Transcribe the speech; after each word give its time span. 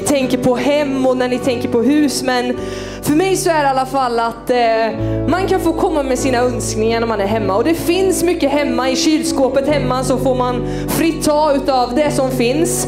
ni 0.00 0.06
tänker 0.06 0.38
på 0.38 0.56
hem 0.56 1.06
och 1.06 1.16
när 1.16 1.28
ni 1.28 1.38
tänker 1.38 1.68
på 1.68 1.82
hus. 1.82 2.22
Men 2.22 2.56
för 3.02 3.12
mig 3.12 3.36
så 3.36 3.50
är 3.50 3.58
det 3.58 3.66
i 3.66 3.70
alla 3.70 3.86
fall 3.86 4.18
att 4.18 4.50
eh, 4.50 4.98
man 5.28 5.46
kan 5.48 5.60
få 5.60 5.72
komma 5.72 6.02
med 6.02 6.18
sina 6.18 6.38
önskningar 6.38 7.00
när 7.00 7.06
man 7.06 7.20
är 7.20 7.26
hemma. 7.26 7.56
Och 7.56 7.64
det 7.64 7.74
finns 7.74 8.22
mycket 8.22 8.50
hemma. 8.50 8.90
I 8.90 8.96
kylskåpet 8.96 9.68
hemma 9.68 10.04
så 10.04 10.18
får 10.18 10.34
man 10.34 10.66
fritt 10.88 11.24
ta 11.24 11.52
utav 11.52 11.94
det 11.94 12.10
som 12.10 12.30
finns. 12.30 12.86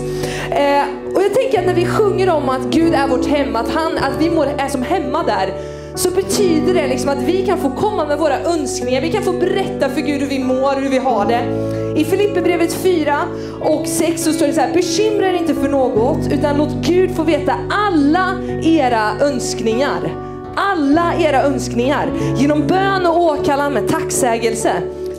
Eh, 0.50 0.84
och 1.14 1.22
jag 1.22 1.34
tänker 1.34 1.58
att 1.58 1.66
när 1.66 1.75
vi 1.75 1.86
sjunger 1.86 2.30
om 2.30 2.48
att 2.48 2.62
Gud 2.70 2.94
är 2.94 3.08
vårt 3.08 3.26
hem, 3.26 3.56
att, 3.56 3.68
han, 3.68 3.98
att 3.98 4.20
vi 4.20 4.26
är 4.58 4.68
som 4.68 4.82
hemma 4.82 5.22
där, 5.22 5.54
så 5.94 6.10
betyder 6.10 6.74
det 6.74 6.86
liksom 6.86 7.10
att 7.10 7.22
vi 7.22 7.46
kan 7.46 7.58
få 7.58 7.70
komma 7.70 8.04
med 8.04 8.18
våra 8.18 8.40
önskningar. 8.40 9.00
Vi 9.00 9.13
kan 9.13 9.22
få 9.22 9.32
berätta 9.32 9.88
för 9.88 10.00
Gud 10.00 10.21
hur 10.21 10.29
vi 10.29 10.38
mår, 10.38 10.80
hur 10.80 10.90
vi 10.90 10.99
har 10.99 11.26
det. 11.26 11.71
I 11.96 12.04
Filipperbrevet 12.04 12.72
4 12.72 13.18
och 13.60 13.86
6 13.86 14.22
så 14.22 14.32
står 14.32 14.46
det 14.46 14.52
så 14.52 14.60
här, 14.60 14.74
bekymra 14.74 15.26
er 15.26 15.34
inte 15.34 15.54
för 15.54 15.68
något, 15.68 16.32
utan 16.32 16.56
låt 16.56 16.74
Gud 16.86 17.16
få 17.16 17.22
veta 17.22 17.54
alla 17.70 18.34
era 18.62 19.10
önskningar. 19.20 20.16
Alla 20.56 21.14
era 21.18 21.42
önskningar 21.42 22.12
genom 22.36 22.66
bön 22.66 23.06
och 23.06 23.22
åkallan 23.22 23.72
med 23.72 23.88
tacksägelse. 23.88 24.72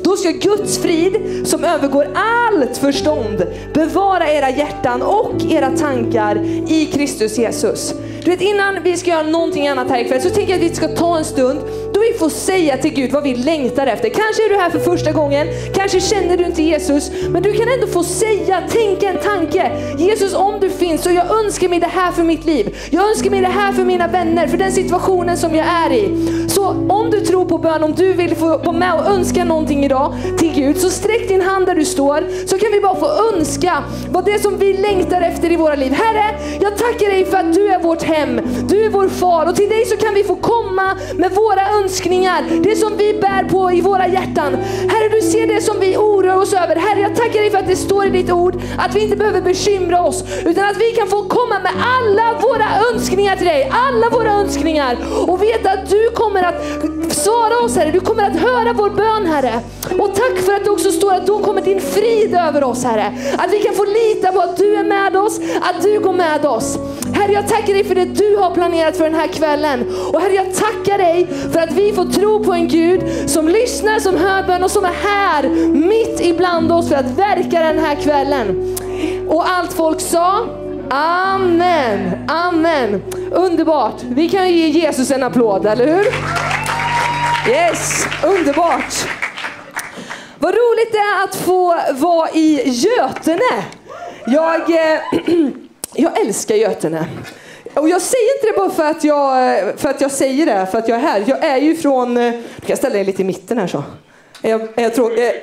Då 0.04 0.16
ska 0.16 0.30
Guds 0.30 0.78
frid, 0.78 1.42
som 1.48 1.64
övergår 1.64 2.08
allt 2.16 2.78
förstånd, 2.78 3.44
bevara 3.74 4.32
era 4.32 4.50
hjärtan 4.50 5.02
och 5.02 5.42
era 5.50 5.78
tankar 5.78 6.36
i 6.68 6.90
Kristus 6.94 7.38
Jesus. 7.38 7.94
Du 8.24 8.32
vet 8.32 8.42
innan 8.42 8.84
vi 8.84 8.98
ska 8.98 9.10
göra 9.10 9.24
någonting 9.24 9.68
annat 9.68 9.90
här 9.90 10.00
ikväll 10.00 10.22
så 10.22 10.30
tänker 10.30 10.54
jag 10.54 10.66
att 10.66 10.72
vi 10.72 10.76
ska 10.76 10.88
ta 10.88 11.18
en 11.18 11.26
stund 11.26 11.60
då 11.94 12.00
vi 12.00 12.20
får 12.20 12.30
säga 12.30 12.78
till 12.78 12.94
Gud 12.94 13.12
vad 13.12 13.24
vi 13.24 13.36
längtar 13.36 13.88
efter. 13.88 14.10
Kanske 14.10 14.46
är 14.46 14.50
du 14.50 14.56
här 14.56 14.70
för 14.70 14.80
första 14.80 15.12
gången, 15.12 15.48
kanske 15.74 16.00
känner 16.00 16.38
du 16.38 16.46
inte 16.46 16.64
Jesus, 16.64 17.12
men 17.30 17.44
du 17.44 17.54
kan 17.54 17.68
ändå 17.68 17.88
få 17.88 18.04
säga, 18.04 18.62
tänka 18.70 19.10
en 19.10 19.18
tanke. 19.18 19.72
Jesus 19.98 20.34
om 20.34 20.60
du 20.60 20.70
finns 20.70 21.04
så 21.04 21.10
jag 21.10 21.46
önskar 21.46 21.70
mig 21.70 21.80
det 21.80 21.88
här 21.88 22.12
för 22.12 22.24
mitt 22.24 22.46
liv. 22.46 22.78
Jag 22.90 23.10
önskar 23.10 23.30
mig 23.30 23.42
det 23.42 23.48
här 23.48 23.74
för 23.74 23.84
mina 23.84 24.08
vänner, 24.08 24.48
för 24.48 24.58
den 24.58 24.72
situationen 24.72 25.38
som 25.38 25.56
jag 25.56 25.66
är 25.68 25.94
i. 25.94 26.30
Så 26.50 26.68
om 26.90 27.10
du 27.12 27.20
tror 27.20 27.46
på 27.46 27.58
bön, 27.58 27.84
om 27.84 27.94
du 27.96 28.14
vill 28.14 28.36
få 28.36 28.58
vara 28.58 28.72
med 28.72 28.94
och 28.94 29.06
önska 29.06 29.44
någonting 29.44 29.86
idag 29.86 29.93
till 30.38 30.54
Gud, 30.54 30.78
så 30.78 30.90
sträck 30.90 31.28
din 31.28 31.42
hand 31.42 31.66
där 31.66 31.76
du 31.76 31.86
står, 31.86 32.48
så 32.48 32.58
kan 32.58 32.72
vi 32.72 32.80
bara 32.80 32.96
få 32.96 33.10
önska 33.34 33.84
vad 34.10 34.26
det 34.26 34.32
är 34.32 34.40
som 34.40 34.58
vi 34.58 34.74
längtar 34.74 35.22
efter 35.22 35.52
i 35.52 35.56
våra 35.56 35.76
liv. 35.76 35.92
Herre, 35.92 36.40
jag 36.62 36.78
tackar 36.78 37.08
dig 37.08 37.26
för 37.26 37.38
att 37.38 37.54
du 37.54 37.68
är 37.68 37.80
vårt 37.80 38.04
hem. 38.04 38.42
Du 38.70 38.86
är 38.86 38.90
vår 38.90 39.08
far 39.08 39.46
och 39.46 39.56
till 39.56 39.70
dig 39.70 39.86
så 39.86 39.98
kan 39.98 40.14
vi 40.14 40.24
få 40.24 40.36
komma 40.36 40.98
med 41.16 41.32
våra 41.32 41.84
önskningar, 41.84 42.44
det 42.64 42.76
som 42.76 42.98
vi 42.98 43.14
bär 43.14 43.50
på 43.50 43.72
i 43.72 43.82
våra 43.82 44.08
hjärtan. 44.08 44.56
Herre, 44.90 45.10
du 45.10 45.22
ser 45.22 45.48
det 45.48 45.62
som 45.62 45.80
vi 45.80 45.98
oroar 45.98 46.38
oss 46.38 46.54
över. 46.54 46.76
Herre, 46.76 47.00
jag 47.00 47.16
tackar 47.16 47.40
dig 47.40 47.52
för 47.52 47.58
att 47.58 47.68
det 47.68 47.76
står 47.76 48.06
i 48.06 48.10
ditt 48.10 48.32
ord 48.32 48.62
att 48.78 48.96
vi 48.96 49.04
inte 49.04 49.18
behöver 49.18 49.42
bekymra 49.42 50.02
oss, 50.02 50.24
utan 50.46 50.66
att 50.66 50.78
vi 50.78 50.92
kan 50.92 51.08
få 51.08 51.24
komma 51.24 51.60
med 51.60 51.72
alla 51.98 52.40
våra 52.42 52.94
önskningar 52.94 53.36
till 53.36 53.48
dig. 53.48 53.72
Alla 53.72 54.10
våra 54.10 54.32
önskningar 54.32 54.98
och 55.28 55.44
veta 55.44 55.72
att 55.72 55.90
du 55.90 56.10
kommer 56.14 56.44
att 56.44 56.64
svara 57.14 57.66
oss 57.66 57.76
Herre. 57.76 57.92
Du 57.92 58.00
kommer 58.00 58.24
att 58.24 58.36
höra 58.36 58.74
vår 58.74 58.90
bön 58.90 59.26
Herre. 59.26 59.62
Och 60.00 60.16
tack 60.16 60.38
för 60.46 60.54
att 60.54 60.64
det 60.64 60.70
också 60.70 60.92
står 60.92 61.14
att 61.14 61.28
då 61.28 61.40
kommer 61.40 61.62
din 61.62 61.82
frid 61.82 62.36
över 62.36 62.64
oss 62.64 62.84
Herre. 62.84 63.14
Att 63.38 63.54
vi 63.54 63.60
kan 63.60 63.76
få 63.76 63.86
lita 63.86 64.32
på 64.32 64.40
att 64.42 64.58
du 64.58 64.76
är 64.76 64.84
med 64.84 65.18
oss, 65.18 65.40
att 65.62 65.84
du 65.84 66.00
går 66.00 66.14
med 66.14 66.46
oss. 66.46 66.78
Herre, 67.14 67.34
jag 67.34 67.48
tackar 67.48 67.74
dig 67.74 67.84
för 67.84 67.96
det 67.96 68.06
du 68.06 68.38
har 68.38 68.52
planerat 68.52 68.98
för 68.98 69.04
den 69.04 69.16
här 69.16 69.28
kvällen. 69.28 69.86
Och 70.14 70.22
Herre, 70.22 70.34
jag 70.34 70.54
tackar 70.56 70.98
dig 70.98 71.28
för 71.54 71.60
att 71.60 71.72
vi 71.72 71.94
får 71.94 72.06
tro 72.06 72.44
på 72.44 72.54
en 72.54 72.68
Gud 72.68 73.30
som 73.30 73.48
lyssnar, 73.48 74.00
som 74.00 74.18
hör 74.18 74.44
bön 74.44 74.64
och 74.64 74.72
som 74.72 74.86
är 74.86 74.94
här 75.04 75.50
mitt 75.74 76.22
ibland 76.22 76.72
oss 76.72 76.90
för 76.90 76.96
att 76.96 77.18
verka 77.18 77.60
den 77.60 77.80
här 77.80 77.96
kvällen. 77.96 78.78
Och 79.30 79.50
allt 79.50 79.74
folk 79.74 80.02
sa, 80.02 80.48
Amen, 80.90 82.26
amen. 82.28 83.02
Underbart. 83.32 84.04
Vi 84.04 84.30
kan 84.30 84.50
ge 84.50 84.68
Jesus 84.68 85.12
en 85.12 85.24
applåd, 85.24 85.66
eller 85.66 85.88
hur? 85.88 86.06
Yes, 87.52 88.08
underbart. 88.24 89.08
Vad 90.44 90.54
roligt 90.54 90.92
det 90.92 90.98
är 90.98 91.24
att 91.24 91.36
få 91.36 91.76
vara 91.92 92.30
i 92.30 92.62
Götene. 92.66 93.64
Jag, 94.26 94.70
eh, 94.70 95.00
jag 95.94 96.20
älskar 96.20 96.56
Götene. 96.56 97.06
Och 97.74 97.90
jag 97.90 98.02
säger 98.02 98.38
inte 98.38 98.48
det 98.48 98.58
bara 98.58 98.70
för 98.70 98.84
att, 98.84 99.04
jag, 99.04 99.80
för 99.80 99.90
att 99.90 100.02
jag 100.02 100.12
säger 100.12 100.46
det, 100.46 100.68
för 100.72 100.78
att 100.78 100.88
jag 100.88 100.98
är 100.98 101.02
här. 101.02 101.24
Jag 101.28 101.44
är 101.44 101.58
ju 101.58 101.76
från... 101.76 102.18
Eh, 102.18 102.34
du 102.56 102.68
kan 102.68 102.78
ställa 102.78 102.96
dig 102.96 103.04
lite 103.04 103.22
i 103.22 103.26
mitten 103.26 103.58
här 103.58 103.68
så. 103.68 103.84
Är 104.42 104.50
jag, 104.50 104.62
är 104.62 104.84
jag, 104.84 104.94
tråk, 104.96 105.12
är, 105.12 105.34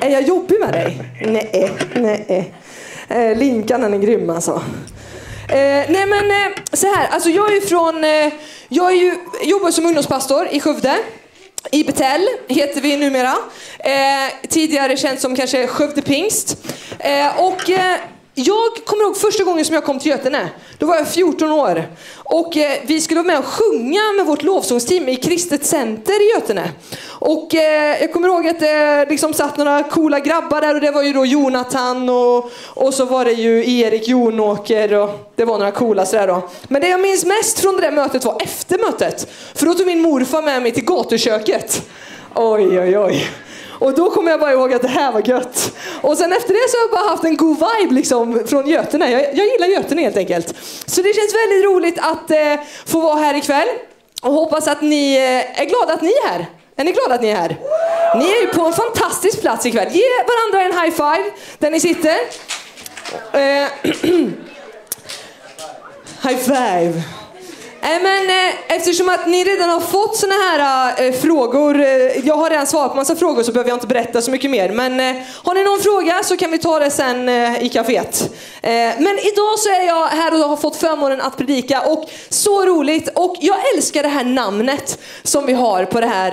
är 0.00 0.10
jag 0.10 0.22
jobbig 0.22 0.60
med 0.60 0.72
dig? 0.72 1.02
Nej, 1.26 1.72
nej. 1.94 2.54
Eh, 3.08 3.38
Linkan 3.38 3.94
är 3.94 3.98
grym 3.98 4.30
alltså. 4.30 4.62
Eh, 5.48 5.84
nej 5.88 6.06
men 6.06 6.30
eh, 6.30 6.58
så 6.72 6.86
här, 6.86 7.08
alltså 7.08 7.28
jag 7.28 7.50
är 7.50 7.54
ju 7.54 7.60
från... 7.60 8.04
Eh, 8.04 8.32
jag 8.68 8.92
är 8.92 8.96
ju, 8.96 9.14
jobbar 9.42 9.70
som 9.70 9.86
ungdomspastor 9.86 10.48
i 10.50 10.60
Skövde. 10.60 10.96
I 11.70 11.84
heter 12.48 12.80
vi 12.80 12.96
numera. 12.96 13.34
Eh, 13.78 14.48
tidigare 14.48 14.96
känt 14.96 15.20
som 15.20 15.36
kanske 15.36 15.66
Skövde 15.66 16.02
Pingst. 16.02 16.56
Eh, 16.98 17.40
och 17.40 17.70
eh, 17.70 17.98
jag 18.38 18.84
kommer 18.84 19.04
ihåg 19.04 19.16
första 19.16 19.44
gången 19.44 19.64
som 19.64 19.74
jag 19.74 19.84
kom 19.84 19.98
till 19.98 20.10
Götene. 20.10 20.48
Då 20.78 20.86
var 20.86 20.96
jag 20.96 21.08
14 21.08 21.52
år. 21.52 21.84
Och 22.16 22.56
eh, 22.56 22.78
vi 22.86 23.00
skulle 23.00 23.20
vara 23.20 23.26
med 23.26 23.38
och 23.38 23.44
sjunga 23.44 24.00
med 24.16 24.26
vårt 24.26 24.42
lovsångsteam 24.42 25.08
i 25.08 25.16
Kristet 25.16 25.66
Center 25.66 26.22
i 26.22 26.34
Götene. 26.34 26.70
Och 27.08 27.54
eh, 27.54 28.00
jag 28.00 28.12
kommer 28.12 28.28
ihåg 28.28 28.48
att 28.48 28.60
det 28.60 29.06
liksom 29.10 29.34
satt 29.34 29.56
några 29.56 29.82
coola 29.82 30.20
grabbar 30.20 30.60
där 30.60 30.74
och 30.74 30.80
det 30.80 30.90
var 30.90 31.02
ju 31.02 31.12
då 31.12 31.26
Jonathan 31.26 32.08
och, 32.08 32.50
och 32.64 32.94
så 32.94 33.04
var 33.04 33.24
det 33.24 33.32
ju 33.32 33.78
Erik 33.80 34.08
Jonåker 34.08 34.94
och 34.94 35.32
det 35.34 35.44
var 35.44 35.58
några 35.58 35.72
coola 35.72 36.06
sådär 36.06 36.26
då. 36.26 36.48
Men 36.68 36.80
det 36.80 36.88
jag 36.88 37.00
minns 37.00 37.24
mest 37.24 37.60
från 37.60 37.76
det 37.76 37.80
där 37.80 37.92
mötet 37.92 38.24
var 38.24 38.42
efter 38.42 38.78
mötet. 38.78 39.28
För 39.54 39.66
då 39.66 39.74
tog 39.74 39.86
min 39.86 40.00
morfar 40.00 40.42
med 40.42 40.62
mig 40.62 40.72
till 40.72 40.84
gatuköket. 40.84 41.82
Oj, 42.34 42.80
oj, 42.80 42.98
oj. 42.98 43.28
Och 43.78 43.94
då 43.94 44.10
kommer 44.10 44.30
jag 44.30 44.40
bara 44.40 44.52
ihåg 44.52 44.72
att 44.72 44.82
det 44.82 44.88
här 44.88 45.12
var 45.12 45.28
gött. 45.28 45.72
Och 46.02 46.18
sen 46.18 46.32
efter 46.32 46.48
det 46.54 46.70
så 46.70 46.76
har 46.76 46.82
jag 46.82 46.90
bara 46.90 47.10
haft 47.10 47.24
en 47.24 47.36
god 47.36 47.56
vibe 47.56 47.94
liksom 47.94 48.42
från 48.46 48.68
Götene. 48.68 49.10
Jag, 49.10 49.22
jag 49.22 49.46
gillar 49.46 49.66
Götene 49.66 50.02
helt 50.02 50.16
enkelt. 50.16 50.54
Så 50.86 51.02
det 51.02 51.14
känns 51.14 51.34
väldigt 51.34 51.64
roligt 51.64 51.98
att 51.98 52.30
eh, 52.30 52.64
få 52.86 53.00
vara 53.00 53.16
här 53.16 53.34
ikväll. 53.34 53.68
Och 54.22 54.32
hoppas 54.32 54.68
att 54.68 54.82
ni 54.82 55.16
eh, 55.16 55.60
är 55.60 55.64
glada 55.64 55.92
att 55.92 56.02
ni 56.02 56.10
är 56.10 56.28
här. 56.28 56.46
Är 56.76 56.84
ni 56.84 56.92
glada 56.92 57.14
att 57.14 57.22
ni 57.22 57.28
är 57.28 57.36
här? 57.36 57.56
Ni 58.16 58.30
är 58.30 58.40
ju 58.40 58.46
på 58.46 58.62
en 58.66 58.72
fantastisk 58.72 59.40
plats 59.40 59.66
ikväll. 59.66 59.88
Ge 59.90 60.04
varandra 60.26 60.62
en 60.62 60.80
high 60.82 60.96
five 60.96 61.30
där 61.58 61.70
ni 61.70 61.80
sitter. 61.80 62.16
Eh, 63.32 63.68
high 66.22 66.38
five. 66.38 67.02
Eh, 67.80 68.02
men, 68.02 68.30
eh, 68.30 68.76
eftersom 68.76 69.08
att 69.08 69.26
ni 69.26 69.44
redan 69.44 69.70
har 69.70 69.80
fått 69.80 70.16
såna 70.16 70.34
här 70.34 70.92
eh, 71.06 71.12
frågor, 71.12 71.80
eh, 71.80 72.26
jag 72.26 72.34
har 72.34 72.50
redan 72.50 72.66
svarat 72.66 72.90
på 72.90 72.96
massa 72.96 73.16
frågor 73.16 73.42
så 73.42 73.52
behöver 73.52 73.70
jag 73.70 73.76
inte 73.76 73.86
berätta 73.86 74.22
så 74.22 74.30
mycket 74.30 74.50
mer. 74.50 74.72
Men 74.72 75.22
har 75.44 75.54
ni 75.54 75.64
någon 75.64 75.80
fråga 75.80 76.22
så 76.22 76.36
kan 76.36 76.50
vi 76.50 76.58
ta 76.58 76.78
det 76.78 76.90
sen 76.90 77.28
i 77.28 77.70
kaféet. 77.72 78.30
Men 78.98 79.18
idag 79.18 79.58
så 79.58 79.68
är 79.68 79.86
jag 79.86 80.06
här 80.06 80.34
och 80.34 80.48
har 80.48 80.56
fått 80.56 80.76
förmånen 80.76 81.20
att 81.20 81.36
predika 81.36 81.80
och 81.80 82.10
så 82.28 82.66
roligt. 82.66 83.08
Och 83.14 83.36
jag 83.40 83.56
älskar 83.74 84.02
det 84.02 84.08
här 84.08 84.24
namnet 84.24 84.98
som 85.22 85.46
vi 85.46 85.52
har 85.52 85.84
på 85.84 86.00
det 86.00 86.06
här, 86.06 86.30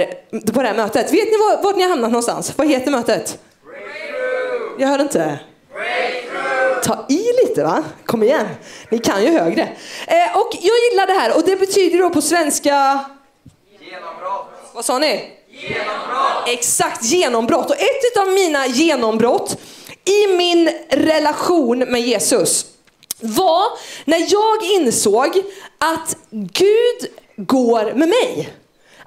på 0.54 0.62
det 0.62 0.68
här 0.68 0.76
mötet. 0.76 1.14
Vet 1.14 1.32
ni 1.32 1.38
var, 1.38 1.64
vart 1.64 1.76
ni 1.76 1.84
har 1.84 1.90
hamnat 1.90 2.12
någonstans? 2.12 2.54
Vad 2.56 2.68
heter 2.68 2.92
mötet? 2.92 3.38
Breakthrough. 3.66 4.82
Jag 4.82 4.88
hörde 4.88 5.04
inte. 5.04 5.40
Breakthrough. 5.74 6.82
Ta 6.84 7.06
i 7.10 7.25
lite 7.48 7.64
va? 7.64 7.84
Kom 8.06 8.24
igen. 8.24 8.48
Ni 8.90 9.00
kan 9.00 9.24
ju 9.24 9.32
högre. 9.32 9.62
Eh, 10.08 10.38
och 10.38 10.50
jag 10.52 10.76
gillar 10.92 11.08
det 11.08 11.14
här 11.14 11.38
och 11.38 11.44
det 11.46 11.56
betyder 11.56 12.00
då 12.00 12.10
på 12.10 12.22
svenska... 12.22 13.00
Genombrott. 13.80 14.72
Vad 14.74 14.86
sa 14.86 15.00
ni? 15.00 15.32
Genombrott. 15.50 16.48
Exakt, 16.48 17.04
genombrott. 17.04 17.70
Och 17.70 17.76
ett 17.76 18.18
av 18.20 18.28
mina 18.28 18.68
genombrott 18.68 19.58
i 20.06 20.28
min 20.38 20.70
relation 20.90 21.80
med 21.80 22.02
Jesus 22.02 22.66
var 23.20 23.64
när 24.06 24.28
jag 24.32 24.64
insåg 24.64 25.44
att 25.78 26.18
Gud 26.30 27.10
går 27.36 27.94
med 27.94 28.10
mig. 28.10 28.50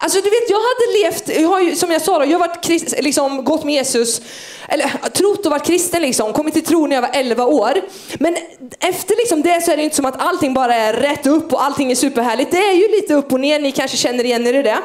Alltså 0.00 0.20
du 0.20 0.30
vet, 0.30 0.50
jag 0.50 0.56
hade 0.56 1.02
levt, 1.02 1.40
jag 1.40 1.48
har 1.48 1.60
ju, 1.60 1.76
som 1.76 1.90
jag 1.90 2.02
sa, 2.02 2.18
då, 2.18 2.24
jag 2.24 2.38
har 2.38 2.48
varit 2.48 2.64
krist, 2.64 2.94
liksom, 2.98 3.44
gått 3.44 3.64
med 3.64 3.74
Jesus, 3.74 4.20
eller 4.68 4.88
trott 5.08 5.46
och 5.46 5.52
varit 5.52 5.66
kristen, 5.66 6.02
liksom, 6.02 6.32
kommit 6.32 6.54
till 6.54 6.64
tro 6.64 6.86
när 6.86 6.96
jag 6.96 7.02
var 7.02 7.10
11 7.12 7.44
år. 7.44 7.80
Men 8.18 8.36
efter 8.80 9.16
liksom 9.16 9.42
det 9.42 9.64
så 9.64 9.70
är 9.70 9.76
det 9.76 9.82
inte 9.82 9.96
som 9.96 10.04
att 10.04 10.20
allting 10.20 10.54
bara 10.54 10.74
är 10.74 10.92
rätt 10.92 11.26
upp 11.26 11.52
och 11.52 11.64
allting 11.64 11.90
är 11.90 11.94
superhärligt. 11.94 12.50
Det 12.50 12.58
är 12.58 12.72
ju 12.72 12.88
lite 12.88 13.14
upp 13.14 13.32
och 13.32 13.40
ner, 13.40 13.58
ni 13.58 13.72
kanske 13.72 13.96
känner 13.96 14.24
igen 14.24 14.46
er 14.46 14.54
i 14.54 14.62
det. 14.62 14.78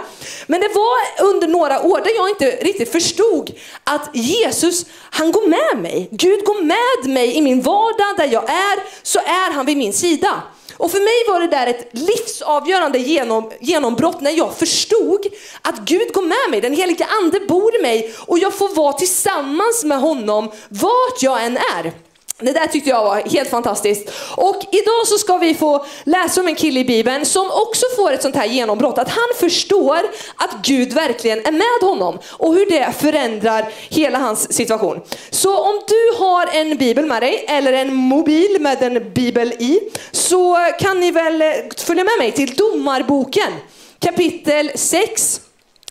Men 0.47 0.61
det 0.61 0.67
var 0.67 1.27
under 1.29 1.47
några 1.47 1.81
år 1.81 2.01
där 2.03 2.15
jag 2.15 2.29
inte 2.29 2.65
riktigt 2.65 2.91
förstod 2.91 3.51
att 3.83 4.09
Jesus, 4.13 4.85
han 5.09 5.31
går 5.31 5.47
med 5.47 5.81
mig. 5.81 6.07
Gud 6.11 6.45
går 6.45 6.63
med 6.63 7.13
mig 7.13 7.37
i 7.37 7.41
min 7.41 7.61
vardag, 7.61 8.17
där 8.17 8.33
jag 8.33 8.43
är, 8.43 9.03
så 9.03 9.19
är 9.19 9.51
han 9.53 9.65
vid 9.65 9.77
min 9.77 9.93
sida. 9.93 10.43
Och 10.77 10.91
för 10.91 10.99
mig 10.99 11.33
var 11.33 11.39
det 11.39 11.57
där 11.57 11.67
ett 11.67 11.89
livsavgörande 11.91 12.97
genom, 12.99 13.51
genombrott 13.59 14.21
när 14.21 14.31
jag 14.31 14.55
förstod 14.55 15.25
att 15.61 15.79
Gud 15.79 16.13
går 16.13 16.21
med 16.21 16.51
mig, 16.51 16.61
den 16.61 16.73
heliga 16.73 17.05
ande 17.23 17.39
bor 17.39 17.75
i 17.75 17.81
mig 17.81 18.13
och 18.17 18.39
jag 18.39 18.53
får 18.53 18.75
vara 18.75 18.93
tillsammans 18.93 19.83
med 19.83 19.99
honom 19.99 20.51
vart 20.69 21.21
jag 21.21 21.45
än 21.45 21.57
är. 21.57 22.02
Det 22.39 22.51
där 22.51 22.67
tyckte 22.67 22.89
jag 22.89 23.03
var 23.03 23.15
helt 23.15 23.49
fantastiskt. 23.49 24.11
Och 24.37 24.55
idag 24.71 25.07
så 25.07 25.17
ska 25.17 25.37
vi 25.37 25.53
få 25.53 25.85
läsa 26.03 26.41
om 26.41 26.47
en 26.47 26.55
kille 26.55 26.79
i 26.79 26.85
Bibeln 26.85 27.25
som 27.25 27.51
också 27.51 27.85
får 27.95 28.11
ett 28.11 28.21
sånt 28.21 28.35
här 28.35 28.45
genombrott. 28.45 28.97
Att 28.97 29.09
han 29.09 29.29
förstår 29.39 29.99
att 30.35 30.65
Gud 30.65 30.93
verkligen 30.93 31.45
är 31.45 31.51
med 31.51 31.89
honom 31.89 32.19
och 32.31 32.53
hur 32.53 32.65
det 32.65 32.91
förändrar 32.97 33.71
hela 33.89 34.19
hans 34.19 34.53
situation. 34.53 35.01
Så 35.29 35.57
om 35.57 35.81
du 35.87 36.23
har 36.23 36.47
en 36.53 36.77
bibel 36.77 37.05
med 37.05 37.21
dig 37.21 37.45
eller 37.47 37.73
en 37.73 37.93
mobil 37.93 38.57
med 38.59 38.83
en 38.83 39.13
bibel 39.13 39.51
i 39.51 39.79
så 40.11 40.57
kan 40.79 40.99
ni 40.99 41.11
väl 41.11 41.43
följa 41.77 42.03
med 42.03 42.17
mig 42.19 42.31
till 42.31 42.55
Domarboken 42.55 43.53
kapitel 43.99 44.71
6. 44.75 45.41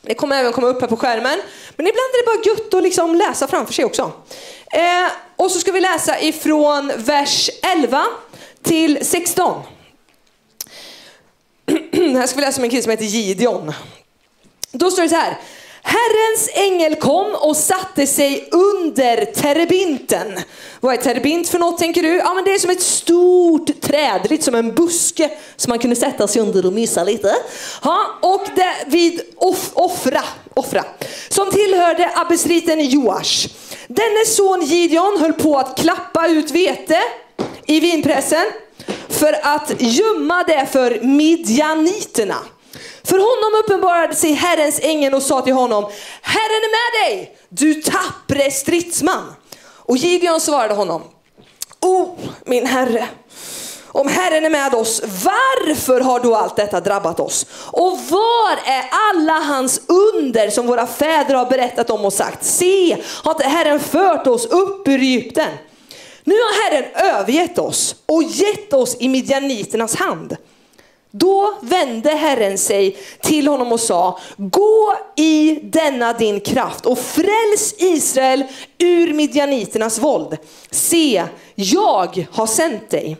Det 0.03 0.15
kommer 0.15 0.37
även 0.37 0.53
komma 0.53 0.67
upp 0.67 0.81
här 0.81 0.89
på 0.89 0.97
skärmen. 0.97 1.39
Men 1.77 1.87
ibland 1.87 2.11
är 2.12 2.23
det 2.23 2.27
bara 2.27 2.55
gött 2.55 2.75
att 2.75 2.83
liksom 2.83 3.15
läsa 3.15 3.49
framför 3.49 3.73
sig 3.73 3.85
också. 3.85 4.12
Eh, 4.73 5.11
och 5.43 5.50
så 5.50 5.61
ska 5.61 5.73
vi 5.73 5.81
läsa 5.81 6.21
ifrån 6.21 6.93
vers 6.97 7.50
11 7.62 8.05
till 8.62 9.06
16. 9.06 9.62
här 11.93 12.27
ska 12.27 12.37
vi 12.37 12.43
läsa 12.43 12.61
om 12.61 12.65
en 12.65 12.71
kille 12.71 12.83
som 12.83 12.91
heter 12.91 13.05
Gideon. 13.05 13.73
Då 14.73 14.91
står 14.91 15.03
det 15.03 15.09
så 15.09 15.17
här. 15.17 15.39
Herrens 15.82 16.49
ängel 16.55 16.94
kom 16.94 17.34
och 17.34 17.56
satte 17.56 18.06
sig 18.06 18.49
under 18.52 19.25
terebinten. 19.25 20.38
Vad 20.81 20.94
är 20.94 20.99
terebint 20.99 21.49
för 21.49 21.58
något 21.58 21.79
tänker 21.79 22.02
du? 22.02 22.08
Ja 22.08 22.34
men 22.34 22.44
det 22.44 22.55
är 22.55 22.58
som 22.58 22.70
ett 22.70 22.82
stort 22.82 23.81
träd, 23.81 24.26
lite 24.31 24.44
som 24.44 24.55
en 24.55 24.75
buske 24.75 25.31
som 25.56 25.70
man 25.70 25.79
kunde 25.79 25.96
sätta 25.96 26.29
sig 26.29 26.43
under 26.43 26.67
och 26.67 26.73
mysa 26.73 27.05
lite. 27.05 27.34
Ja, 27.84 28.06
och 28.20 28.46
det 28.55 28.75
vid 28.87 29.20
off, 29.37 29.70
offra, 29.75 30.23
offra, 30.55 30.84
som 31.29 31.50
tillhörde 31.50 32.11
abbesriten 32.14 32.81
Joash. 32.81 33.49
Denne 33.88 34.26
son 34.26 34.62
Gideon 34.62 35.17
höll 35.20 35.32
på 35.32 35.58
att 35.58 35.79
klappa 35.79 36.29
ut 36.29 36.50
vete 36.50 36.99
i 37.67 37.81
vinpressen 37.81 38.44
för 39.08 39.37
att 39.43 39.73
gömma 39.79 40.44
det 40.44 40.67
för 40.73 41.00
midjaniterna. 41.02 42.37
För 43.04 43.19
honom 43.19 43.62
uppenbarade 43.64 44.14
sig 44.14 44.32
Herrens 44.32 44.81
ängel 44.82 45.14
och 45.14 45.22
sa 45.22 45.43
till 45.43 45.52
honom, 45.52 45.84
Herren 46.22 46.62
är 46.62 46.70
med 46.70 47.10
dig, 47.10 47.37
du 47.49 47.75
tappre 47.75 48.50
stridsman. 48.50 49.34
Och 49.84 49.96
Gideon 49.96 50.40
svarade 50.40 50.75
honom, 50.75 51.02
O 51.81 52.19
min 52.44 52.66
herre, 52.66 53.08
om 53.87 54.08
Herren 54.08 54.44
är 54.44 54.50
med 54.50 54.75
oss, 54.75 55.02
varför 55.02 56.00
har 56.00 56.20
då 56.20 56.34
allt 56.34 56.56
detta 56.56 56.81
drabbat 56.81 57.20
oss? 57.20 57.46
Och 57.70 57.99
var 57.99 58.52
är 58.66 58.84
alla 59.10 59.32
hans 59.32 59.81
under 59.88 60.50
som 60.50 60.66
våra 60.66 60.87
fäder 60.87 61.34
har 61.34 61.46
berättat 61.46 61.90
om 61.90 62.05
och 62.05 62.12
sagt? 62.12 62.44
Se, 62.44 62.96
har 63.25 63.32
inte 63.32 63.48
Herren 63.48 63.81
fört 63.81 64.26
oss 64.26 64.46
upp 64.46 64.88
ur 64.88 65.00
Egypten? 65.00 65.48
Nu 66.25 66.34
har 66.34 66.70
Herren 66.70 66.84
övergett 66.94 67.58
oss 67.58 67.94
och 68.06 68.22
gett 68.22 68.72
oss 68.72 68.96
i 69.00 69.08
midjaniternas 69.08 69.96
hand. 69.96 70.37
Då 71.14 71.55
vände 71.61 72.11
Herren 72.11 72.59
sig 72.59 72.97
till 73.20 73.49
honom 73.49 73.73
och 73.73 73.81
sa, 73.81 74.19
gå 74.37 74.97
i 75.17 75.59
denna 75.62 76.12
din 76.12 76.41
kraft 76.41 76.87
och 76.87 76.99
fräls 76.99 77.75
Israel 77.79 78.44
ur 78.79 79.12
midjaniternas 79.12 79.99
våld. 79.99 80.37
Se, 80.70 81.25
jag 81.55 82.26
har 82.32 82.47
sänt 82.47 82.91
dig. 82.91 83.17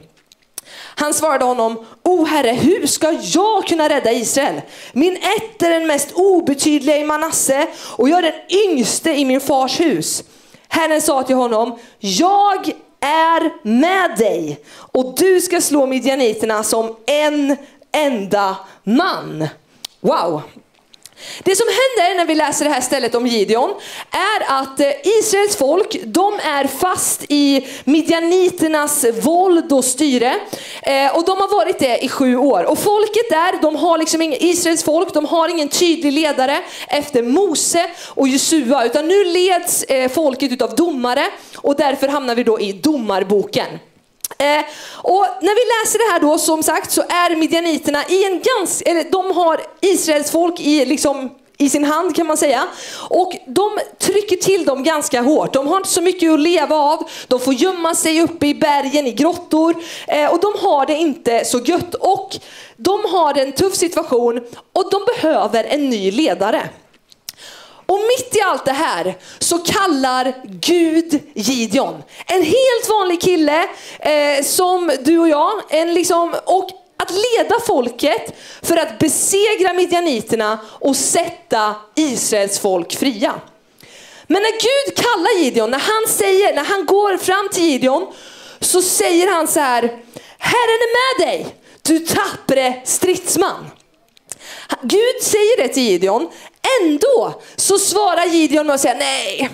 Han 0.95 1.15
svarade 1.15 1.45
honom, 1.45 1.85
O 2.03 2.25
Herre, 2.25 2.51
hur 2.51 2.87
ska 2.87 3.13
jag 3.23 3.67
kunna 3.67 3.89
rädda 3.89 4.13
Israel? 4.13 4.61
Min 4.93 5.17
ett 5.17 5.63
är 5.63 5.71
den 5.71 5.87
mest 5.87 6.13
obetydliga 6.13 6.97
i 6.97 7.05
Manasse 7.05 7.67
och 7.97 8.09
jag 8.09 8.19
är 8.19 8.23
den 8.23 8.71
yngste 8.71 9.11
i 9.11 9.25
min 9.25 9.41
fars 9.41 9.81
hus. 9.81 10.25
Herren 10.69 11.03
sa 11.03 11.23
till 11.23 11.37
honom, 11.37 11.79
jag 11.99 12.73
är 13.01 13.67
med 13.67 14.19
dig 14.19 14.61
och 14.75 15.15
du 15.17 15.41
ska 15.41 15.61
slå 15.61 15.87
midjaniterna 15.87 16.63
som 16.63 16.97
en 17.07 17.57
enda 17.93 18.57
man. 18.85 19.49
Wow! 20.01 20.43
Det 21.43 21.57
som 21.57 21.67
händer 21.67 22.17
när 22.17 22.27
vi 22.27 22.35
läser 22.35 22.65
det 22.65 22.71
här 22.71 22.81
stället 22.81 23.15
om 23.15 23.27
Gideon 23.27 23.71
är 24.11 24.61
att 24.61 24.81
eh, 24.81 24.93
Israels 25.05 25.57
folk, 25.57 25.97
de 26.05 26.35
är 26.35 26.67
fast 26.67 27.25
i 27.29 27.67
midjaniternas 27.85 29.05
våld 29.23 29.73
och 29.73 29.85
styre. 29.85 30.35
Eh, 30.83 31.17
och 31.17 31.25
de 31.25 31.39
har 31.39 31.59
varit 31.59 31.79
det 31.79 32.05
i 32.05 32.09
sju 32.09 32.37
år. 32.37 32.65
Och 32.65 32.79
folket 32.79 33.31
där, 33.31 33.63
de 33.63 33.77
har 33.77 33.99
liksom 33.99 34.23
ingen, 34.23 34.43
Israels 34.43 34.85
folk, 34.85 35.15
de 35.15 35.25
har 35.25 35.49
ingen 35.49 35.69
tydlig 35.69 36.13
ledare 36.13 36.59
efter 36.89 37.23
Mose 37.23 37.91
och 38.09 38.29
Jesua. 38.29 38.85
Utan 38.85 39.09
nu 39.09 39.25
leds 39.25 39.83
eh, 39.83 40.11
folket 40.11 40.63
av 40.63 40.75
domare 40.75 41.25
och 41.57 41.77
därför 41.77 42.09
hamnar 42.09 42.35
vi 42.35 42.43
då 42.43 42.61
i 42.61 42.73
domarboken. 42.73 43.79
Eh, 44.43 44.65
och 44.95 45.27
när 45.41 45.55
vi 45.55 45.65
läser 45.75 45.99
det 45.99 46.13
här 46.13 46.21
då, 46.21 46.39
som 46.39 46.63
sagt, 46.63 46.91
så 46.93 47.01
är 47.01 47.37
midjaniterna 47.37 48.05
i 48.09 48.25
en 48.25 48.41
ganska, 48.41 48.91
eller 48.91 49.05
de 49.11 49.37
har 49.37 49.61
Israels 49.81 50.31
folk 50.31 50.61
i 50.61 50.85
liksom 50.85 51.31
i 51.63 51.71
sin 51.71 51.85
hand 51.85 52.17
kan 52.17 52.27
man 52.27 52.37
säga. 52.37 52.69
Och 53.09 53.33
de 53.47 53.79
trycker 53.99 54.37
till 54.37 54.65
dem 54.65 54.83
ganska 54.83 55.21
hårt. 55.23 55.53
De 55.53 55.67
har 55.67 55.77
inte 55.77 55.89
så 55.89 56.01
mycket 56.01 56.33
att 56.33 56.41
leva 56.41 56.77
av. 56.77 57.11
De 57.29 57.41
får 57.41 57.55
gömma 57.55 57.95
sig 57.95 58.23
uppe 58.23 58.47
i 58.47 58.55
bergen, 58.55 59.07
i 59.07 59.13
grottor. 59.13 59.75
Eh, 60.09 60.33
och 60.33 60.41
de 60.41 60.53
har 60.67 60.87
det 60.87 60.95
inte 60.95 61.45
så 61.45 61.59
gött. 61.59 61.95
Och 61.95 62.37
de 62.77 63.05
har 63.05 63.39
en 63.39 63.53
tuff 63.53 63.75
situation 63.75 64.41
och 64.73 64.91
de 64.91 65.03
behöver 65.15 65.65
en 65.65 65.91
ny 65.91 66.11
ledare. 66.11 66.69
Och 67.93 68.01
mitt 68.01 68.37
i 68.37 68.41
allt 68.41 68.65
det 68.65 68.73
här 68.73 69.15
så 69.39 69.59
kallar 69.59 70.35
Gud 70.45 71.21
Gideon. 71.35 72.03
En 72.27 72.43
helt 72.43 72.89
vanlig 72.89 73.21
kille 73.21 73.69
eh, 73.99 74.45
som 74.45 74.93
du 75.01 75.19
och 75.19 75.29
jag. 75.29 75.53
En 75.71 75.95
liksom, 75.95 76.35
och 76.45 76.71
att 76.97 77.11
leda 77.11 77.61
folket 77.67 78.35
för 78.63 78.77
att 78.77 78.99
besegra 78.99 79.73
midjaniterna 79.73 80.59
och 80.67 80.97
sätta 80.97 81.75
Israels 81.95 82.59
folk 82.59 82.97
fria. 82.97 83.35
Men 84.27 84.43
när 84.43 84.53
Gud 84.53 84.97
kallar 84.97 85.43
Gideon, 85.43 85.71
när 85.71 85.79
han 85.79 86.09
säger, 86.09 86.55
när 86.55 86.65
han 86.65 86.87
går 86.87 87.17
fram 87.17 87.49
till 87.53 87.65
Gideon, 87.65 88.07
så 88.61 88.83
säger 88.83 89.33
han 89.33 89.49
så 89.49 89.61
här, 89.61 89.83
Herren 90.39 90.81
är 90.83 91.21
med 91.21 91.29
dig, 91.29 91.57
du 91.83 91.99
tappre 91.99 92.81
stridsman. 92.85 93.71
Gud 94.83 95.23
säger 95.23 95.63
det 95.63 95.69
till 95.69 95.83
Gideon, 95.83 96.29
ändå 96.81 97.41
så 97.57 97.79
svarar 97.79 98.27
Gideon 98.27 98.67
med 98.67 98.75
att 98.75 98.81
säga 98.81 98.95
nej. 98.95 99.51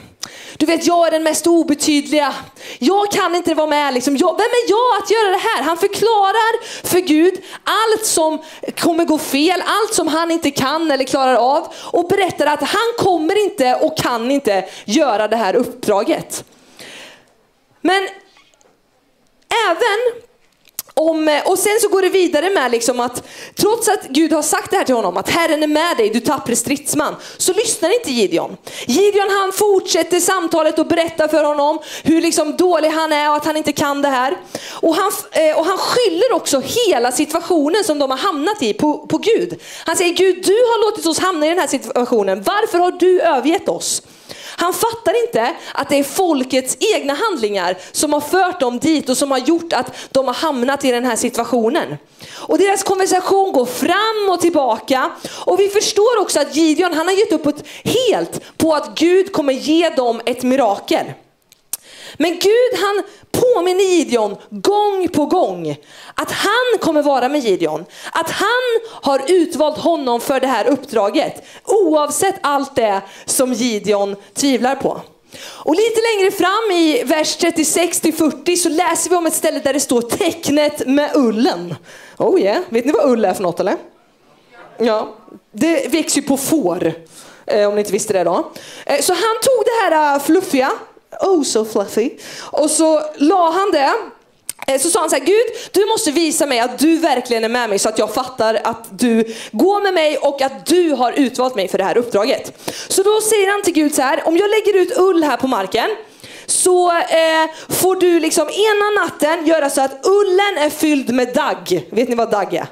Du 0.56 0.66
vet, 0.66 0.86
jag 0.86 1.06
är 1.06 1.10
den 1.10 1.22
mest 1.22 1.46
obetydliga. 1.46 2.34
Jag 2.78 3.12
kan 3.12 3.34
inte 3.34 3.54
vara 3.54 3.66
med. 3.66 3.94
Liksom. 3.94 4.16
Jag, 4.16 4.36
vem 4.36 4.46
är 4.46 4.70
jag 4.70 5.02
att 5.02 5.10
göra 5.10 5.30
det 5.30 5.38
här? 5.38 5.62
Han 5.62 5.76
förklarar 5.76 6.84
för 6.86 7.00
Gud 7.00 7.34
allt 7.64 8.06
som 8.06 8.42
kommer 8.78 9.04
gå 9.04 9.18
fel, 9.18 9.62
allt 9.66 9.94
som 9.94 10.08
han 10.08 10.30
inte 10.30 10.50
kan 10.50 10.90
eller 10.90 11.04
klarar 11.04 11.34
av 11.34 11.74
och 11.74 12.08
berättar 12.08 12.46
att 12.46 12.62
han 12.62 12.92
kommer 12.98 13.44
inte 13.44 13.74
och 13.74 13.98
kan 13.98 14.30
inte 14.30 14.68
göra 14.84 15.28
det 15.28 15.36
här 15.36 15.56
uppdraget. 15.56 16.44
Men 17.80 18.08
även 19.68 20.27
om, 20.98 21.28
eh, 21.28 21.46
och 21.46 21.58
sen 21.58 21.78
så 21.80 21.88
går 21.88 22.02
det 22.02 22.08
vidare 22.08 22.50
med 22.50 22.70
liksom 22.70 23.00
att 23.00 23.22
trots 23.54 23.88
att 23.88 24.08
Gud 24.08 24.32
har 24.32 24.42
sagt 24.42 24.70
det 24.70 24.76
här 24.76 24.84
till 24.84 24.94
honom, 24.94 25.16
att 25.16 25.30
Herren 25.30 25.62
är 25.62 25.66
med 25.66 25.96
dig, 25.96 26.10
du 26.10 26.20
tappre 26.20 26.56
stridsman, 26.56 27.16
så 27.36 27.52
lyssnar 27.52 27.94
inte 27.94 28.10
Gideon. 28.10 28.56
Gideon 28.86 29.30
han 29.40 29.52
fortsätter 29.52 30.20
samtalet 30.20 30.78
och 30.78 30.86
berättar 30.86 31.28
för 31.28 31.44
honom 31.44 31.78
hur 32.04 32.20
liksom 32.20 32.56
dålig 32.56 32.88
han 32.88 33.12
är 33.12 33.30
och 33.30 33.36
att 33.36 33.44
han 33.44 33.56
inte 33.56 33.72
kan 33.72 34.02
det 34.02 34.08
här. 34.08 34.36
Och 34.72 34.94
han, 34.94 35.12
eh, 35.32 35.58
och 35.58 35.66
han 35.66 35.78
skyller 35.78 36.32
också 36.32 36.62
hela 36.86 37.12
situationen 37.12 37.84
som 37.84 37.98
de 37.98 38.10
har 38.10 38.18
hamnat 38.18 38.62
i 38.62 38.72
på, 38.72 39.06
på 39.06 39.18
Gud. 39.18 39.60
Han 39.86 39.96
säger 39.96 40.14
Gud, 40.14 40.44
du 40.44 40.52
har 40.52 40.90
låtit 40.90 41.06
oss 41.06 41.18
hamna 41.18 41.46
i 41.46 41.48
den 41.48 41.58
här 41.58 41.66
situationen, 41.66 42.42
varför 42.42 42.78
har 42.78 42.90
du 42.90 43.20
övergett 43.20 43.68
oss? 43.68 44.02
Han 44.60 44.72
fattar 44.72 45.26
inte 45.26 45.54
att 45.74 45.88
det 45.88 45.98
är 45.98 46.04
folkets 46.04 46.76
egna 46.94 47.14
handlingar 47.14 47.78
som 47.92 48.12
har 48.12 48.20
fört 48.20 48.60
dem 48.60 48.78
dit 48.78 49.08
och 49.08 49.16
som 49.16 49.30
har 49.30 49.38
gjort 49.38 49.72
att 49.72 49.92
de 50.10 50.26
har 50.26 50.34
hamnat 50.34 50.84
i 50.84 50.90
den 50.90 51.04
här 51.04 51.16
situationen. 51.16 51.96
Och 52.34 52.58
deras 52.58 52.82
konversation 52.82 53.52
går 53.52 53.66
fram 53.66 54.28
och 54.32 54.40
tillbaka. 54.40 55.10
Och 55.44 55.60
vi 55.60 55.68
förstår 55.68 56.20
också 56.20 56.40
att 56.40 56.56
Gideon 56.56 56.94
han 56.94 57.06
har 57.06 57.14
gett 57.14 57.32
upp 57.32 57.66
helt 57.84 58.58
på 58.58 58.74
att 58.74 58.98
Gud 58.98 59.32
kommer 59.32 59.52
ge 59.52 59.90
dem 59.90 60.20
ett 60.26 60.42
mirakel. 60.42 61.06
Men 62.16 62.30
Gud 62.30 62.80
han 62.80 63.02
påminner 63.40 63.84
Gideon 63.84 64.36
gång 64.50 65.08
på 65.08 65.26
gång 65.26 65.76
att 66.14 66.30
han 66.30 66.78
kommer 66.80 67.02
vara 67.02 67.28
med 67.28 67.40
Gideon. 67.40 67.84
Att 68.12 68.30
han 68.30 68.80
har 69.02 69.22
utvalt 69.26 69.78
honom 69.78 70.20
för 70.20 70.40
det 70.40 70.46
här 70.46 70.66
uppdraget. 70.66 71.44
Oavsett 71.64 72.34
allt 72.40 72.76
det 72.76 73.00
som 73.24 73.52
Gideon 73.52 74.16
tvivlar 74.34 74.74
på. 74.74 75.00
Och 75.40 75.74
lite 75.74 76.00
längre 76.00 76.30
fram 76.30 76.70
i 76.72 77.02
vers 77.04 77.36
36 77.36 78.00
40 78.00 78.56
så 78.56 78.68
läser 78.68 79.10
vi 79.10 79.16
om 79.16 79.26
ett 79.26 79.34
ställe 79.34 79.58
där 79.58 79.72
det 79.72 79.80
står 79.80 80.02
tecknet 80.02 80.86
med 80.86 81.10
ullen. 81.14 81.74
Oh 82.16 82.40
yeah, 82.40 82.62
vet 82.68 82.84
ni 82.84 82.92
vad 82.92 83.10
ull 83.10 83.24
är 83.24 83.34
för 83.34 83.42
något 83.42 83.60
eller? 83.60 83.76
Ja, 84.78 85.16
det 85.52 85.92
växer 85.92 86.20
ju 86.20 86.26
på 86.26 86.36
får. 86.36 86.92
Eh, 87.46 87.68
om 87.68 87.74
ni 87.74 87.80
inte 87.80 87.92
visste 87.92 88.12
det 88.12 88.24
då. 88.24 88.52
Eh, 88.86 89.00
så 89.00 89.12
han 89.12 89.36
tog 89.42 89.64
det 89.64 89.94
här 89.94 90.14
eh, 90.14 90.22
fluffiga 90.22 90.70
Oh 91.20 91.42
so 91.42 91.64
fluffy. 91.64 92.10
Och 92.40 92.70
så 92.70 93.02
la 93.16 93.50
han 93.50 93.70
det 93.70 93.92
eh, 94.66 94.80
så 94.80 94.90
sa 94.90 95.00
han 95.00 95.10
så 95.10 95.16
här, 95.16 95.24
Gud, 95.24 95.46
du 95.72 95.86
måste 95.86 96.10
visa 96.10 96.46
mig 96.46 96.58
att 96.58 96.78
du 96.78 96.96
verkligen 96.96 97.44
är 97.44 97.48
med 97.48 97.68
mig 97.68 97.78
så 97.78 97.88
att 97.88 97.98
jag 97.98 98.14
fattar 98.14 98.60
att 98.64 98.86
du 98.90 99.34
går 99.52 99.82
med 99.82 99.94
mig 99.94 100.18
och 100.18 100.42
att 100.42 100.66
du 100.66 100.90
har 100.90 101.12
utvalt 101.12 101.54
mig 101.54 101.68
för 101.68 101.78
det 101.78 101.84
här 101.84 101.98
uppdraget. 101.98 102.52
Så 102.88 103.02
då 103.02 103.20
säger 103.20 103.50
han 103.50 103.62
till 103.62 103.74
Gud 103.74 103.94
så 103.94 104.02
här, 104.02 104.28
om 104.28 104.36
jag 104.36 104.50
lägger 104.50 104.80
ut 104.80 104.98
ull 104.98 105.22
här 105.22 105.36
på 105.36 105.46
marken 105.46 105.90
så 106.46 106.90
eh, 106.92 107.50
får 107.68 107.96
du 107.96 108.20
liksom 108.20 108.48
ena 108.48 109.02
natten 109.02 109.46
göra 109.46 109.70
så 109.70 109.80
att 109.80 110.06
ullen 110.06 110.58
är 110.58 110.70
fylld 110.70 111.14
med 111.14 111.34
dagg. 111.34 111.88
Vet 111.90 112.08
ni 112.08 112.14
vad 112.14 112.30
dagg 112.30 112.54
är? 112.54 112.66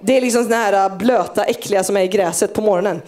Det 0.00 0.16
är 0.16 0.20
liksom 0.20 0.42
såna 0.42 0.56
här 0.56 0.72
äh, 0.72 0.96
blöta, 0.96 1.44
äckliga 1.44 1.84
som 1.84 1.96
är 1.96 2.00
i 2.00 2.08
gräset 2.08 2.54
på 2.54 2.60
morgonen. 2.60 3.02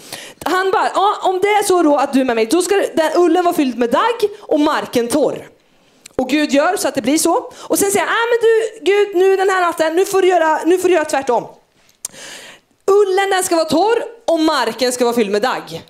Han 0.44 0.70
bara, 0.70 0.90
ja, 0.94 1.16
om 1.22 1.40
det 1.42 1.48
är 1.48 1.62
så 1.62 1.82
då 1.82 1.96
att 1.96 2.12
du 2.12 2.20
är 2.20 2.24
med 2.24 2.36
mig, 2.36 2.46
då 2.46 2.62
ska 2.62 2.74
den 2.94 3.10
ullen 3.14 3.44
vara 3.44 3.54
fylld 3.54 3.78
med 3.78 3.90
dagg 3.90 4.30
och 4.40 4.60
marken 4.60 5.08
torr. 5.08 5.48
Och 6.16 6.28
Gud 6.28 6.52
gör 6.52 6.76
så 6.76 6.88
att 6.88 6.94
det 6.94 7.02
blir 7.02 7.18
så. 7.18 7.52
Och 7.58 7.78
sen 7.78 7.90
säger 7.90 8.06
han, 8.06 8.14
ah, 8.14 8.26
men 8.30 8.38
du 8.42 8.84
Gud, 8.92 9.16
nu 9.16 9.36
den 9.36 9.50
här 9.50 9.60
natten, 9.60 9.96
nu 9.96 10.04
får 10.04 10.22
du 10.22 10.28
göra, 10.28 10.60
nu 10.64 10.78
får 10.78 10.88
du 10.88 10.94
göra 10.94 11.04
tvärtom. 11.04 11.46
Ullen 12.86 13.30
den 13.30 13.44
ska 13.44 13.56
vara 13.56 13.68
torr 13.68 14.02
och 14.26 14.40
marken 14.40 14.92
ska 14.92 15.04
vara 15.04 15.14
fylld 15.14 15.30
med 15.30 15.42
dagg. 15.42 15.82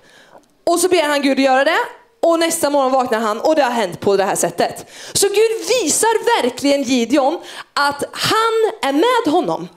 Och 0.63 0.79
så 0.79 0.87
ber 0.87 1.03
han 1.03 1.21
Gud 1.21 1.37
att 1.39 1.45
göra 1.45 1.63
det. 1.63 1.79
Och 2.23 2.39
nästa 2.39 2.69
morgon 2.69 2.91
vaknar 2.91 3.19
han 3.19 3.39
och 3.39 3.55
det 3.55 3.63
har 3.63 3.71
hänt 3.71 3.99
på 3.99 4.17
det 4.17 4.23
här 4.23 4.35
sättet. 4.35 4.85
Så 5.13 5.27
Gud 5.27 5.67
visar 5.67 6.41
verkligen 6.41 6.83
Gideon 6.83 7.39
att 7.73 8.03
han 8.11 8.71
är 8.81 8.93
med 8.93 9.33
honom. 9.33 9.67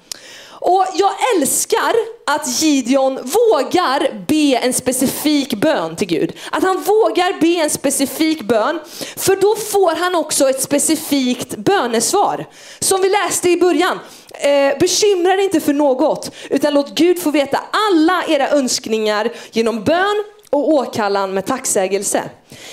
Och 0.66 0.86
jag 0.94 1.10
älskar 1.36 1.94
att 2.26 2.62
Gideon 2.62 3.14
vågar 3.14 4.24
be 4.26 4.58
en 4.66 4.72
specifik 4.72 5.54
bön 5.54 5.96
till 5.96 6.06
Gud. 6.08 6.32
Att 6.50 6.62
han 6.62 6.82
vågar 6.82 7.40
be 7.40 7.62
en 7.62 7.70
specifik 7.70 8.42
bön, 8.42 8.80
för 9.16 9.36
då 9.36 9.56
får 9.56 9.96
han 9.96 10.14
också 10.14 10.50
ett 10.50 10.62
specifikt 10.62 11.56
bönesvar. 11.56 12.46
Som 12.78 13.02
vi 13.02 13.08
läste 13.08 13.50
i 13.50 13.56
början. 13.56 13.98
Eh, 14.30 14.78
bekymra 14.78 15.36
dig 15.36 15.44
inte 15.44 15.60
för 15.60 15.72
något, 15.72 16.30
utan 16.50 16.74
låt 16.74 16.94
Gud 16.94 17.22
få 17.22 17.30
veta 17.30 17.60
alla 17.90 18.24
era 18.28 18.48
önskningar 18.48 19.32
genom 19.52 19.84
bön 19.84 20.24
och 20.54 20.68
åkallan 20.68 21.34
med 21.34 21.46
tacksägelse. 21.46 22.22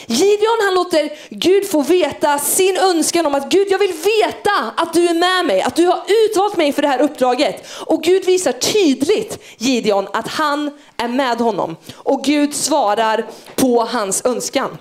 Gideon 0.05 0.57
han 0.65 0.73
låter 0.73 1.11
Gud 1.29 1.69
få 1.69 1.81
veta 1.81 2.39
sin 2.39 2.77
önskan 2.77 3.25
om 3.25 3.35
att 3.35 3.49
Gud 3.49 3.67
jag 3.71 3.79
vill 3.79 3.93
veta 3.93 4.51
att 4.77 4.93
du 4.93 5.07
är 5.07 5.13
med 5.13 5.45
mig, 5.45 5.61
att 5.61 5.75
du 5.75 5.85
har 5.85 6.03
utvalt 6.25 6.57
mig 6.57 6.73
för 6.73 6.81
det 6.81 6.87
här 6.87 7.01
uppdraget. 7.01 7.67
Och 7.85 8.03
Gud 8.03 8.25
visar 8.25 8.51
tydligt 8.51 9.43
Gideon 9.57 10.07
att 10.13 10.27
han 10.27 10.71
är 10.97 11.07
med 11.07 11.37
honom. 11.37 11.75
Och 11.95 12.23
Gud 12.23 12.55
svarar 12.55 13.25
på 13.55 13.83
hans 13.83 14.25
önskan. 14.25 14.77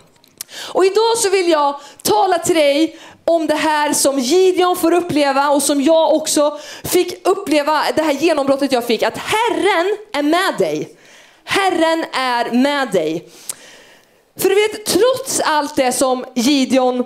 Och 0.73 0.85
idag 0.85 1.19
så 1.19 1.30
vill 1.30 1.49
jag 1.49 1.80
tala 2.02 2.38
till 2.38 2.57
dig 2.57 2.99
om 3.25 3.47
det 3.47 3.54
här 3.54 3.92
som 3.92 4.19
Gideon 4.19 4.76
får 4.76 4.92
uppleva 4.92 5.50
och 5.50 5.62
som 5.62 5.83
jag 5.83 6.14
också 6.14 6.59
fick 6.85 7.28
uppleva, 7.28 7.83
det 7.97 8.02
här 8.02 8.12
genombrottet 8.12 8.73
jag 8.73 8.87
fick, 8.87 9.02
att 9.02 9.19
Herren 9.19 9.97
är 10.12 10.23
med 10.23 10.54
dig. 10.59 10.97
Herren 11.44 12.04
är 12.12 12.52
med 12.52 12.88
dig. 12.92 13.28
För 14.38 14.49
du 14.49 14.54
vet, 14.54 14.87
trots 14.87 15.40
allt 15.40 15.76
det 15.76 15.92
som 15.92 16.25
Gideon 16.35 17.04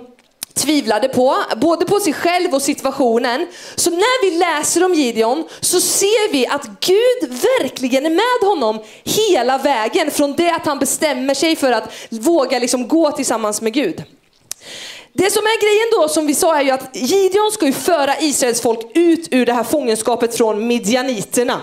tvivlade 0.53 1.07
på, 1.07 1.35
både 1.57 1.85
på 1.85 1.99
sig 1.99 2.13
själv 2.13 2.53
och 2.53 2.61
situationen. 2.61 3.47
Så 3.75 3.89
när 3.89 4.29
vi 4.29 4.37
läser 4.37 4.85
om 4.85 4.93
Gideon 4.93 5.47
så 5.59 5.81
ser 5.81 6.31
vi 6.31 6.47
att 6.47 6.67
Gud 6.79 7.41
verkligen 7.61 8.05
är 8.05 8.09
med 8.09 8.49
honom 8.49 8.79
hela 9.03 9.57
vägen 9.57 10.11
från 10.11 10.35
det 10.35 10.49
att 10.49 10.65
han 10.65 10.79
bestämmer 10.79 11.33
sig 11.33 11.55
för 11.55 11.71
att 11.71 11.93
våga 12.09 12.59
liksom 12.59 12.87
gå 12.87 13.11
tillsammans 13.11 13.61
med 13.61 13.73
Gud. 13.73 14.03
Det 15.17 15.31
som 15.31 15.43
är 15.43 15.61
grejen 15.61 16.01
då 16.01 16.07
som 16.07 16.27
vi 16.27 16.35
sa 16.35 16.55
är 16.55 16.63
ju 16.63 16.71
att 16.71 16.89
Gideon 16.93 17.51
ska 17.51 17.65
ju 17.65 17.73
föra 17.73 18.19
Israels 18.19 18.61
folk 18.61 18.79
ut 18.93 19.27
ur 19.31 19.45
det 19.45 19.53
här 19.53 19.63
fångenskapet 19.63 20.37
från 20.37 20.67
midjaniterna. 20.67 21.61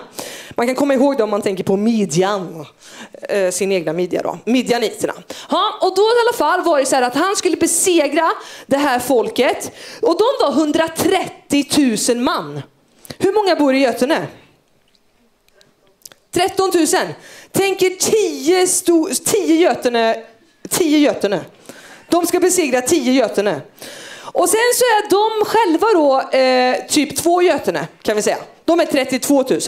Man 0.51 0.67
kan 0.67 0.77
komma 0.77 0.95
ihåg 0.95 1.17
det 1.17 1.23
om 1.23 1.31
man 1.31 1.43
tänker 1.43 1.65
på 1.65 1.77
midjan, 1.77 2.67
eh, 3.29 3.51
sin 3.51 3.73
egna 3.73 3.93
midja 3.93 4.23
då, 4.23 4.39
midjaniterna. 4.45 5.15
Ja, 5.51 5.79
och 5.81 5.97
då 5.97 6.03
i 6.03 6.21
alla 6.27 6.39
fall 6.39 6.65
var 6.65 6.79
det 6.79 6.87
så 6.87 6.97
här 6.97 7.03
att 7.03 7.15
han 7.15 7.37
skulle 7.37 7.57
besegra 7.57 8.31
det 8.67 8.77
här 8.77 8.99
folket 8.99 9.73
och 10.03 10.17
de 10.19 10.47
var 10.47 10.53
130 10.53 11.67
000 12.09 12.19
man. 12.19 12.63
Hur 13.19 13.33
många 13.33 13.57
bor 13.57 13.75
i 13.75 13.79
Götene? 13.79 14.27
13 16.31 16.71
000. 16.75 16.87
Tänk 17.53 17.83
er 17.83 17.91
10 19.21 19.55
Götene, 19.55 20.17
10 20.69 20.99
Götene. 20.99 21.41
De 22.13 22.27
ska 22.27 22.41
besegra 22.41 22.83
10 22.83 23.13
Götene. 23.13 23.61
Och 24.21 24.49
sen 24.49 24.61
så 24.75 24.85
är 24.85 25.11
de 25.11 25.45
själva 25.45 25.87
då 25.93 26.39
eh, 26.39 26.87
typ 26.87 27.17
två 27.17 27.43
Götene 27.43 27.89
kan 28.03 28.17
vi 28.17 28.23
säga. 28.23 28.39
De 28.65 28.81
är 28.81 28.87
32 28.87 29.35
000. 29.35 29.61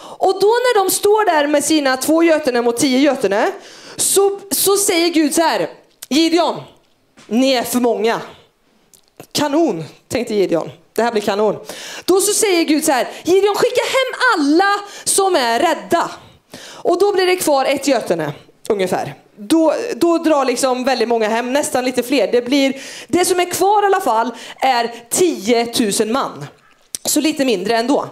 Och 0.00 0.40
då 0.40 0.46
när 0.46 0.84
de 0.84 0.90
står 0.90 1.24
där 1.24 1.46
med 1.46 1.64
sina 1.64 1.96
två 1.96 2.22
Götene 2.22 2.62
mot 2.62 2.78
10 2.78 2.98
Götene 2.98 3.50
så, 3.96 4.40
så 4.50 4.76
säger 4.76 5.08
Gud 5.08 5.34
så 5.34 5.42
här. 5.42 5.70
Gideon, 6.08 6.60
ni 7.26 7.52
är 7.52 7.62
för 7.62 7.80
många. 7.80 8.20
Kanon, 9.32 9.84
tänkte 10.08 10.34
Gideon. 10.34 10.70
Det 10.92 11.02
här 11.02 11.12
blir 11.12 11.22
kanon. 11.22 11.56
Då 12.04 12.20
så 12.20 12.32
säger 12.32 12.64
Gud 12.64 12.84
så 12.84 12.92
här. 12.92 13.08
Gideon, 13.24 13.54
skicka 13.54 13.82
hem 13.82 14.20
alla 14.34 14.74
som 15.04 15.36
är 15.36 15.60
rädda. 15.60 16.10
Och 16.62 16.98
då 16.98 17.12
blir 17.12 17.26
det 17.26 17.36
kvar 17.36 17.64
ett 17.64 17.88
Götene 17.88 18.32
ungefär 18.68 19.14
då, 19.38 19.74
då 19.96 20.18
drar 20.18 20.44
liksom 20.44 20.84
väldigt 20.84 21.08
många 21.08 21.28
hem, 21.28 21.52
nästan 21.52 21.84
lite 21.84 22.02
fler. 22.02 22.32
Det, 22.32 22.42
blir, 22.42 22.80
det 23.08 23.24
som 23.24 23.40
är 23.40 23.44
kvar 23.44 23.82
i 23.82 23.86
alla 23.86 24.00
fall 24.00 24.30
är 24.60 24.94
10 25.10 25.72
000 26.00 26.12
man. 26.12 26.46
Så 27.04 27.20
lite 27.20 27.44
mindre 27.44 27.76
ändå. 27.76 28.08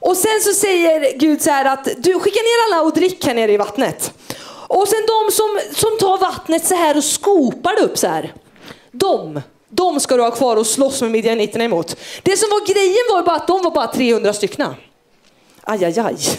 Och 0.00 0.16
sen 0.16 0.40
så 0.42 0.52
säger 0.52 1.18
Gud 1.18 1.42
så 1.42 1.50
här 1.50 1.64
att 1.64 1.84
du 1.84 2.20
skickar 2.20 2.42
ner 2.42 2.76
alla 2.76 2.86
och 2.86 2.92
drick 2.94 3.26
här 3.26 3.34
nere 3.34 3.52
i 3.52 3.56
vattnet. 3.56 4.12
Och 4.68 4.88
sen 4.88 5.00
de 5.06 5.32
som, 5.32 5.60
som 5.74 5.98
tar 5.98 6.18
vattnet 6.18 6.66
så 6.66 6.74
här 6.74 6.96
och 6.96 7.04
skopar 7.04 7.76
det 7.76 7.82
upp 7.82 7.98
så 7.98 8.06
här. 8.06 8.34
De, 8.92 9.40
de 9.68 10.00
ska 10.00 10.16
du 10.16 10.22
ha 10.22 10.30
kvar 10.30 10.56
och 10.56 10.66
slåss 10.66 11.02
med 11.02 11.10
midjaniterna 11.10 11.64
emot. 11.64 11.96
Det 12.22 12.36
som 12.36 12.48
var 12.50 12.66
grejen 12.74 13.04
var 13.10 13.22
bara 13.22 13.36
att 13.36 13.46
de 13.46 13.62
var 13.62 13.70
bara 13.70 13.86
300 13.86 14.32
stycken. 14.32 14.74
Aj, 15.70 15.84
aj, 15.84 15.98
aj. 15.98 16.38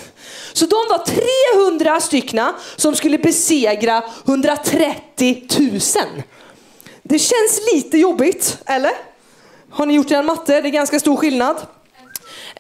Så 0.54 0.66
de 0.66 0.76
var 0.90 1.06
300 1.08 2.00
styckna 2.00 2.54
som 2.76 2.96
skulle 2.96 3.18
besegra 3.18 4.04
130 4.26 5.48
000. 5.60 5.80
Det 7.04 7.20
känns 7.20 7.62
lite 7.74 7.98
jobbigt, 7.98 8.58
eller? 8.66 8.92
Har 9.70 9.86
ni 9.86 9.94
gjort 9.94 10.12
er 10.12 10.24
matte? 10.24 10.62
Det 10.62 10.68
är 10.68 10.72
ganska 10.72 11.00
stor 11.00 11.16
skillnad. 11.18 11.68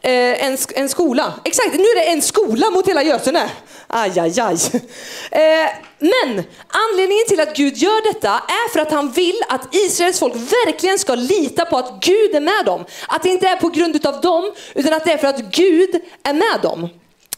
Eh, 0.03 0.45
en, 0.45 0.57
en 0.75 0.89
skola. 0.89 1.33
Exakt, 1.43 1.73
nu 1.73 1.83
är 1.83 1.95
det 1.95 2.11
en 2.11 2.21
skola 2.21 2.69
mot 2.69 2.87
hela 2.87 3.03
Götene. 3.03 3.49
Aj, 3.87 4.19
aj, 4.19 4.39
aj. 4.39 4.57
Eh, 5.31 5.69
men 5.99 6.43
anledningen 6.67 7.25
till 7.27 7.39
att 7.39 7.55
Gud 7.55 7.77
gör 7.77 8.13
detta 8.13 8.29
är 8.29 8.71
för 8.73 8.79
att 8.79 8.91
han 8.91 9.11
vill 9.11 9.41
att 9.49 9.75
Israels 9.75 10.19
folk 10.19 10.35
verkligen 10.35 10.99
ska 10.99 11.15
lita 11.15 11.65
på 11.65 11.77
att 11.77 12.03
Gud 12.03 12.35
är 12.35 12.41
med 12.41 12.65
dem. 12.65 12.85
Att 13.07 13.23
det 13.23 13.29
inte 13.29 13.47
är 13.47 13.55
på 13.55 13.69
grund 13.69 14.05
av 14.05 14.21
dem, 14.21 14.51
utan 14.75 14.93
att 14.93 15.05
det 15.05 15.11
är 15.11 15.17
för 15.17 15.27
att 15.27 15.39
Gud 15.39 16.01
är 16.23 16.33
med 16.33 16.59
dem. 16.61 16.89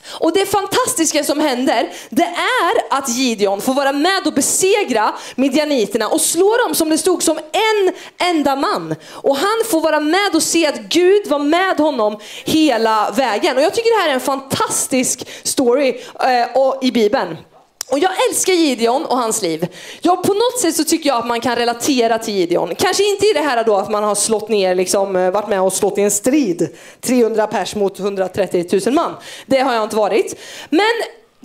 Och 0.09 0.33
det 0.33 0.45
fantastiska 0.45 1.23
som 1.23 1.39
händer, 1.39 1.89
det 2.09 2.23
är 2.63 2.97
att 2.97 3.09
Gideon 3.09 3.61
får 3.61 3.73
vara 3.73 3.91
med 3.91 4.27
och 4.27 4.33
besegra 4.33 5.13
midjaniterna 5.35 6.07
och 6.07 6.21
slå 6.21 6.57
dem 6.65 6.75
som 6.75 6.89
det 6.89 6.97
stod 6.97 7.23
som 7.23 7.37
en 7.37 7.93
enda 8.29 8.55
man. 8.55 8.95
Och 9.11 9.37
han 9.37 9.63
får 9.71 9.81
vara 9.81 9.99
med 9.99 10.35
och 10.35 10.43
se 10.43 10.67
att 10.67 10.79
Gud 10.79 11.27
var 11.27 11.39
med 11.39 11.77
honom 11.77 12.19
hela 12.45 13.11
vägen. 13.11 13.57
Och 13.57 13.63
jag 13.63 13.73
tycker 13.73 13.97
det 13.97 14.03
här 14.03 14.09
är 14.09 14.13
en 14.13 14.19
fantastisk 14.19 15.27
story 15.43 16.01
eh, 16.19 16.73
i 16.81 16.91
Bibeln. 16.91 17.37
Och 17.89 17.99
jag 17.99 18.11
älskar 18.29 18.53
Gideon 18.53 19.05
och 19.05 19.17
hans 19.17 19.41
liv. 19.41 19.67
Ja, 20.01 20.15
på 20.15 20.33
något 20.33 20.59
sätt 20.61 20.75
så 20.75 20.83
tycker 20.83 21.09
jag 21.09 21.17
att 21.17 21.27
man 21.27 21.41
kan 21.41 21.55
relatera 21.55 22.19
till 22.19 22.33
Gideon. 22.33 22.75
Kanske 22.75 23.03
inte 23.03 23.25
i 23.25 23.33
det 23.33 23.39
här 23.39 23.63
då 23.63 23.75
att 23.75 23.91
man 23.91 24.03
har 24.03 24.15
slått 24.15 24.49
ner, 24.49 24.75
liksom, 24.75 25.15
eh, 25.15 25.31
varit 25.31 25.47
med 25.47 25.61
och 25.61 25.73
slått 25.73 25.97
i 25.97 26.01
en 26.01 26.11
strid. 26.11 26.77
300 27.01 27.47
pers 27.47 27.75
mot 27.75 27.99
130 27.99 28.81
000 28.85 28.93
man. 28.93 29.13
Det 29.45 29.59
har 29.59 29.73
jag 29.73 29.83
inte 29.83 29.95
varit. 29.95 30.39
Men 30.69 30.93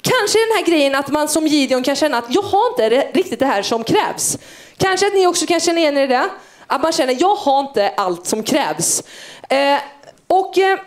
kanske 0.02 0.38
den 0.38 0.56
här 0.56 0.64
grejen 0.66 0.94
att 0.94 1.08
man 1.08 1.28
som 1.28 1.46
Gideon 1.46 1.82
kan 1.82 1.96
känna 1.96 2.18
att 2.18 2.34
jag 2.34 2.42
har 2.42 2.70
inte 2.70 2.88
riktigt 3.12 3.38
det 3.38 3.46
här 3.46 3.62
som 3.62 3.84
krävs. 3.84 4.38
Kanske 4.76 5.06
att 5.06 5.14
ni 5.14 5.26
också 5.26 5.46
kan 5.46 5.60
känna 5.60 5.80
igen 5.80 5.96
er 5.96 6.02
i 6.02 6.06
det. 6.06 6.28
Att 6.66 6.82
man 6.82 6.92
känner 6.92 7.16
jag 7.20 7.34
har 7.34 7.60
inte 7.60 7.88
allt 7.88 8.26
som 8.26 8.42
krävs. 8.42 9.02
Eh, 9.48 9.78
och... 10.26 10.58
Eh, 10.58 10.78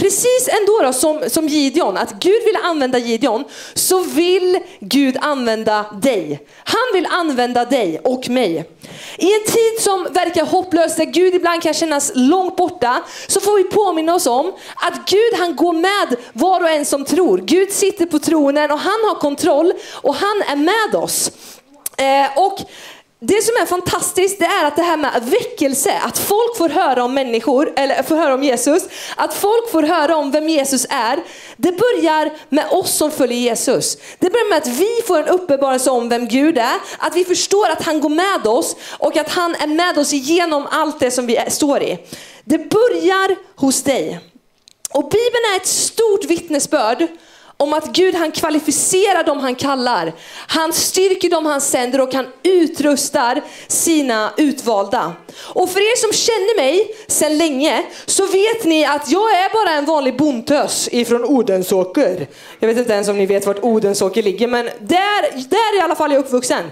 precis 0.00 0.48
ändå 0.60 0.82
då, 0.82 0.92
som, 0.92 1.30
som 1.30 1.48
Gideon, 1.48 1.96
att 1.96 2.12
Gud 2.12 2.44
vill 2.44 2.56
använda 2.62 2.98
Gideon, 2.98 3.44
så 3.74 4.00
vill 4.00 4.58
Gud 4.80 5.16
använda 5.20 5.84
dig. 6.02 6.46
Han 6.64 6.94
vill 6.94 7.06
använda 7.10 7.64
dig 7.64 8.00
och 8.04 8.28
mig. 8.28 8.70
I 9.18 9.34
en 9.34 9.44
tid 9.46 9.80
som 9.80 10.08
verkar 10.10 10.44
hopplös, 10.44 10.96
där 10.96 11.04
Gud 11.04 11.34
ibland 11.34 11.62
kan 11.62 11.74
kännas 11.74 12.12
långt 12.14 12.56
borta, 12.56 13.02
så 13.26 13.40
får 13.40 13.56
vi 13.56 13.64
påminna 13.64 14.14
oss 14.14 14.26
om 14.26 14.52
att 14.76 15.10
Gud 15.10 15.38
han 15.38 15.56
går 15.56 15.72
med 15.72 16.16
var 16.32 16.60
och 16.62 16.70
en 16.70 16.84
som 16.84 17.04
tror. 17.04 17.38
Gud 17.38 17.72
sitter 17.72 18.06
på 18.06 18.18
tronen 18.18 18.70
och 18.70 18.78
han 18.78 19.00
har 19.08 19.14
kontroll 19.14 19.72
och 19.92 20.14
han 20.14 20.42
är 20.48 20.56
med 20.56 21.02
oss. 21.02 21.30
Eh, 21.96 22.38
och 22.38 22.60
det 23.22 23.42
som 23.42 23.54
är 23.62 23.66
fantastiskt 23.66 24.38
det 24.38 24.44
är 24.44 24.64
att 24.64 24.76
det 24.76 24.82
här 24.82 24.96
med 24.96 25.22
väckelse, 25.24 26.00
att 26.04 26.18
folk 26.18 26.56
får 26.56 26.68
höra 26.68 27.04
om 27.04 27.14
människor, 27.14 27.72
eller 27.76 28.02
får 28.02 28.16
höra 28.16 28.34
om 28.34 28.42
Jesus, 28.44 28.82
att 29.16 29.34
folk 29.34 29.70
får 29.70 29.82
höra 29.82 30.16
om 30.16 30.30
vem 30.30 30.48
Jesus 30.48 30.86
är, 30.90 31.22
det 31.56 31.72
börjar 31.72 32.32
med 32.48 32.66
oss 32.70 32.94
som 32.96 33.10
följer 33.10 33.38
Jesus. 33.38 33.96
Det 34.18 34.30
börjar 34.30 34.48
med 34.48 34.58
att 34.58 34.66
vi 34.66 35.02
får 35.06 35.18
en 35.18 35.28
uppenbarelse 35.28 35.90
om 35.90 36.08
vem 36.08 36.28
Gud 36.28 36.58
är, 36.58 36.76
att 36.98 37.16
vi 37.16 37.24
förstår 37.24 37.70
att 37.70 37.82
han 37.82 38.00
går 38.00 38.08
med 38.08 38.46
oss 38.46 38.76
och 38.98 39.16
att 39.16 39.28
han 39.28 39.54
är 39.54 39.66
med 39.66 39.98
oss 39.98 40.12
igenom 40.12 40.66
allt 40.70 41.00
det 41.00 41.10
som 41.10 41.26
vi 41.26 41.38
står 41.48 41.82
i. 41.82 41.98
Det 42.44 42.58
börjar 42.58 43.36
hos 43.56 43.82
dig. 43.82 44.20
Och 44.90 45.02
Bibeln 45.02 45.44
är 45.54 45.56
ett 45.56 45.66
stort 45.66 46.24
vittnesbörd 46.24 47.06
om 47.60 47.72
att 47.72 47.92
Gud 47.92 48.14
han 48.14 48.32
kvalificerar 48.32 49.24
dem 49.24 49.38
han 49.38 49.54
kallar. 49.54 50.12
Han 50.46 50.72
styrker 50.72 51.30
dem 51.30 51.46
han 51.46 51.60
sänder 51.60 52.00
och 52.00 52.14
han 52.14 52.26
utrustar 52.42 53.42
sina 53.68 54.32
utvalda. 54.36 55.12
Och 55.36 55.70
för 55.70 55.80
er 55.80 55.96
som 55.96 56.12
känner 56.12 56.56
mig 56.56 56.94
sedan 57.06 57.38
länge 57.38 57.84
så 58.06 58.26
vet 58.26 58.64
ni 58.64 58.84
att 58.84 59.10
jag 59.10 59.30
är 59.30 59.52
bara 59.52 59.78
en 59.78 59.84
vanlig 59.84 60.16
bondtös 60.16 60.88
ifrån 60.92 61.24
Odensåker. 61.24 62.26
Jag 62.60 62.68
vet 62.68 62.78
inte 62.78 62.92
ens 62.92 63.08
om 63.08 63.18
ni 63.18 63.26
vet 63.26 63.46
vart 63.46 63.64
Odensåker 63.64 64.22
ligger 64.22 64.48
men 64.48 64.64
där, 64.64 65.48
där 65.48 65.78
i 65.78 65.80
alla 65.80 65.96
fall 65.96 66.10
är 66.10 66.14
jag 66.14 66.24
uppvuxen. 66.24 66.70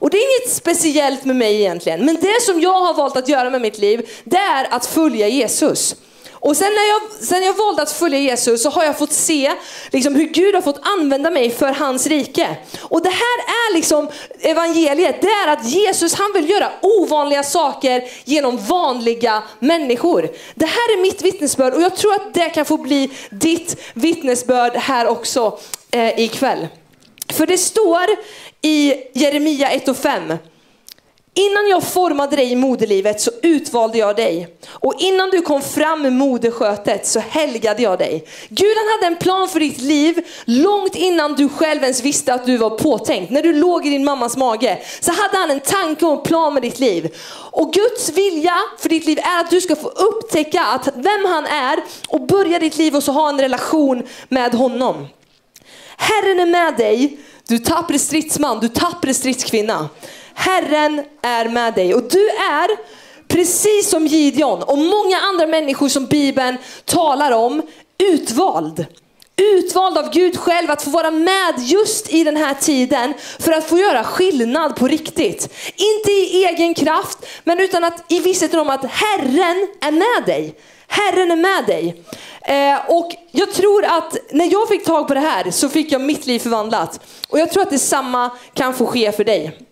Och 0.00 0.10
det 0.10 0.16
är 0.16 0.40
inget 0.40 0.54
speciellt 0.54 1.24
med 1.24 1.36
mig 1.36 1.60
egentligen, 1.60 2.04
men 2.04 2.16
det 2.20 2.42
som 2.42 2.60
jag 2.60 2.80
har 2.80 2.94
valt 2.94 3.16
att 3.16 3.28
göra 3.28 3.50
med 3.50 3.60
mitt 3.60 3.78
liv, 3.78 4.10
det 4.24 4.36
är 4.36 4.66
att 4.70 4.86
följa 4.86 5.28
Jesus. 5.28 5.94
Och 6.40 6.56
sen 6.56 6.72
när 6.72 6.88
jag, 6.88 7.24
sen 7.24 7.42
jag 7.42 7.54
valde 7.54 7.82
att 7.82 7.92
följa 7.92 8.18
Jesus 8.18 8.62
så 8.62 8.70
har 8.70 8.84
jag 8.84 8.98
fått 8.98 9.12
se 9.12 9.52
liksom, 9.90 10.14
hur 10.14 10.26
Gud 10.26 10.54
har 10.54 10.62
fått 10.62 10.80
använda 10.82 11.30
mig 11.30 11.50
för 11.50 11.72
hans 11.72 12.06
rike. 12.06 12.56
Och 12.80 13.02
det 13.02 13.10
här 13.10 13.38
är 13.38 13.74
liksom 13.74 14.08
evangeliet, 14.40 15.20
det 15.20 15.28
är 15.28 15.48
att 15.48 15.64
Jesus 15.64 16.14
han 16.14 16.32
vill 16.34 16.50
göra 16.50 16.70
ovanliga 16.82 17.42
saker 17.42 18.04
genom 18.24 18.56
vanliga 18.56 19.42
människor. 19.58 20.28
Det 20.54 20.66
här 20.66 20.96
är 20.96 21.02
mitt 21.02 21.22
vittnesbörd 21.22 21.74
och 21.74 21.82
jag 21.82 21.96
tror 21.96 22.14
att 22.14 22.34
det 22.34 22.50
kan 22.50 22.64
få 22.64 22.76
bli 22.76 23.10
ditt 23.30 23.76
vittnesbörd 23.94 24.76
här 24.76 25.06
också 25.06 25.58
eh, 25.90 26.20
ikväll. 26.20 26.68
För 27.32 27.46
det 27.46 27.58
står 27.58 28.06
i 28.62 28.94
Jeremia 29.14 29.70
1 29.70 29.88
och 29.88 29.96
5 29.96 30.32
Innan 31.38 31.68
jag 31.68 31.82
formade 31.82 32.36
dig 32.36 32.52
i 32.52 32.56
moderlivet 32.56 33.20
så 33.20 33.30
utvalde 33.42 33.98
jag 33.98 34.16
dig. 34.16 34.56
Och 34.70 34.94
innan 34.98 35.30
du 35.30 35.42
kom 35.42 35.62
fram 35.62 36.02
med 36.02 36.12
moderskötet 36.12 37.06
så 37.06 37.20
helgade 37.20 37.82
jag 37.82 37.98
dig. 37.98 38.24
Gud 38.48 38.76
han 38.76 38.88
hade 38.88 39.14
en 39.14 39.18
plan 39.18 39.48
för 39.48 39.60
ditt 39.60 39.80
liv 39.80 40.26
långt 40.44 40.94
innan 40.94 41.34
du 41.34 41.48
själv 41.48 41.82
ens 41.82 42.02
visste 42.02 42.34
att 42.34 42.46
du 42.46 42.56
var 42.56 42.70
påtänkt. 42.70 43.30
När 43.30 43.42
du 43.42 43.52
låg 43.52 43.86
i 43.86 43.90
din 43.90 44.04
mammas 44.04 44.36
mage 44.36 44.78
så 45.00 45.12
hade 45.12 45.36
han 45.36 45.50
en 45.50 45.60
tanke 45.60 46.06
och 46.06 46.18
en 46.18 46.22
plan 46.22 46.54
med 46.54 46.62
ditt 46.62 46.78
liv. 46.78 47.14
Och 47.50 47.72
Guds 47.72 48.08
vilja 48.08 48.56
för 48.78 48.88
ditt 48.88 49.06
liv 49.06 49.18
är 49.18 49.40
att 49.40 49.50
du 49.50 49.60
ska 49.60 49.76
få 49.76 49.88
upptäcka 49.88 50.62
att 50.62 50.88
vem 50.94 51.24
han 51.28 51.46
är 51.46 51.78
och 52.08 52.26
börja 52.26 52.58
ditt 52.58 52.76
liv 52.76 52.96
och 52.96 53.02
så 53.02 53.12
ha 53.12 53.28
en 53.28 53.40
relation 53.40 54.02
med 54.28 54.54
honom. 54.54 55.06
Herren 55.96 56.40
är 56.40 56.46
med 56.46 56.76
dig, 56.76 57.18
du 57.48 57.58
tappre 57.58 57.98
stridsman, 57.98 58.60
du 58.60 58.68
tappre 58.68 59.14
stridskvinna. 59.14 59.88
Herren 60.38 61.04
är 61.22 61.48
med 61.48 61.74
dig 61.74 61.94
och 61.94 62.02
du 62.02 62.28
är 62.28 62.68
precis 63.28 63.90
som 63.90 64.06
Gideon 64.06 64.62
och 64.62 64.78
många 64.78 65.18
andra 65.20 65.46
människor 65.46 65.88
som 65.88 66.06
Bibeln 66.06 66.56
talar 66.84 67.32
om 67.32 67.62
utvald. 68.12 68.86
Utvald 69.36 69.98
av 69.98 70.12
Gud 70.12 70.38
själv 70.38 70.70
att 70.70 70.82
få 70.82 70.90
vara 70.90 71.10
med 71.10 71.54
just 71.58 72.12
i 72.12 72.24
den 72.24 72.36
här 72.36 72.54
tiden 72.54 73.14
för 73.38 73.52
att 73.52 73.68
få 73.68 73.78
göra 73.78 74.04
skillnad 74.04 74.76
på 74.76 74.88
riktigt. 74.88 75.48
Inte 75.76 76.10
i 76.10 76.44
egen 76.44 76.74
kraft, 76.74 77.18
men 77.44 77.60
utan 77.60 77.84
att 77.84 78.12
i 78.12 78.20
vissheten 78.20 78.60
om 78.60 78.70
att 78.70 78.84
Herren 78.84 79.68
är 79.80 79.92
med 79.92 80.26
dig. 80.26 80.54
Herren 80.88 81.30
är 81.30 81.36
med 81.36 81.66
dig. 81.66 82.04
Eh, 82.42 82.90
och 82.90 83.12
jag 83.30 83.52
tror 83.52 83.84
att 83.84 84.16
när 84.30 84.52
jag 84.52 84.68
fick 84.68 84.84
tag 84.84 85.08
på 85.08 85.14
det 85.14 85.20
här 85.20 85.50
så 85.50 85.68
fick 85.68 85.92
jag 85.92 86.00
mitt 86.00 86.26
liv 86.26 86.38
förvandlat. 86.38 87.00
Och 87.28 87.38
jag 87.38 87.52
tror 87.52 87.62
att 87.62 87.70
detsamma 87.70 88.30
kan 88.54 88.74
få 88.74 88.86
ske 88.86 89.12
för 89.12 89.24
dig. 89.24 89.67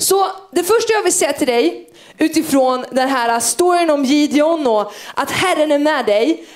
Så 0.00 0.26
det 0.50 0.64
första 0.64 0.92
jag 0.92 1.02
vill 1.02 1.12
säga 1.12 1.32
till 1.32 1.46
dig 1.46 1.90
utifrån 2.18 2.84
den 2.90 3.08
här 3.08 3.40
storyn 3.40 3.90
om 3.90 4.04
Gideon 4.04 4.66
och 4.66 4.92
att 5.14 5.30
Herren 5.30 5.72
är 5.72 5.78
med 5.78 6.06
dig 6.06 6.46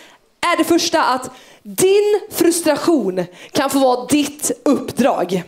är 0.53 0.57
det 0.57 0.65
första 0.65 1.05
att 1.05 1.31
din 1.63 2.21
frustration 2.31 3.25
kan 3.53 3.71
få 3.71 3.79
vara 3.79 4.07
ditt 4.07 4.51
uppdrag. 4.65 5.43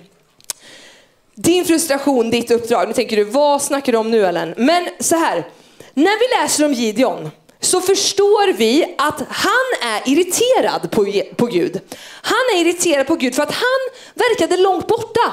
Din 1.34 1.64
frustration, 1.64 2.30
ditt 2.30 2.50
uppdrag. 2.50 2.88
Nu 2.88 2.94
tänker 2.94 3.16
du, 3.16 3.24
vad 3.24 3.62
snackar 3.62 3.92
du 3.92 3.98
om 3.98 4.10
nu 4.10 4.26
Ellen? 4.26 4.54
Men 4.56 4.88
så 5.00 5.16
här, 5.16 5.48
när 5.94 6.18
vi 6.20 6.42
läser 6.42 6.64
om 6.64 6.72
Gideon 6.72 7.30
så 7.60 7.80
förstår 7.80 8.52
vi 8.52 8.94
att 8.98 9.22
han 9.28 9.90
är 9.90 10.12
irriterad 10.12 10.90
på, 10.90 11.06
på 11.36 11.46
Gud. 11.46 11.80
Han 12.22 12.56
är 12.56 12.60
irriterad 12.60 13.06
på 13.06 13.16
Gud 13.16 13.34
för 13.34 13.42
att 13.42 13.54
han 13.54 14.00
verkade 14.14 14.56
långt 14.56 14.86
borta. 14.86 15.32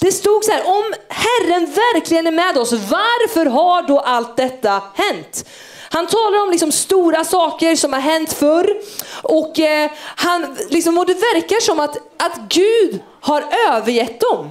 Det 0.00 0.12
stod 0.12 0.44
så 0.44 0.52
här, 0.52 0.66
om 0.66 0.94
Herren 1.08 1.66
verkligen 1.66 2.26
är 2.26 2.30
med 2.30 2.58
oss, 2.58 2.72
varför 2.72 3.46
har 3.46 3.82
då 3.82 4.00
allt 4.00 4.36
detta 4.36 4.82
hänt? 4.94 5.44
Han 5.90 6.06
talar 6.06 6.42
om 6.42 6.50
liksom 6.50 6.72
stora 6.72 7.24
saker 7.24 7.76
som 7.76 7.92
har 7.92 8.00
hänt 8.00 8.32
förr 8.32 8.76
och, 9.22 9.58
eh, 9.58 9.90
han, 10.16 10.56
liksom, 10.68 10.98
och 10.98 11.06
det 11.06 11.14
verkar 11.14 11.60
som 11.60 11.80
att, 11.80 11.96
att 12.16 12.38
Gud 12.48 13.00
har 13.20 13.44
övergett 13.68 14.20
dem. 14.20 14.50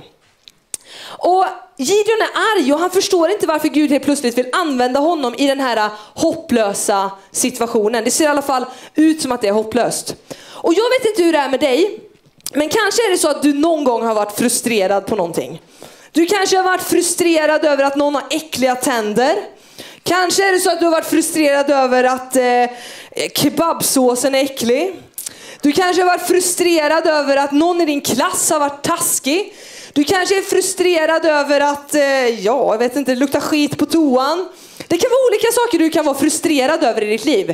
Och 1.08 1.46
Gideon 1.78 2.22
är 2.22 2.58
arg 2.58 2.74
och 2.74 2.80
han 2.80 2.90
förstår 2.90 3.30
inte 3.30 3.48
varför 3.48 3.68
Gud 3.68 3.92
helt 3.92 4.04
plötsligt 4.04 4.38
vill 4.38 4.50
använda 4.52 5.00
honom 5.00 5.36
i 5.38 5.48
den 5.48 5.60
här 5.60 5.78
eh, 5.78 5.92
hopplösa 6.14 7.12
situationen. 7.32 8.04
Det 8.04 8.12
ser 8.12 8.24
i 8.24 8.28
alla 8.28 8.42
fall 8.42 8.66
ut 8.96 9.22
som 9.22 9.32
att 9.32 9.42
det 9.42 9.48
är 9.48 9.54
hopplöst. 9.54 10.16
Och 10.38 10.74
jag 10.74 10.90
vet 10.90 11.10
inte 11.10 11.24
hur 11.24 11.34
det 11.34 11.40
är 11.40 11.50
med 11.50 11.60
dig, 11.60 12.00
men 12.54 12.70
kanske 12.70 13.08
är 13.08 13.12
det 13.12 13.18
så 13.18 13.30
att 13.30 13.42
du 13.42 13.54
någon 13.54 13.84
gång 13.84 14.06
har 14.06 14.16
varit 14.16 14.38
frustrerad 14.38 15.06
på 15.06 15.16
någonting. 15.16 15.62
Du 16.12 16.26
kanske 16.26 16.58
har 16.58 16.64
varit 16.64 16.84
frustrerad 16.84 17.66
över 17.66 17.84
att 17.84 17.96
någon 17.96 18.16
har 18.16 18.24
äckliga 18.30 18.76
tänder. 18.76 19.36
Kanske 20.04 20.48
är 20.48 20.52
det 20.52 20.60
så 20.60 20.72
att 20.72 20.80
du 20.80 20.86
har 20.86 20.92
varit 20.92 21.06
frustrerad 21.06 21.70
över 21.70 22.04
att 22.04 22.36
eh, 22.36 22.46
eh 22.46 22.70
kebabsåsen 23.36 24.36
är 24.36 24.44
äcklig. 24.44 24.96
Du 25.62 25.72
kanske 25.72 26.02
har 26.02 26.08
varit 26.08 26.28
frustrerad 26.28 27.08
över 27.08 27.38
att 27.38 27.52
någon 27.52 27.82
i 27.82 27.86
din 27.86 28.02
klass 28.02 28.50
har 28.50 28.60
varit 28.60 28.84
taskig. 28.84 29.54
Du 29.94 30.04
kanske 30.04 30.38
är 30.38 30.42
frustrerad 30.42 31.26
över 31.26 31.62
att, 31.62 31.96
eh, 31.96 32.28
ja, 32.28 32.74
jag 32.74 32.78
vet 32.78 32.96
inte, 32.96 33.12
det 33.12 33.20
luktar 33.20 33.40
skit 33.40 33.78
på 33.78 33.86
toan. 33.86 34.48
Det 34.88 34.98
kan 34.98 35.10
vara 35.10 35.28
olika 35.30 35.52
saker 35.52 35.80
du 35.80 35.90
kan 35.90 36.06
vara 36.06 36.18
frustrerad 36.18 36.84
över 36.84 37.04
i 37.04 37.06
ditt 37.06 37.26
liv. 37.26 37.46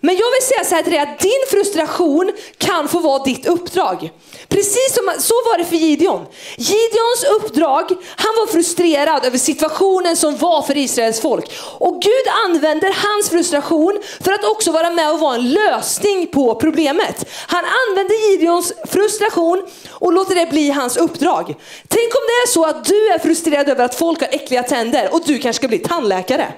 Men 0.00 0.16
jag 0.16 0.30
vill 0.30 0.48
säga 0.48 0.64
så 0.64 0.74
här 0.74 0.82
till 0.82 0.92
dig 0.92 1.00
att 1.00 1.18
din 1.18 1.42
frustration 1.50 2.32
kan 2.58 2.88
få 2.88 2.98
vara 2.98 3.24
ditt 3.24 3.46
uppdrag. 3.46 4.10
Precis 4.48 4.94
som 4.94 5.12
så 5.18 5.34
var 5.34 5.58
det 5.58 5.64
för 5.64 5.76
Gideon. 5.76 6.26
Gideons 6.56 7.24
uppdrag, 7.36 7.90
han 8.16 8.34
var 8.38 8.46
frustrerad 8.52 9.24
över 9.24 9.38
situationen 9.38 10.16
som 10.16 10.36
var 10.36 10.62
för 10.62 10.76
Israels 10.76 11.20
folk. 11.20 11.50
Och 11.78 12.02
Gud 12.02 12.26
använder 12.46 12.96
hans 13.08 13.30
frustration 13.30 14.02
för 14.20 14.32
att 14.32 14.44
också 14.44 14.72
vara 14.72 14.90
med 14.90 15.12
och 15.12 15.20
vara 15.20 15.34
en 15.34 15.52
lösning 15.52 16.26
på 16.26 16.54
problemet. 16.54 17.24
Han 17.46 17.64
använder 17.64 18.30
Gideons 18.30 18.72
frustration 18.84 19.62
och 19.90 20.12
låter 20.12 20.34
det 20.34 20.50
bli 20.50 20.70
hans 20.70 20.96
uppdrag. 20.96 21.46
Tänk 21.88 22.14
om 22.14 22.22
det 22.26 22.42
är 22.42 22.48
så 22.48 22.64
att 22.64 22.84
du 22.84 23.08
är 23.08 23.18
frustrerad 23.18 23.68
över 23.68 23.84
att 23.84 23.94
folk 23.94 24.20
har 24.20 24.28
äckliga 24.28 24.62
tänder 24.62 25.08
och 25.12 25.22
du 25.26 25.38
kanske 25.38 25.60
ska 25.60 25.68
bli 25.68 25.78
tandläkare. 25.78 26.52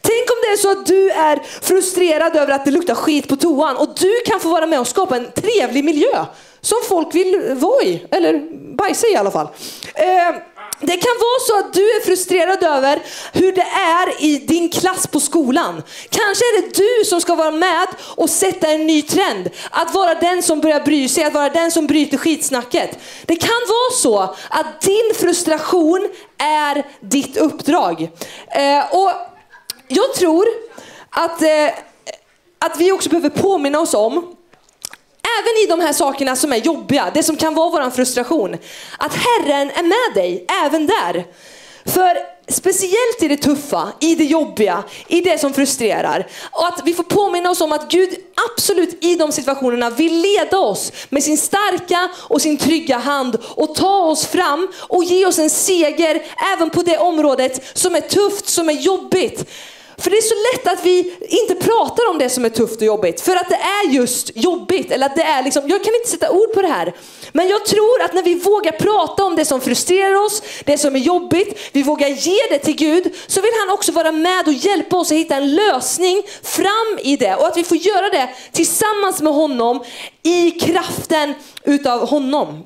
Tänk 0.00 0.30
om 0.30 0.36
det 0.42 0.48
är 0.48 0.56
så 0.56 0.70
att 0.70 0.86
du 0.86 1.10
är 1.10 1.42
frustrerad 1.62 2.36
över 2.36 2.52
att 2.52 2.64
det 2.64 2.70
luktar 2.70 2.94
skit 2.94 3.28
på 3.28 3.36
toan 3.36 3.76
och 3.76 3.88
du 4.00 4.12
kan 4.26 4.40
få 4.40 4.48
vara 4.48 4.66
med 4.66 4.80
och 4.80 4.88
skapa 4.88 5.16
en 5.16 5.30
trevlig 5.32 5.84
miljö 5.84 6.24
som 6.60 6.78
folk 6.88 7.14
vill 7.14 7.54
vara 7.56 7.82
i, 7.82 8.06
eller 8.10 8.40
bajsa 8.76 9.06
i 9.06 9.12
i 9.12 9.16
alla 9.16 9.30
fall. 9.30 9.48
Eh, 9.94 10.34
det 10.80 10.96
kan 10.96 11.14
vara 11.20 11.40
så 11.48 11.58
att 11.58 11.74
du 11.74 11.90
är 11.90 12.00
frustrerad 12.00 12.62
över 12.62 13.02
hur 13.32 13.52
det 13.52 13.66
är 13.96 14.24
i 14.24 14.38
din 14.38 14.68
klass 14.68 15.06
på 15.06 15.20
skolan. 15.20 15.82
Kanske 16.10 16.44
är 16.44 16.62
det 16.62 16.76
du 16.76 17.04
som 17.04 17.20
ska 17.20 17.34
vara 17.34 17.50
med 17.50 17.86
och 18.00 18.30
sätta 18.30 18.68
en 18.68 18.86
ny 18.86 19.02
trend. 19.02 19.50
Att 19.70 19.94
vara 19.94 20.14
den 20.14 20.42
som 20.42 20.60
börjar 20.60 20.80
bry 20.80 21.08
sig, 21.08 21.24
att 21.24 21.34
vara 21.34 21.48
den 21.48 21.70
som 21.70 21.86
bryter 21.86 22.18
skitsnacket. 22.18 22.98
Det 23.26 23.36
kan 23.36 23.60
vara 23.68 23.92
så 23.96 24.34
att 24.50 24.80
din 24.80 25.14
frustration 25.14 26.08
är 26.38 26.86
ditt 27.00 27.36
uppdrag. 27.36 28.10
Eh, 28.48 28.94
och 28.94 29.10
jag 29.88 30.14
tror 30.14 30.46
att, 31.10 31.42
eh, 31.42 31.66
att 32.58 32.76
vi 32.78 32.92
också 32.92 33.08
behöver 33.08 33.30
påminna 33.30 33.80
oss 33.80 33.94
om 33.94 34.36
Även 35.40 35.62
i 35.64 35.66
de 35.66 35.80
här 35.80 35.92
sakerna 35.92 36.36
som 36.36 36.52
är 36.52 36.56
jobbiga, 36.56 37.10
det 37.14 37.22
som 37.22 37.36
kan 37.36 37.54
vara 37.54 37.70
vår 37.70 37.90
frustration. 37.90 38.56
Att 38.98 39.12
Herren 39.14 39.70
är 39.70 39.82
med 39.82 40.22
dig 40.22 40.46
även 40.64 40.86
där. 40.86 41.24
För 41.84 42.18
speciellt 42.48 43.22
i 43.22 43.28
det 43.28 43.36
tuffa, 43.36 43.92
i 44.00 44.14
det 44.14 44.24
jobbiga, 44.24 44.84
i 45.08 45.20
det 45.20 45.40
som 45.40 45.52
frustrerar. 45.54 46.26
Och 46.50 46.66
att 46.66 46.80
vi 46.84 46.94
får 46.94 47.02
påminna 47.02 47.50
oss 47.50 47.60
om 47.60 47.72
att 47.72 47.90
Gud 47.90 48.16
absolut 48.50 49.04
i 49.04 49.14
de 49.14 49.32
situationerna 49.32 49.90
vill 49.90 50.20
leda 50.20 50.58
oss 50.58 50.92
med 51.08 51.22
sin 51.22 51.38
starka 51.38 52.08
och 52.16 52.42
sin 52.42 52.56
trygga 52.56 52.98
hand 52.98 53.38
och 53.44 53.74
ta 53.74 53.98
oss 53.98 54.26
fram 54.26 54.68
och 54.76 55.04
ge 55.04 55.26
oss 55.26 55.38
en 55.38 55.50
seger 55.50 56.22
även 56.54 56.70
på 56.70 56.82
det 56.82 56.98
området 56.98 57.78
som 57.78 57.94
är 57.94 58.00
tufft, 58.00 58.48
som 58.48 58.68
är 58.68 58.72
jobbigt. 58.72 59.44
För 59.98 60.10
det 60.10 60.16
är 60.16 60.22
så 60.22 60.34
lätt 60.52 60.78
att 60.78 60.84
vi 60.84 61.14
inte 61.20 61.54
pratar 61.54 62.10
om 62.10 62.18
det 62.18 62.28
som 62.28 62.44
är 62.44 62.48
tufft 62.48 62.76
och 62.76 62.86
jobbigt. 62.86 63.20
För 63.20 63.36
att 63.36 63.48
det 63.48 63.54
är 63.54 63.90
just 63.90 64.30
jobbigt. 64.34 64.90
Eller 64.90 65.06
att 65.06 65.16
det 65.16 65.22
är 65.22 65.42
liksom, 65.42 65.62
jag 65.68 65.84
kan 65.84 65.94
inte 65.94 66.10
sätta 66.10 66.30
ord 66.30 66.52
på 66.54 66.62
det 66.62 66.68
här. 66.68 66.94
Men 67.32 67.48
jag 67.48 67.64
tror 67.64 68.02
att 68.02 68.14
när 68.14 68.22
vi 68.22 68.34
vågar 68.34 68.72
prata 68.72 69.24
om 69.24 69.36
det 69.36 69.44
som 69.44 69.60
frustrerar 69.60 70.14
oss, 70.14 70.42
det 70.64 70.78
som 70.78 70.96
är 70.96 71.00
jobbigt, 71.00 71.58
vi 71.72 71.82
vågar 71.82 72.08
ge 72.08 72.38
det 72.50 72.58
till 72.58 72.76
Gud, 72.76 73.14
så 73.26 73.40
vill 73.40 73.52
han 73.66 73.74
också 73.74 73.92
vara 73.92 74.12
med 74.12 74.46
och 74.46 74.52
hjälpa 74.52 74.96
oss 74.96 75.12
att 75.12 75.18
hitta 75.18 75.36
en 75.36 75.54
lösning 75.54 76.22
fram 76.42 76.98
i 77.02 77.16
det. 77.16 77.36
Och 77.36 77.46
att 77.46 77.56
vi 77.56 77.64
får 77.64 77.76
göra 77.76 78.08
det 78.08 78.28
tillsammans 78.52 79.22
med 79.22 79.32
honom 79.32 79.84
i 80.22 80.50
kraften 80.50 81.34
utav 81.64 82.08
honom. 82.08 82.64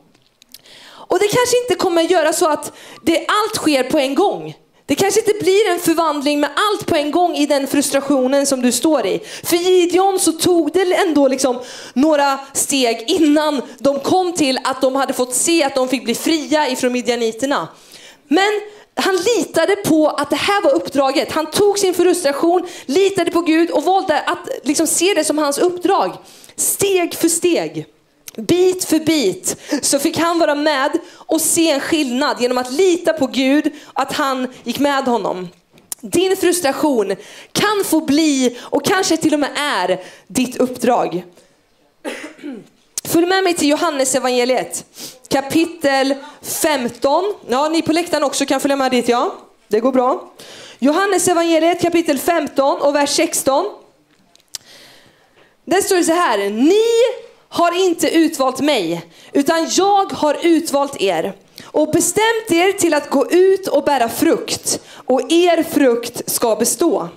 Och 1.08 1.18
det 1.18 1.28
kanske 1.28 1.58
inte 1.62 1.74
kommer 1.74 2.02
göra 2.02 2.32
så 2.32 2.48
att 2.48 2.72
det, 3.02 3.18
allt 3.18 3.56
sker 3.56 3.82
på 3.82 3.98
en 3.98 4.14
gång. 4.14 4.54
Det 4.88 4.94
kanske 4.94 5.20
inte 5.20 5.44
blir 5.44 5.70
en 5.70 5.78
förvandling 5.78 6.40
med 6.40 6.50
allt 6.56 6.86
på 6.86 6.96
en 6.96 7.10
gång 7.10 7.36
i 7.36 7.46
den 7.46 7.66
frustrationen 7.66 8.46
som 8.46 8.62
du 8.62 8.72
står 8.72 9.06
i. 9.06 9.20
För 9.44 9.56
Gideon 9.56 10.18
så 10.18 10.32
tog 10.32 10.72
det 10.72 10.94
ändå 10.94 11.28
liksom 11.28 11.60
några 11.92 12.38
steg 12.52 13.04
innan 13.10 13.62
de 13.78 14.00
kom 14.00 14.32
till 14.32 14.58
att 14.64 14.80
de 14.80 14.96
hade 14.96 15.12
fått 15.12 15.34
se 15.34 15.62
att 15.64 15.74
de 15.74 15.88
fick 15.88 16.04
bli 16.04 16.14
fria 16.14 16.68
ifrån 16.68 16.92
midjaniterna. 16.92 17.68
Men 18.28 18.60
han 18.94 19.16
litade 19.16 19.76
på 19.76 20.08
att 20.08 20.30
det 20.30 20.36
här 20.36 20.62
var 20.62 20.74
uppdraget. 20.74 21.32
Han 21.32 21.46
tog 21.46 21.78
sin 21.78 21.94
frustration, 21.94 22.66
litade 22.86 23.30
på 23.30 23.40
Gud 23.40 23.70
och 23.70 23.84
valde 23.84 24.20
att 24.20 24.48
liksom 24.64 24.86
se 24.86 25.14
det 25.14 25.24
som 25.24 25.38
hans 25.38 25.58
uppdrag. 25.58 26.12
Steg 26.56 27.14
för 27.14 27.28
steg. 27.28 27.86
Bit 28.38 28.84
för 28.84 28.98
bit 28.98 29.56
så 29.82 29.98
fick 29.98 30.18
han 30.18 30.38
vara 30.38 30.54
med 30.54 30.90
och 31.14 31.40
se 31.40 31.70
en 31.70 31.80
skillnad 31.80 32.40
genom 32.40 32.58
att 32.58 32.72
lita 32.72 33.12
på 33.12 33.26
Gud, 33.26 33.72
att 33.92 34.12
han 34.12 34.48
gick 34.64 34.78
med 34.78 35.04
honom. 35.04 35.48
Din 36.00 36.36
frustration 36.36 37.16
kan 37.52 37.84
få 37.84 38.00
bli 38.00 38.58
och 38.60 38.84
kanske 38.84 39.16
till 39.16 39.34
och 39.34 39.40
med 39.40 39.50
är 39.56 40.00
ditt 40.26 40.56
uppdrag. 40.56 41.24
Följ 43.04 43.26
med 43.26 43.44
mig 43.44 43.54
till 43.54 43.68
Johannes 43.68 44.14
evangeliet 44.14 44.84
kapitel 45.28 46.14
15. 46.42 47.34
Ja, 47.48 47.68
ni 47.68 47.82
på 47.82 47.92
läktaren 47.92 48.24
också 48.24 48.46
kan 48.46 48.60
följa 48.60 48.76
med 48.76 48.90
dit, 48.90 49.08
ja. 49.08 49.34
Det 49.68 49.80
går 49.80 49.92
bra. 49.92 50.30
Johannes 50.78 51.28
evangeliet 51.28 51.82
kapitel 51.82 52.18
15 52.18 52.80
och 52.80 52.94
vers 52.94 53.10
16. 53.10 53.66
Där 55.64 55.80
står 55.80 55.96
det 55.96 56.04
så 56.04 56.12
här. 56.12 56.50
Ni 56.50 56.84
har 57.48 57.86
inte 57.86 58.08
utvalt 58.10 58.60
mig, 58.60 59.06
utan 59.32 59.68
jag 59.70 60.12
har 60.12 60.36
utvalt 60.42 61.02
er 61.02 61.32
och 61.64 61.90
bestämt 61.90 62.50
er 62.50 62.72
till 62.72 62.94
att 62.94 63.10
gå 63.10 63.30
ut 63.30 63.68
och 63.68 63.84
bära 63.84 64.08
frukt 64.08 64.80
och 64.92 65.32
er 65.32 65.62
frukt 65.62 66.30
ska 66.30 66.56
bestå. 66.56 67.08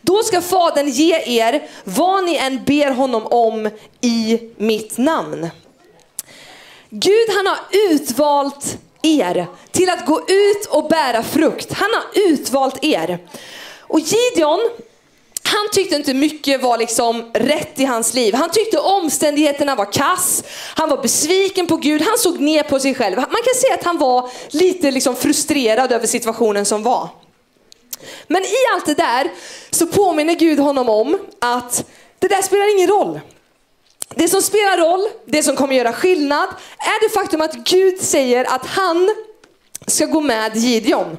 Då 0.00 0.22
ska 0.22 0.40
Fadern 0.40 0.88
ge 0.88 1.40
er 1.40 1.68
vad 1.84 2.24
ni 2.24 2.36
än 2.36 2.64
ber 2.64 2.90
honom 2.90 3.26
om 3.26 3.70
i 4.00 4.40
mitt 4.56 4.98
namn. 4.98 5.50
Gud 6.90 7.28
han 7.36 7.46
har 7.46 7.58
utvalt 7.90 8.78
er 9.02 9.46
till 9.70 9.90
att 9.90 10.06
gå 10.06 10.20
ut 10.20 10.66
och 10.66 10.88
bära 10.88 11.22
frukt. 11.22 11.72
Han 11.72 11.90
har 11.94 12.22
utvalt 12.30 12.84
er. 12.84 13.18
Och 13.80 14.00
Gideon, 14.00 14.70
han 15.52 15.70
tyckte 15.72 15.96
inte 15.96 16.14
mycket 16.14 16.62
var 16.62 16.78
liksom 16.78 17.30
rätt 17.34 17.80
i 17.80 17.84
hans 17.84 18.14
liv. 18.14 18.34
Han 18.34 18.50
tyckte 18.50 18.78
omständigheterna 18.78 19.74
var 19.74 19.92
kass. 19.92 20.44
Han 20.74 20.88
var 20.88 21.02
besviken 21.02 21.66
på 21.66 21.76
Gud. 21.76 22.02
Han 22.02 22.18
såg 22.18 22.40
ner 22.40 22.62
på 22.62 22.80
sig 22.80 22.94
själv. 22.94 23.16
Man 23.16 23.26
kan 23.26 23.54
säga 23.54 23.74
att 23.74 23.84
han 23.84 23.98
var 23.98 24.30
lite 24.50 24.90
liksom 24.90 25.16
frustrerad 25.16 25.92
över 25.92 26.06
situationen 26.06 26.64
som 26.64 26.82
var. 26.82 27.08
Men 28.26 28.42
i 28.42 28.54
allt 28.74 28.86
det 28.86 28.94
där 28.94 29.30
så 29.70 29.86
påminner 29.86 30.34
Gud 30.34 30.58
honom 30.58 30.88
om 30.88 31.18
att 31.40 31.84
det 32.18 32.28
där 32.28 32.42
spelar 32.42 32.76
ingen 32.76 32.88
roll. 32.88 33.20
Det 34.14 34.28
som 34.28 34.42
spelar 34.42 34.76
roll, 34.76 35.08
det 35.26 35.42
som 35.42 35.56
kommer 35.56 35.74
göra 35.74 35.92
skillnad, 35.92 36.48
är 36.78 37.08
det 37.08 37.14
faktum 37.14 37.40
att 37.40 37.54
Gud 37.54 38.00
säger 38.00 38.54
att 38.54 38.66
han 38.66 39.14
ska 39.86 40.06
gå 40.06 40.20
med 40.20 40.56
Gideon. 40.56 41.18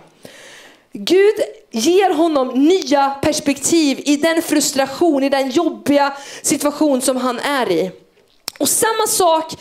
Gud 0.93 1.35
ger 1.71 2.13
honom 2.13 2.47
nya 2.47 3.09
perspektiv 3.09 4.01
i 4.05 4.15
den 4.15 4.41
frustration, 4.41 5.23
i 5.23 5.29
den 5.29 5.49
jobbiga 5.49 6.13
situation 6.41 7.01
som 7.01 7.17
han 7.17 7.39
är 7.39 7.71
i. 7.71 7.91
Och 8.59 8.69
samma 8.69 9.07
sak 9.07 9.53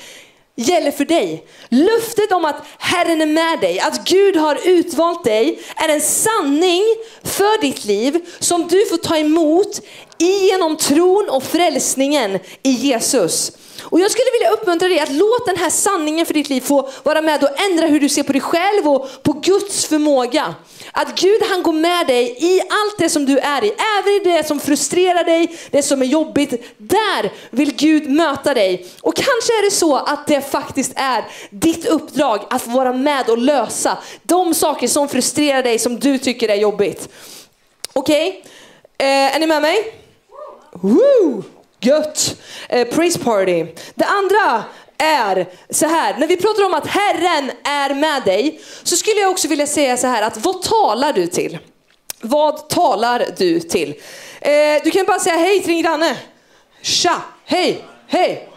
gäller 0.57 0.91
för 0.91 1.05
dig. 1.05 1.47
Löftet 1.69 2.33
om 2.33 2.45
att 2.45 2.63
Herren 2.79 3.21
är 3.23 3.27
med 3.27 3.61
dig, 3.61 3.81
att 3.81 4.09
Gud 4.09 4.37
har 4.37 4.59
utvalt 4.65 5.25
dig, 5.25 5.63
är 5.77 5.89
en 5.89 6.01
sanning 6.01 6.83
för 7.25 7.61
ditt 7.61 7.85
liv 7.85 8.27
som 8.39 8.69
du 8.69 8.87
får 8.87 8.97
ta 8.97 9.17
emot 9.17 9.81
genom 10.19 10.77
tron 10.77 11.29
och 11.31 11.43
frälsningen 11.43 12.39
i 12.63 12.71
Jesus. 12.71 13.53
Och 13.83 14.01
jag 14.01 14.11
skulle 14.11 14.31
vilja 14.33 14.51
uppmuntra 14.51 14.89
dig 14.89 15.01
att 15.01 15.13
låta 15.13 15.45
den 15.47 15.57
här 15.57 15.71
sanningen 15.71 16.27
för 16.27 16.35
ditt 16.35 16.49
liv 16.49 16.61
få 16.61 16.91
vara 17.03 17.23
med 17.23 17.43
och 17.43 17.61
ändra 17.71 17.87
hur 17.87 18.01
du 18.01 18.09
ser 18.09 18.23
på 18.23 18.33
dig 18.33 18.41
själv 18.41 18.89
och 18.89 19.23
på 19.23 19.33
Guds 19.33 19.87
förmåga. 19.87 20.55
Att 20.95 21.21
Gud 21.21 21.43
han 21.51 21.63
går 21.63 21.73
med 21.73 22.07
dig 22.07 22.37
i 22.39 22.61
allt 22.61 22.99
det 22.99 23.09
som 23.09 23.27
du 23.27 23.39
är 23.39 23.65
i, 23.65 23.73
även 23.99 24.13
i 24.13 24.37
det 24.37 24.47
som 24.47 24.61
frustrerar 24.61 25.25
dig, 25.25 25.59
det 25.71 25.83
som 25.83 26.03
är 26.03 26.07
jobbigt. 26.07 26.65
Där 26.79 27.33
vill 27.51 27.75
Gud 27.75 28.11
möta 28.11 28.55
dig. 28.55 28.87
Och 29.01 29.17
kanske 29.17 29.53
är 29.53 29.65
det 29.65 29.71
så 29.71 29.97
att 29.97 30.27
det 30.27 30.51
faktiskt 30.51 30.93
är 30.97 31.25
ditt 31.51 31.87
uppdrag 31.87 32.41
att 32.51 32.67
vara 32.67 32.93
med 32.93 33.31
och 33.31 33.39
lösa 33.39 33.99
de 34.23 34.55
saker 34.55 34.89
som 34.89 35.09
frustrerar 35.09 35.63
dig, 35.63 35.79
som 35.79 36.01
du 36.01 36.19
tycker 36.19 36.49
är 36.49 36.57
jobbigt. 36.57 37.09
Okej, 37.93 38.29
okay? 38.29 39.09
eh, 39.09 39.37
är 39.37 39.41
ni 39.41 39.47
med 39.47 39.63
mig? 39.63 39.95
Woo! 40.73 41.43
Gött! 41.81 42.37
Eh, 42.69 42.89
praise 42.89 43.19
party. 43.19 43.67
Det 43.95 44.05
andra 44.05 44.65
är 45.03 45.47
så 45.71 45.87
här, 45.87 46.17
när 46.19 46.27
vi 46.27 46.37
pratar 46.37 46.65
om 46.65 46.75
att 46.75 46.87
Herren 46.87 47.51
är 47.65 47.95
med 47.95 48.23
dig, 48.23 48.61
så 48.83 48.97
skulle 48.97 49.21
jag 49.21 49.31
också 49.31 49.49
vilja 49.49 49.67
säga 49.67 49.97
så 49.97 50.07
här 50.07 50.23
att 50.23 50.37
vad 50.37 50.63
talar 50.63 51.13
du 51.13 51.27
till? 51.27 51.59
Vad 52.21 52.69
talar 52.69 53.27
du 53.37 53.61
till? 53.61 53.95
Eh, 54.41 54.83
du 54.85 54.91
kan 54.91 55.07
bara 55.07 55.19
säga 55.19 55.37
hej 55.37 55.61
till 55.61 55.73
din 55.73 55.83
granne. 55.83 56.17
Tja, 56.83 57.23
hej, 57.45 57.85
hej, 58.09 58.49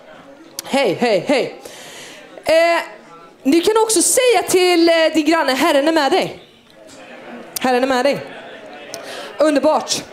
hej, 0.66 0.98
hej, 1.00 1.24
hej. 1.28 1.62
Eh, 2.46 2.82
du 3.44 3.62
kan 3.62 3.78
också 3.78 4.02
säga 4.02 4.42
till 4.50 4.90
eh, 4.90 4.96
din 5.14 5.26
granne, 5.26 5.54
Herren 5.54 5.88
är 5.88 5.92
med 5.92 6.12
dig. 6.12 6.40
Herren 7.60 7.84
är 7.84 7.88
med 7.88 8.06
dig. 8.06 8.20
Underbart. 9.38 10.04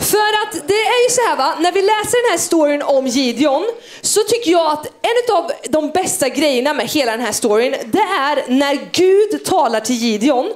För 0.00 0.18
att 0.42 0.68
det 0.68 0.74
är 0.74 1.08
ju 1.08 1.10
så 1.10 1.20
här 1.20 1.36
va, 1.36 1.56
när 1.60 1.72
vi 1.72 1.82
läser 1.82 2.22
den 2.22 2.30
här 2.30 2.38
storyn 2.38 2.82
om 2.82 3.06
Gideon 3.06 3.66
så 4.00 4.20
tycker 4.20 4.50
jag 4.50 4.72
att 4.72 4.86
en 4.86 5.36
av 5.36 5.52
de 5.68 5.90
bästa 5.90 6.28
grejerna 6.28 6.74
med 6.74 6.86
hela 6.86 7.12
den 7.12 7.20
här 7.20 7.32
storyn 7.32 7.74
det 7.84 7.98
är 7.98 8.44
när 8.48 8.78
Gud 8.92 9.44
talar 9.44 9.80
till 9.80 9.96
Gideon. 9.96 10.52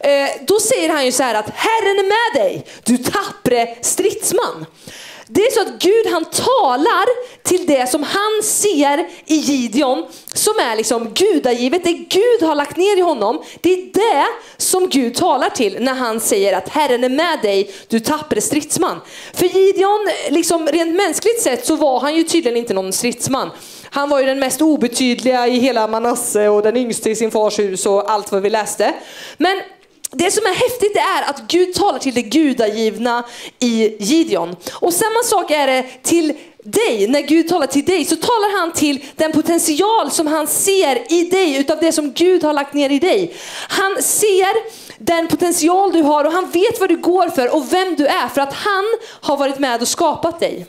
Eh, 0.00 0.28
då 0.46 0.60
säger 0.60 0.90
han 0.90 1.04
ju 1.06 1.12
så 1.12 1.22
här 1.22 1.34
att 1.34 1.50
Herren 1.54 1.98
är 1.98 2.08
med 2.08 2.42
dig, 2.42 2.66
du 2.84 2.98
tappre 2.98 3.76
stridsman. 3.80 4.66
Det 5.26 5.40
är 5.40 5.50
så 5.50 5.60
att 5.60 5.82
Gud 5.82 6.06
han 6.12 6.24
talar 6.24 7.06
till 7.42 7.66
det 7.66 7.90
som 7.90 8.02
han 8.02 8.42
ser 8.42 9.08
i 9.26 9.34
Gideon 9.34 10.06
som 10.34 10.52
är 10.58 10.76
liksom 10.76 11.10
gudagivet, 11.14 11.84
det 11.84 11.92
Gud 11.92 12.42
har 12.42 12.54
lagt 12.54 12.76
ner 12.76 12.96
i 12.96 13.00
honom. 13.00 13.42
Det 13.60 13.72
är 13.72 13.92
det 13.92 14.24
som 14.56 14.88
Gud 14.88 15.14
talar 15.14 15.50
till 15.50 15.76
när 15.80 15.94
han 15.94 16.20
säger 16.20 16.56
att 16.56 16.68
Herren 16.68 17.04
är 17.04 17.08
med 17.08 17.38
dig, 17.42 17.70
du 17.88 18.00
tappre 18.00 18.40
stridsman. 18.40 19.00
För 19.34 19.46
Gideon, 19.46 20.08
liksom 20.30 20.66
rent 20.66 20.94
mänskligt 20.94 21.42
sett 21.42 21.66
så 21.66 21.76
var 21.76 22.00
han 22.00 22.14
ju 22.14 22.22
tydligen 22.22 22.58
inte 22.58 22.74
någon 22.74 22.92
stridsman. 22.92 23.50
Han 23.90 24.08
var 24.08 24.20
ju 24.20 24.26
den 24.26 24.38
mest 24.38 24.62
obetydliga 24.62 25.46
i 25.46 25.58
hela 25.58 25.88
Manasse 25.88 26.48
och 26.48 26.62
den 26.62 26.76
yngste 26.76 27.10
i 27.10 27.16
sin 27.16 27.30
fars 27.30 27.58
hus 27.58 27.86
och 27.86 28.10
allt 28.10 28.32
vad 28.32 28.42
vi 28.42 28.50
läste. 28.50 28.94
Men 29.36 29.60
det 30.16 30.30
som 30.30 30.46
är 30.46 30.54
häftigt 30.54 30.96
är 30.96 31.30
att 31.30 31.48
Gud 31.48 31.74
talar 31.74 31.98
till 31.98 32.14
det 32.14 32.22
gudagivna 32.22 33.24
i 33.58 33.96
Gideon. 34.04 34.56
Och 34.72 34.92
samma 34.92 35.22
sak 35.24 35.50
är 35.50 35.66
det 35.66 35.84
till 36.02 36.32
dig, 36.64 37.06
när 37.08 37.20
Gud 37.20 37.48
talar 37.48 37.66
till 37.66 37.84
dig 37.84 38.04
så 38.04 38.16
talar 38.16 38.60
han 38.60 38.72
till 38.72 39.04
den 39.16 39.32
potential 39.32 40.10
som 40.10 40.26
han 40.26 40.46
ser 40.46 41.12
i 41.12 41.22
dig 41.22 41.56
utav 41.56 41.78
det 41.80 41.92
som 41.92 42.12
Gud 42.12 42.44
har 42.44 42.52
lagt 42.52 42.74
ner 42.74 42.90
i 42.90 42.98
dig. 42.98 43.34
Han 43.68 44.02
ser 44.02 44.48
den 45.04 45.28
potential 45.28 45.92
du 45.92 46.02
har 46.02 46.24
och 46.24 46.32
han 46.32 46.50
vet 46.50 46.80
vad 46.80 46.88
du 46.88 46.96
går 46.96 47.28
för 47.28 47.54
och 47.54 47.72
vem 47.72 47.94
du 47.94 48.06
är 48.06 48.28
för 48.28 48.40
att 48.40 48.52
han 48.52 48.84
har 49.20 49.36
varit 49.36 49.58
med 49.58 49.82
och 49.82 49.88
skapat 49.88 50.40
dig. 50.40 50.66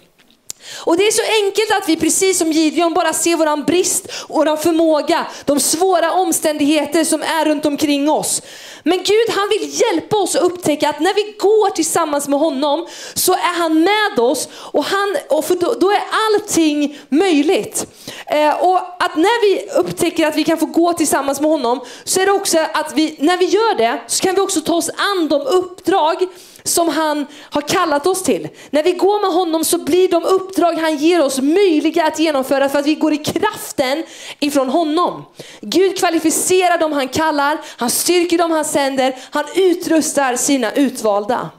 Och 0.79 0.97
det 0.97 1.07
är 1.07 1.11
så 1.11 1.45
enkelt 1.45 1.71
att 1.71 1.89
vi 1.89 1.95
precis 1.95 2.37
som 2.37 2.51
Gideon 2.51 2.93
bara 2.93 3.13
ser 3.13 3.35
våran 3.35 3.63
brist, 3.63 4.11
våran 4.29 4.57
förmåga, 4.57 5.27
de 5.45 5.59
svåra 5.59 6.11
omständigheter 6.11 7.03
som 7.03 7.21
är 7.21 7.45
runt 7.45 7.65
omkring 7.65 8.09
oss. 8.09 8.41
Men 8.83 8.97
Gud 8.97 9.29
han 9.35 9.49
vill 9.49 9.81
hjälpa 9.81 10.17
oss 10.17 10.35
att 10.35 10.41
upptäcka 10.41 10.89
att 10.89 10.99
när 10.99 11.13
vi 11.13 11.35
går 11.39 11.69
tillsammans 11.69 12.27
med 12.27 12.39
honom 12.39 12.87
så 13.13 13.33
är 13.33 13.59
han 13.59 13.83
med 13.83 14.19
oss 14.19 14.47
och, 14.53 14.83
han, 14.85 15.15
och 15.29 15.45
för 15.45 15.55
då, 15.55 15.73
då 15.73 15.91
är 15.91 16.01
allting 16.11 16.99
möjligt. 17.09 17.85
Eh, 18.27 18.63
och 18.63 18.77
att 18.77 19.15
när 19.15 19.41
vi 19.41 19.71
upptäcker 19.71 20.27
att 20.27 20.35
vi 20.35 20.43
kan 20.43 20.57
få 20.57 20.65
gå 20.65 20.93
tillsammans 20.93 21.41
med 21.41 21.49
honom 21.49 21.81
så 22.03 22.21
är 22.21 22.25
det 22.25 22.31
också 22.31 22.57
att 22.73 22.93
vi, 22.95 23.15
när 23.19 23.37
vi 23.37 23.45
gör 23.45 23.75
det 23.77 24.01
så 24.07 24.23
kan 24.23 24.35
vi 24.35 24.41
också 24.41 24.61
ta 24.61 24.75
oss 24.75 24.89
an 24.89 25.27
de 25.27 25.41
uppdrag 25.41 26.27
som 26.65 26.89
han 26.89 27.25
har 27.49 27.61
kallat 27.61 28.07
oss 28.07 28.23
till. 28.23 28.47
När 28.69 28.83
vi 28.83 28.91
går 28.91 29.21
med 29.21 29.31
honom 29.33 29.63
så 29.63 29.77
blir 29.77 30.07
de 30.07 30.23
uppdrag 30.23 30.73
han 30.73 30.97
ger 30.97 31.21
oss 31.23 31.41
möjliga 31.41 32.05
att 32.05 32.19
genomföra 32.19 32.69
för 32.69 32.79
att 32.79 32.85
vi 32.87 32.95
går 32.95 33.13
i 33.13 33.17
kraften 33.17 34.03
ifrån 34.39 34.69
honom. 34.69 35.25
Gud 35.61 35.97
kvalificerar 35.97 36.77
dem 36.77 36.91
han 36.91 37.07
kallar, 37.07 37.57
han 37.77 37.89
styrker 37.89 38.37
dem 38.37 38.51
han 38.51 38.65
sänder, 38.65 39.15
han 39.29 39.45
utrustar 39.55 40.35
sina 40.35 40.71
utvalda. 40.71 41.49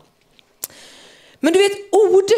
Men 1.41 1.53
du 1.53 1.59
vet 1.59 1.79
ord, 1.93 2.31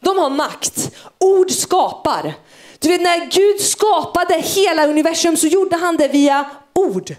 de 0.00 0.18
har 0.18 0.30
makt. 0.30 0.90
Ord 1.18 1.50
skapar. 1.50 2.34
Du 2.78 2.88
vet 2.88 3.00
när 3.00 3.30
Gud 3.30 3.60
skapade 3.60 4.34
hela 4.34 4.86
universum 4.86 5.36
så 5.36 5.46
gjorde 5.46 5.76
han 5.76 5.96
det 5.96 6.08
via 6.08 6.50
ord. 6.74 7.14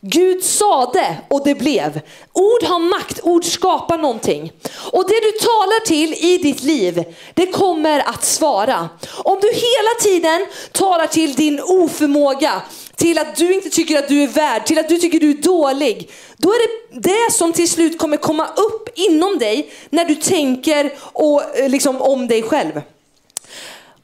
Gud 0.00 0.44
sade 0.44 1.16
och 1.28 1.44
det 1.44 1.54
blev. 1.54 2.00
Ord 2.32 2.62
har 2.62 2.78
makt, 2.78 3.20
ord 3.22 3.44
skapar 3.44 3.98
någonting. 3.98 4.52
Och 4.92 5.08
det 5.08 5.20
du 5.20 5.32
talar 5.32 5.86
till 5.86 6.14
i 6.14 6.38
ditt 6.38 6.62
liv, 6.62 7.04
det 7.34 7.46
kommer 7.46 8.00
att 8.00 8.24
svara. 8.24 8.88
Om 9.24 9.38
du 9.40 9.48
hela 9.48 10.00
tiden 10.00 10.46
talar 10.72 11.06
till 11.06 11.34
din 11.34 11.60
oförmåga, 11.60 12.62
till 12.96 13.18
att 13.18 13.36
du 13.36 13.54
inte 13.54 13.70
tycker 13.70 13.98
att 13.98 14.08
du 14.08 14.22
är 14.22 14.28
värd, 14.28 14.66
till 14.66 14.78
att 14.78 14.88
du 14.88 14.98
tycker 14.98 15.16
att 15.16 15.20
du 15.20 15.30
är 15.30 15.42
dålig. 15.42 16.10
Då 16.36 16.48
är 16.48 16.58
det 16.58 17.00
det 17.00 17.32
som 17.32 17.52
till 17.52 17.70
slut 17.70 17.98
kommer 17.98 18.16
komma 18.16 18.46
upp 18.46 18.88
inom 18.94 19.38
dig 19.38 19.72
när 19.90 20.04
du 20.04 20.14
tänker 20.14 20.92
och, 20.98 21.58
eh, 21.58 21.68
liksom, 21.68 22.02
om 22.02 22.28
dig 22.28 22.42
själv. 22.42 22.82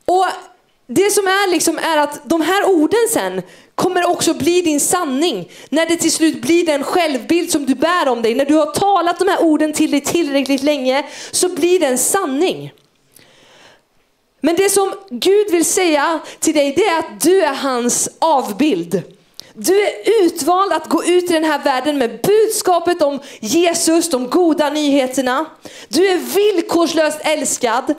Och 0.04 0.26
det 0.86 1.10
som 1.10 1.26
är 1.26 1.50
liksom 1.50 1.78
är 1.78 1.96
att 1.96 2.20
de 2.24 2.40
här 2.40 2.64
orden 2.64 3.08
sen 3.10 3.42
kommer 3.82 4.10
också 4.10 4.34
bli 4.34 4.60
din 4.60 4.80
sanning. 4.80 5.50
När 5.68 5.86
det 5.86 5.96
till 5.96 6.12
slut 6.12 6.42
blir 6.42 6.66
den 6.66 6.84
självbild 6.84 7.50
som 7.50 7.66
du 7.66 7.74
bär 7.74 8.08
om 8.08 8.22
dig. 8.22 8.34
När 8.34 8.44
du 8.44 8.54
har 8.54 8.66
talat 8.66 9.18
de 9.18 9.28
här 9.28 9.42
orden 9.42 9.72
till 9.72 9.90
dig 9.90 10.00
tillräckligt 10.00 10.62
länge 10.62 11.04
så 11.30 11.48
blir 11.48 11.80
det 11.80 11.86
en 11.86 11.98
sanning. 11.98 12.72
Men 14.40 14.56
det 14.56 14.70
som 14.70 14.94
Gud 15.10 15.50
vill 15.50 15.64
säga 15.64 16.20
till 16.38 16.54
dig 16.54 16.72
det 16.76 16.84
är 16.84 16.98
att 16.98 17.20
du 17.20 17.42
är 17.42 17.54
hans 17.54 18.08
avbild. 18.18 19.02
Du 19.54 19.82
är 19.82 20.24
utvald 20.24 20.72
att 20.72 20.88
gå 20.88 21.04
ut 21.04 21.30
i 21.30 21.32
den 21.32 21.44
här 21.44 21.64
världen 21.64 21.98
med 21.98 22.20
budskapet 22.22 23.02
om 23.02 23.20
Jesus, 23.40 24.10
de 24.10 24.30
goda 24.30 24.70
nyheterna. 24.70 25.46
Du 25.88 26.08
är 26.08 26.16
villkorslöst 26.16 27.18
älskad. 27.22 27.94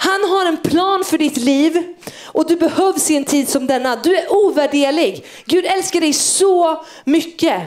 Han 0.00 0.30
har 0.30 0.46
en 0.46 0.56
plan 0.56 1.04
för 1.04 1.18
ditt 1.18 1.36
liv 1.36 1.94
och 2.24 2.46
du 2.46 2.56
behövs 2.56 3.10
i 3.10 3.16
en 3.16 3.24
tid 3.24 3.48
som 3.48 3.66
denna. 3.66 3.96
Du 3.96 4.16
är 4.16 4.32
ovärderlig. 4.32 5.26
Gud 5.44 5.64
älskar 5.66 6.00
dig 6.00 6.12
så 6.12 6.84
mycket. 7.04 7.62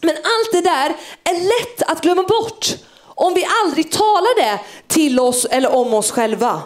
Men 0.00 0.16
allt 0.16 0.52
det 0.52 0.60
där 0.60 0.96
är 1.24 1.34
lätt 1.34 1.90
att 1.90 2.00
glömma 2.02 2.22
bort 2.22 2.68
om 3.02 3.34
vi 3.34 3.46
aldrig 3.64 3.90
talar 3.90 4.42
det 4.42 4.60
till 4.86 5.20
oss 5.20 5.44
eller 5.44 5.74
om 5.74 5.94
oss 5.94 6.10
själva. 6.10 6.62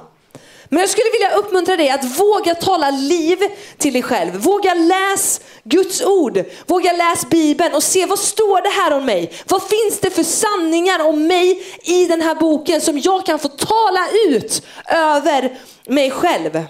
Men 0.73 0.81
jag 0.81 0.91
skulle 0.91 1.11
vilja 1.13 1.37
uppmuntra 1.37 1.77
dig 1.77 1.91
att 1.91 2.05
våga 2.19 2.55
tala 2.55 2.91
liv 2.91 3.39
till 3.79 3.93
dig 3.93 4.03
själv. 4.03 4.37
Våga 4.37 4.75
läs 4.75 5.41
Guds 5.65 6.03
ord. 6.03 6.45
Våga 6.67 6.93
läs 6.93 7.31
Bibeln 7.31 7.75
och 7.75 7.83
se 7.83 8.07
vad 8.07 8.19
står 8.19 8.63
det 8.63 8.69
här 8.69 8.93
om 8.93 9.05
mig? 9.05 9.33
Vad 9.49 9.63
finns 9.63 10.01
det 10.01 10.11
för 10.11 10.23
sanningar 10.23 11.07
om 11.09 11.27
mig 11.27 11.63
i 11.83 12.07
den 12.07 12.21
här 12.21 12.35
boken 12.35 12.81
som 12.81 12.99
jag 12.99 13.27
kan 13.27 13.39
få 13.39 13.49
tala 13.49 14.09
ut 14.29 14.63
över 14.87 15.59
mig 15.87 16.11
själv? 16.11 16.65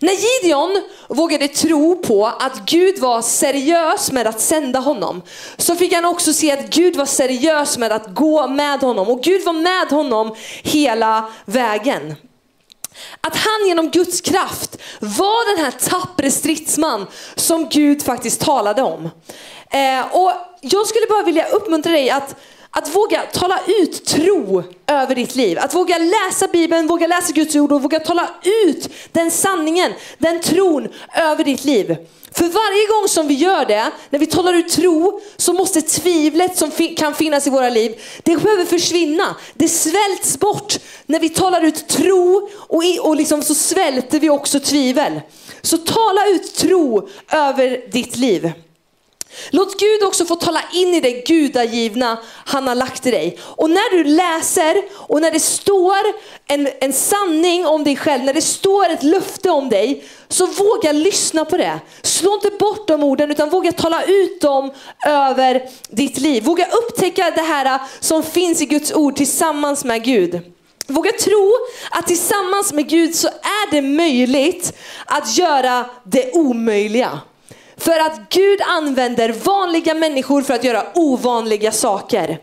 När 0.00 0.12
Gideon 0.12 0.82
vågade 1.08 1.48
tro 1.48 2.02
på 2.02 2.26
att 2.26 2.60
Gud 2.66 2.98
var 2.98 3.22
seriös 3.22 4.12
med 4.12 4.26
att 4.26 4.40
sända 4.40 4.78
honom, 4.78 5.22
så 5.56 5.76
fick 5.76 5.92
han 5.92 6.04
också 6.04 6.32
se 6.32 6.52
att 6.52 6.70
Gud 6.70 6.96
var 6.96 7.06
seriös 7.06 7.78
med 7.78 7.92
att 7.92 8.14
gå 8.14 8.48
med 8.48 8.80
honom. 8.80 9.08
Och 9.08 9.22
Gud 9.22 9.44
var 9.44 9.52
med 9.52 9.88
honom 9.88 10.34
hela 10.62 11.30
vägen. 11.44 12.14
Att 13.20 13.36
han 13.36 13.68
genom 13.68 13.90
Guds 13.90 14.20
kraft 14.20 14.76
var 15.00 15.56
den 15.56 15.64
här 15.64 15.70
tappre 15.70 16.30
stridsman 16.30 17.06
som 17.34 17.68
Gud 17.68 18.02
faktiskt 18.02 18.40
talade 18.40 18.82
om. 18.82 19.10
Eh, 19.70 20.16
och 20.16 20.32
jag 20.60 20.86
skulle 20.86 21.06
bara 21.06 21.22
vilja 21.22 21.48
uppmuntra 21.48 21.92
dig 21.92 22.10
att, 22.10 22.36
att 22.70 22.94
våga 22.94 23.22
tala 23.22 23.60
ut 23.66 24.04
tro 24.04 24.62
över 24.86 25.14
ditt 25.14 25.36
liv. 25.36 25.58
Att 25.58 25.74
våga 25.74 25.98
läsa 25.98 26.48
Bibeln, 26.52 26.86
våga 26.86 27.06
läsa 27.06 27.32
Guds 27.32 27.56
ord 27.56 27.72
och 27.72 27.82
våga 27.82 28.00
tala 28.00 28.28
ut 28.66 28.88
den 29.12 29.30
sanningen, 29.30 29.92
den 30.18 30.40
tron 30.40 30.88
över 31.14 31.44
ditt 31.44 31.64
liv. 31.64 31.96
För 32.32 32.44
varje 32.44 32.86
gång 32.86 33.08
som 33.08 33.28
vi 33.28 33.34
gör 33.34 33.64
det, 33.66 33.90
när 34.10 34.18
vi 34.18 34.26
talar 34.26 34.54
ut 34.54 34.68
tro, 34.68 35.20
så 35.36 35.52
måste 35.52 35.82
tvivlet 35.82 36.56
som 36.56 36.70
kan 36.96 37.14
finnas 37.14 37.46
i 37.46 37.50
våra 37.50 37.70
liv, 37.70 38.00
det 38.22 38.36
behöver 38.36 38.64
försvinna. 38.64 39.36
Det 39.54 39.68
svälts 39.68 40.38
bort. 40.38 40.78
När 41.06 41.20
vi 41.20 41.28
talar 41.28 41.64
ut 41.64 41.88
tro 41.88 42.48
och, 42.56 42.84
i, 42.84 42.98
och 43.02 43.16
liksom 43.16 43.42
så 43.42 43.54
svälter 43.54 44.20
vi 44.20 44.30
också 44.30 44.60
tvivel. 44.60 45.20
Så 45.62 45.78
tala 45.78 46.26
ut 46.28 46.54
tro 46.54 47.08
över 47.32 47.90
ditt 47.92 48.16
liv. 48.16 48.52
Låt 49.50 49.80
Gud 49.80 50.02
också 50.02 50.24
få 50.24 50.36
tala 50.36 50.62
in 50.72 50.94
i 50.94 51.00
det 51.00 51.26
gudagivna 51.26 52.18
han 52.44 52.68
har 52.68 52.74
lagt 52.74 53.06
i 53.06 53.10
dig. 53.10 53.38
Och 53.42 53.70
när 53.70 53.96
du 53.96 54.04
läser 54.04 54.82
och 54.92 55.20
när 55.20 55.30
det 55.30 55.40
står 55.40 56.04
en, 56.46 56.68
en 56.80 56.92
sanning 56.92 57.66
om 57.66 57.84
dig 57.84 57.96
själv, 57.96 58.24
när 58.24 58.34
det 58.34 58.42
står 58.42 58.90
ett 58.90 59.02
löfte 59.02 59.50
om 59.50 59.68
dig, 59.68 60.04
så 60.28 60.46
våga 60.46 60.92
lyssna 60.92 61.44
på 61.44 61.56
det. 61.56 61.78
Slå 62.02 62.34
inte 62.34 62.50
bort 62.50 62.88
de 62.88 63.04
orden 63.04 63.30
utan 63.30 63.50
våga 63.50 63.72
tala 63.72 64.04
ut 64.04 64.40
dem 64.40 64.72
över 65.06 65.62
ditt 65.88 66.18
liv. 66.18 66.44
Våga 66.44 66.66
upptäcka 66.66 67.30
det 67.30 67.42
här 67.42 67.80
som 68.00 68.22
finns 68.22 68.62
i 68.62 68.66
Guds 68.66 68.92
ord 68.92 69.16
tillsammans 69.16 69.84
med 69.84 70.04
Gud. 70.04 70.40
Våga 70.86 71.12
tro 71.12 71.52
att 71.90 72.06
tillsammans 72.06 72.72
med 72.72 72.88
Gud 72.88 73.14
så 73.14 73.28
är 73.28 73.70
det 73.70 73.82
möjligt 73.82 74.72
att 75.06 75.38
göra 75.38 75.84
det 76.04 76.32
omöjliga. 76.32 77.20
För 77.78 78.00
att 78.00 78.20
Gud 78.30 78.60
använder 78.60 79.32
vanliga 79.32 79.94
människor 79.94 80.42
för 80.42 80.54
att 80.54 80.64
göra 80.64 80.86
ovanliga 80.94 81.72
saker. 81.72 82.38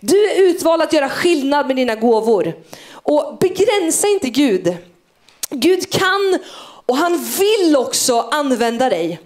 Du 0.00 0.30
är 0.30 0.42
utvald 0.42 0.82
att 0.82 0.92
göra 0.92 1.08
skillnad 1.08 1.66
med 1.66 1.76
dina 1.76 1.94
gåvor. 1.94 2.54
Och 2.92 3.36
begränsa 3.40 4.08
inte 4.08 4.30
Gud. 4.30 4.76
Gud 5.50 5.90
kan 5.92 6.38
och 6.86 6.96
han 6.96 7.24
vill 7.38 7.76
också 7.76 8.20
använda 8.20 8.88
dig. 8.88 9.20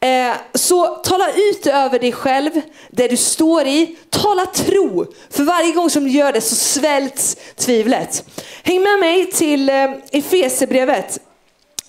Eh, 0.00 0.36
så 0.54 0.86
tala 0.86 1.32
ut 1.32 1.66
över 1.66 1.98
dig 1.98 2.12
själv, 2.12 2.50
det 2.90 3.08
du 3.08 3.16
står 3.16 3.66
i. 3.66 3.96
Tala 4.10 4.46
tro. 4.46 5.06
För 5.30 5.42
varje 5.42 5.72
gång 5.72 5.90
som 5.90 6.04
du 6.04 6.10
gör 6.10 6.32
det 6.32 6.40
så 6.40 6.54
svälts 6.54 7.36
tvivlet. 7.56 8.24
Häng 8.62 8.82
med 8.82 8.98
mig 8.98 9.30
till 9.30 9.68
eh, 9.68 9.90
Efesebrevet 10.12 11.18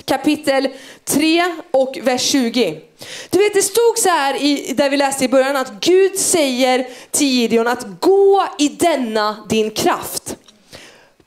kapitel 0.10 0.68
3 1.06 1.44
och 1.72 2.00
vers 2.04 2.22
20. 2.22 2.80
Du 3.30 3.40
vet 3.40 3.54
det 3.54 3.62
stod 3.62 3.98
så 3.98 4.10
här 4.10 4.44
i, 4.44 4.74
där 4.78 4.90
vi 4.90 4.98
läste 4.98 5.26
i 5.26 5.28
början 5.28 5.56
att 5.56 5.72
Gud 5.82 6.16
säger 6.16 6.88
till 7.12 7.28
Gideon 7.28 7.68
att 7.68 7.86
gå 8.00 8.48
i 8.60 8.68
denna 8.68 9.46
din 9.50 9.72
kraft. 9.72 10.36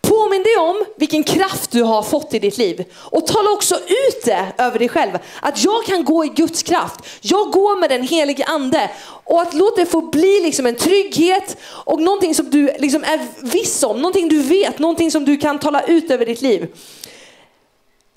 Påminn 0.00 0.42
dig 0.42 0.56
om 0.56 0.84
vilken 0.96 1.22
kraft 1.22 1.70
du 1.70 1.82
har 1.82 2.02
fått 2.02 2.34
i 2.34 2.38
ditt 2.38 2.58
liv 2.58 2.84
och 2.94 3.26
tala 3.26 3.50
också 3.50 3.74
ut 3.74 4.24
det 4.24 4.52
över 4.58 4.78
dig 4.78 4.88
själv. 4.88 5.18
Att 5.40 5.64
jag 5.64 5.84
kan 5.84 6.04
gå 6.04 6.24
i 6.24 6.28
Guds 6.28 6.62
kraft. 6.62 7.00
Jag 7.20 7.50
går 7.50 7.80
med 7.80 7.90
den 7.90 8.02
helige 8.02 8.44
ande. 8.44 8.90
Och 9.24 9.42
att 9.42 9.54
låta 9.54 9.80
det 9.80 9.86
få 9.86 10.00
bli 10.00 10.40
liksom 10.42 10.66
en 10.66 10.74
trygghet 10.74 11.56
och 11.64 12.02
någonting 12.02 12.34
som 12.34 12.50
du 12.50 12.70
liksom 12.78 13.04
är 13.04 13.26
viss 13.52 13.82
om. 13.82 13.96
Någonting 13.96 14.28
du 14.28 14.42
vet, 14.42 14.78
någonting 14.78 15.10
som 15.10 15.24
du 15.24 15.36
kan 15.36 15.58
tala 15.58 15.82
ut 15.82 16.10
över 16.10 16.26
ditt 16.26 16.42
liv. 16.42 16.68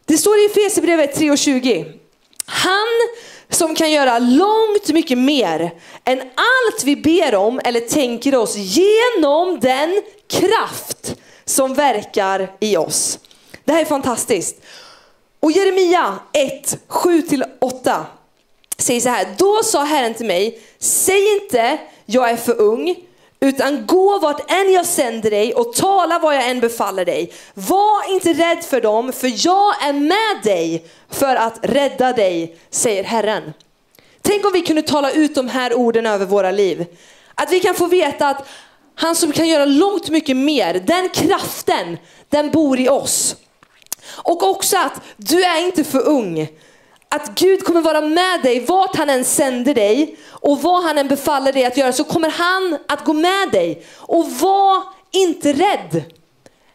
Det 0.05 0.17
står 0.17 0.37
i 0.37 0.45
Efesierbrevet 0.45 1.17
3.20. 1.17 1.99
Han 2.45 2.87
som 3.49 3.75
kan 3.75 3.91
göra 3.91 4.19
långt 4.19 4.87
mycket 4.87 5.17
mer 5.17 5.71
än 6.03 6.21
allt 6.21 6.83
vi 6.83 6.95
ber 6.95 7.35
om 7.35 7.61
eller 7.63 7.79
tänker 7.79 8.35
oss 8.35 8.55
genom 8.55 9.59
den 9.59 10.01
kraft 10.27 11.15
som 11.45 11.73
verkar 11.73 12.51
i 12.59 12.77
oss. 12.77 13.19
Det 13.63 13.71
här 13.73 13.81
är 13.81 13.85
fantastiskt. 13.85 14.61
Och 15.39 15.51
Jeremia 15.51 16.19
1, 16.33 16.77
7-8 16.87 18.03
säger 18.77 19.01
så 19.01 19.09
här. 19.09 19.27
Då 19.37 19.63
sa 19.63 19.83
Herren 19.83 20.13
till 20.13 20.25
mig, 20.25 20.59
säg 20.79 21.33
inte 21.33 21.77
jag 22.05 22.29
är 22.29 22.35
för 22.35 22.61
ung, 22.61 22.95
utan 23.45 23.85
gå 23.85 24.19
vart 24.19 24.51
än 24.51 24.73
jag 24.73 24.85
sänder 24.85 25.29
dig 25.29 25.53
och 25.53 25.73
tala 25.73 26.19
vad 26.19 26.35
jag 26.35 26.49
än 26.49 26.59
befaller 26.59 27.05
dig. 27.05 27.33
Var 27.53 28.13
inte 28.13 28.33
rädd 28.33 28.63
för 28.63 28.81
dem, 28.81 29.13
för 29.13 29.47
jag 29.47 29.83
är 29.83 29.93
med 29.93 30.43
dig 30.43 30.85
för 31.09 31.35
att 31.35 31.59
rädda 31.61 32.13
dig, 32.13 32.57
säger 32.69 33.03
Herren. 33.03 33.53
Tänk 34.21 34.45
om 34.45 34.51
vi 34.53 34.61
kunde 34.61 34.81
tala 34.81 35.11
ut 35.11 35.35
de 35.35 35.49
här 35.49 35.73
orden 35.73 36.05
över 36.05 36.25
våra 36.25 36.51
liv. 36.51 36.85
Att 37.35 37.51
vi 37.51 37.59
kan 37.59 37.75
få 37.75 37.85
veta 37.85 38.27
att 38.27 38.47
han 38.95 39.15
som 39.15 39.31
kan 39.31 39.47
göra 39.47 39.65
långt 39.65 40.09
mycket 40.09 40.37
mer, 40.37 40.73
den 40.73 41.09
kraften, 41.09 41.97
den 42.29 42.51
bor 42.51 42.79
i 42.79 42.89
oss. 42.89 43.35
Och 44.07 44.43
också 44.43 44.77
att 44.77 45.01
du 45.17 45.43
är 45.43 45.65
inte 45.65 45.83
för 45.83 46.07
ung. 46.07 46.47
Att 47.15 47.35
Gud 47.35 47.63
kommer 47.63 47.81
vara 47.81 48.01
med 48.01 48.41
dig 48.43 48.65
vart 48.65 48.95
han 48.95 49.09
än 49.09 49.25
sänder 49.25 49.73
dig 49.73 50.17
och 50.29 50.61
vad 50.61 50.83
han 50.83 50.97
än 50.97 51.07
befaller 51.07 51.53
dig 51.53 51.65
att 51.65 51.77
göra 51.77 51.93
så 51.93 52.03
kommer 52.03 52.29
han 52.29 52.77
att 52.87 53.05
gå 53.05 53.13
med 53.13 53.51
dig. 53.51 53.85
Och 53.95 54.31
var 54.31 54.83
inte 55.11 55.53
rädd. 55.53 56.03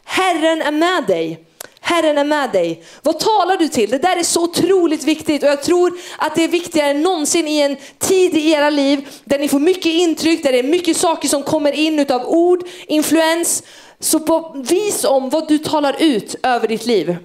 Herren 0.05 0.61
är 0.61 0.71
med 0.71 1.03
dig. 1.07 1.45
Herren 1.79 2.17
är 2.17 2.23
med 2.23 2.51
dig. 2.51 2.83
Vad 3.01 3.19
talar 3.19 3.57
du 3.57 3.67
till? 3.67 3.89
Det 3.89 3.97
där 3.97 4.17
är 4.17 4.23
så 4.23 4.43
otroligt 4.43 5.03
viktigt 5.03 5.43
och 5.43 5.49
jag 5.49 5.63
tror 5.63 5.93
att 6.17 6.35
det 6.35 6.43
är 6.43 6.47
viktigare 6.47 6.89
än 6.89 7.01
någonsin 7.01 7.47
i 7.47 7.59
en 7.59 7.77
tid 7.99 8.37
i 8.37 8.51
era 8.51 8.69
liv 8.69 9.07
där 9.23 9.39
ni 9.39 9.47
får 9.47 9.59
mycket 9.59 9.85
intryck, 9.93 10.43
där 10.43 10.51
det 10.51 10.59
är 10.59 10.63
mycket 10.63 10.97
saker 10.97 11.27
som 11.27 11.43
kommer 11.43 11.71
in 11.71 11.99
utav 11.99 12.25
ord, 12.25 12.63
influens. 12.87 13.63
Så 13.99 14.19
på 14.19 14.55
vis 14.69 15.03
om 15.03 15.29
vad 15.29 15.47
du 15.47 15.57
talar 15.57 15.95
ut 15.99 16.35
över 16.43 16.67
ditt 16.67 16.85
liv. 16.85 17.17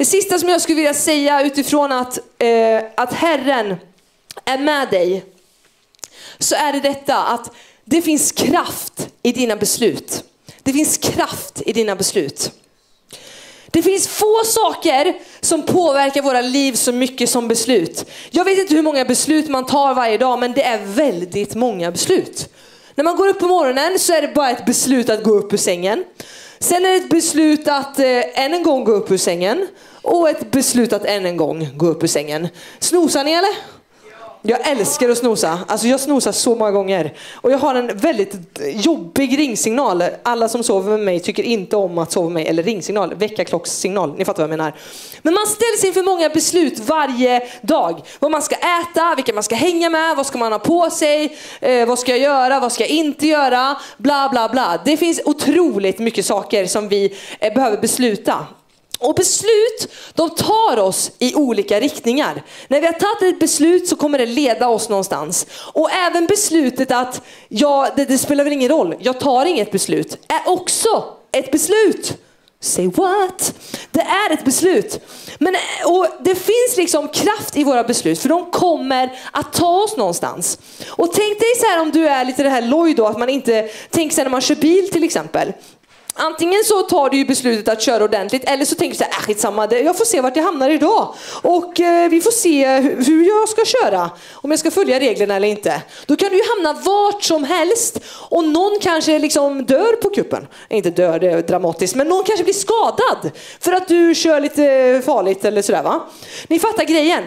Det 0.00 0.06
sista 0.06 0.38
som 0.38 0.48
jag 0.48 0.60
skulle 0.60 0.76
vilja 0.76 0.94
säga 0.94 1.42
utifrån 1.42 1.92
att, 1.92 2.18
eh, 2.38 2.82
att 2.96 3.12
Herren 3.12 3.76
är 4.44 4.58
med 4.58 4.90
dig, 4.90 5.24
så 6.38 6.54
är 6.54 6.72
det 6.72 6.80
detta 6.80 7.16
att 7.16 7.50
det 7.84 8.02
finns 8.02 8.32
kraft 8.32 9.08
i 9.22 9.32
dina 9.32 9.56
beslut. 9.56 10.24
Det 10.62 10.72
finns 10.72 10.98
kraft 10.98 11.62
i 11.66 11.72
dina 11.72 11.96
beslut. 11.96 12.50
Det 13.66 13.82
finns 13.82 14.08
få 14.08 14.42
saker 14.44 15.14
som 15.40 15.62
påverkar 15.62 16.22
våra 16.22 16.40
liv 16.40 16.72
så 16.72 16.92
mycket 16.92 17.30
som 17.30 17.48
beslut. 17.48 18.04
Jag 18.30 18.44
vet 18.44 18.58
inte 18.58 18.74
hur 18.74 18.82
många 18.82 19.04
beslut 19.04 19.48
man 19.48 19.66
tar 19.66 19.94
varje 19.94 20.18
dag, 20.18 20.38
men 20.38 20.52
det 20.52 20.62
är 20.62 20.78
väldigt 20.84 21.54
många 21.54 21.90
beslut. 21.90 22.48
När 22.94 23.04
man 23.04 23.16
går 23.16 23.28
upp 23.28 23.38
på 23.38 23.48
morgonen 23.48 23.98
så 23.98 24.12
är 24.12 24.22
det 24.22 24.34
bara 24.34 24.50
ett 24.50 24.66
beslut 24.66 25.10
att 25.10 25.22
gå 25.22 25.30
upp 25.30 25.52
ur 25.52 25.56
sängen. 25.56 26.04
Sen 26.62 26.84
är 26.84 26.90
det 26.90 26.96
ett 26.96 27.10
beslut 27.10 27.68
att 27.68 27.98
eh, 27.98 28.44
än 28.44 28.54
en 28.54 28.62
gång 28.62 28.84
gå 28.84 28.92
upp 28.92 29.10
ur 29.10 29.16
sängen 29.16 29.66
och 30.02 30.28
ett 30.30 30.50
beslut 30.50 30.92
att 30.92 31.04
än 31.04 31.26
en 31.26 31.36
gång 31.36 31.68
gå 31.76 31.86
upp 31.86 32.02
ur 32.02 32.08
sängen. 32.08 32.48
Snosar 32.78 33.24
ni 33.24 33.32
eller? 33.32 33.79
Jag 34.42 34.68
älskar 34.68 35.08
att 35.08 35.18
snosa. 35.18 35.58
Alltså 35.66 35.86
jag 35.86 36.00
snosar 36.00 36.32
så 36.32 36.54
många 36.54 36.70
gånger. 36.70 37.14
Och 37.34 37.52
jag 37.52 37.58
har 37.58 37.74
en 37.74 37.96
väldigt 37.96 38.34
jobbig 38.74 39.38
ringsignal. 39.38 40.04
Alla 40.22 40.48
som 40.48 40.62
sover 40.62 40.90
med 40.90 41.00
mig 41.00 41.20
tycker 41.20 41.42
inte 41.42 41.76
om 41.76 41.98
att 41.98 42.12
sova 42.12 42.26
med 42.26 42.34
mig. 42.34 42.46
Eller 42.46 42.62
ringsignal, 42.62 43.14
väckarklockssignal. 43.14 44.14
Ni 44.18 44.24
fattar 44.24 44.42
vad 44.42 44.50
jag 44.52 44.58
menar. 44.58 44.74
Men 45.22 45.34
man 45.34 45.46
ställs 45.46 45.84
inför 45.84 46.02
många 46.02 46.28
beslut 46.28 46.78
varje 46.78 47.42
dag. 47.62 48.00
Vad 48.18 48.30
man 48.30 48.42
ska 48.42 48.54
äta, 48.54 49.14
vilka 49.16 49.32
man 49.32 49.42
ska 49.42 49.54
hänga 49.54 49.90
med, 49.90 50.16
vad 50.16 50.26
ska 50.26 50.38
man 50.38 50.52
ha 50.52 50.58
på 50.58 50.90
sig, 50.90 51.36
eh, 51.60 51.86
vad 51.86 51.98
ska 51.98 52.10
jag 52.10 52.20
göra, 52.20 52.60
vad 52.60 52.72
ska 52.72 52.82
jag 52.82 52.90
inte 52.90 53.26
göra, 53.26 53.76
bla 53.96 54.28
bla 54.32 54.48
bla. 54.48 54.80
Det 54.84 54.96
finns 54.96 55.20
otroligt 55.24 55.98
mycket 55.98 56.26
saker 56.26 56.66
som 56.66 56.88
vi 56.88 57.16
eh, 57.40 57.54
behöver 57.54 57.76
besluta. 57.76 58.46
Och 59.00 59.14
beslut, 59.14 59.92
de 60.14 60.30
tar 60.30 60.76
oss 60.76 61.10
i 61.18 61.34
olika 61.34 61.80
riktningar. 61.80 62.42
När 62.68 62.80
vi 62.80 62.86
har 62.86 62.92
tagit 62.92 63.34
ett 63.34 63.40
beslut 63.40 63.88
så 63.88 63.96
kommer 63.96 64.18
det 64.18 64.26
leda 64.26 64.68
oss 64.68 64.88
någonstans. 64.88 65.46
Och 65.72 65.90
även 65.90 66.26
beslutet 66.26 66.92
att, 66.92 67.22
ja, 67.48 67.88
det, 67.96 68.04
det 68.04 68.18
spelar 68.18 68.44
väl 68.44 68.52
ingen 68.52 68.68
roll, 68.68 68.94
jag 69.00 69.20
tar 69.20 69.46
inget 69.46 69.72
beslut, 69.72 70.18
är 70.28 70.52
också 70.52 71.04
ett 71.32 71.50
beslut. 71.50 72.18
Say 72.62 72.88
what? 72.88 73.54
Det 73.90 74.00
är 74.00 74.32
ett 74.32 74.44
beslut. 74.44 75.00
Men, 75.38 75.56
och 75.84 76.06
det 76.20 76.34
finns 76.34 76.76
liksom 76.76 77.08
kraft 77.08 77.56
i 77.56 77.64
våra 77.64 77.84
beslut 77.84 78.18
för 78.18 78.28
de 78.28 78.50
kommer 78.50 79.18
att 79.32 79.52
ta 79.52 79.82
oss 79.82 79.96
någonstans. 79.96 80.58
Och 80.88 81.12
tänk 81.12 81.38
dig 81.40 81.48
så 81.60 81.66
här 81.66 81.80
om 81.80 81.90
du 81.90 82.08
är 82.08 82.24
lite 82.24 82.42
det 82.42 82.50
här 82.50 82.62
loj 82.62 82.94
då, 82.94 83.06
att 83.06 83.18
man 83.18 83.28
inte 83.28 83.62
tänker 83.90 84.14
sig 84.14 84.24
när 84.24 84.30
man 84.30 84.40
kör 84.40 84.54
bil 84.54 84.90
till 84.90 85.04
exempel. 85.04 85.52
Antingen 86.14 86.64
så 86.64 86.82
tar 86.82 87.10
du 87.10 87.16
ju 87.16 87.24
beslutet 87.24 87.68
att 87.68 87.82
köra 87.82 88.04
ordentligt 88.04 88.44
eller 88.44 88.64
så 88.64 88.74
tänker 88.74 88.94
du 88.94 88.98
så 88.98 89.04
här, 89.04 89.10
äh, 89.10 89.26
skitsamma, 89.26 89.68
jag 89.70 89.98
får 89.98 90.04
se 90.04 90.20
vart 90.20 90.36
jag 90.36 90.44
hamnar 90.44 90.70
idag. 90.70 91.14
Och 91.42 91.80
eh, 91.80 92.10
vi 92.10 92.20
får 92.20 92.30
se 92.30 92.78
hur 92.80 93.28
jag 93.28 93.48
ska 93.48 93.64
köra, 93.64 94.10
om 94.32 94.50
jag 94.50 94.60
ska 94.60 94.70
följa 94.70 95.00
reglerna 95.00 95.36
eller 95.36 95.48
inte. 95.48 95.82
Då 96.06 96.16
kan 96.16 96.28
du 96.28 96.36
ju 96.36 96.42
hamna 96.56 96.80
vart 96.80 97.22
som 97.22 97.44
helst 97.44 97.98
och 98.28 98.44
någon 98.44 98.78
kanske 98.80 99.18
liksom 99.18 99.66
dör 99.66 99.96
på 99.96 100.10
kuppen. 100.10 100.46
Inte 100.68 100.90
dör, 100.90 101.18
det 101.18 101.30
är 101.30 101.42
dramatiskt, 101.42 101.94
men 101.94 102.08
någon 102.08 102.24
kanske 102.24 102.44
blir 102.44 102.54
skadad 102.54 103.30
för 103.60 103.72
att 103.72 103.88
du 103.88 104.14
kör 104.14 104.40
lite 104.40 105.02
farligt 105.04 105.44
eller 105.44 105.62
sådär 105.62 105.82
va. 105.82 106.00
Ni 106.48 106.58
fattar 106.58 106.84
grejen. 106.84 107.24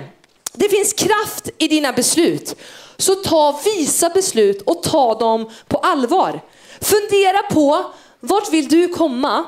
Det 0.54 0.69
finns 0.69 0.93
kraft 0.93 1.50
i 1.58 1.67
dina 1.67 1.91
beslut. 1.91 2.56
Så 2.98 3.15
ta 3.15 3.60
visa 3.65 4.10
beslut 4.10 4.62
och 4.62 4.84
ta 4.84 5.13
dem 5.19 5.50
på 5.67 5.78
allvar. 5.78 6.41
Fundera 6.82 7.43
på 7.52 7.86
vart 8.24 8.54
vill 8.54 8.68
du 8.68 8.88
komma? 8.88 9.46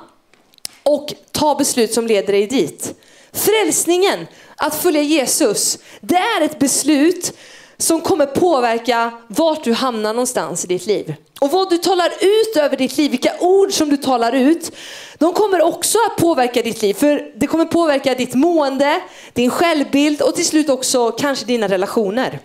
Och 0.83 1.13
ta 1.31 1.55
beslut 1.55 1.93
som 1.93 2.07
leder 2.07 2.33
dig 2.33 2.47
dit. 2.47 2.93
Frälsningen, 3.33 4.27
att 4.55 4.75
följa 4.75 5.01
Jesus, 5.01 5.77
det 6.01 6.15
är 6.15 6.41
ett 6.41 6.59
beslut 6.59 7.37
som 7.77 8.01
kommer 8.01 8.25
påverka 8.25 9.11
vart 9.27 9.63
du 9.63 9.73
hamnar 9.73 10.13
någonstans 10.13 10.63
i 10.63 10.67
ditt 10.67 10.85
liv. 10.85 11.13
Och 11.41 11.51
vad 11.51 11.69
du 11.69 11.77
talar 11.77 12.11
ut 12.21 12.57
över 12.57 12.77
ditt 12.77 12.97
liv, 12.97 13.11
vilka 13.11 13.33
ord 13.39 13.73
som 13.73 13.89
du 13.89 13.97
talar 13.97 14.31
ut, 14.31 14.71
de 15.17 15.33
kommer 15.33 15.61
också 15.61 15.97
att 16.09 16.17
påverka 16.17 16.61
ditt 16.61 16.81
liv. 16.81 16.93
För 16.93 17.31
det 17.35 17.47
kommer 17.47 17.65
påverka 17.65 18.15
ditt 18.15 18.33
mående, 18.33 19.01
din 19.33 19.49
självbild 19.49 20.21
och 20.21 20.35
till 20.35 20.45
slut 20.45 20.69
också 20.69 21.11
kanske 21.11 21.45
dina 21.45 21.67
relationer. 21.67 22.39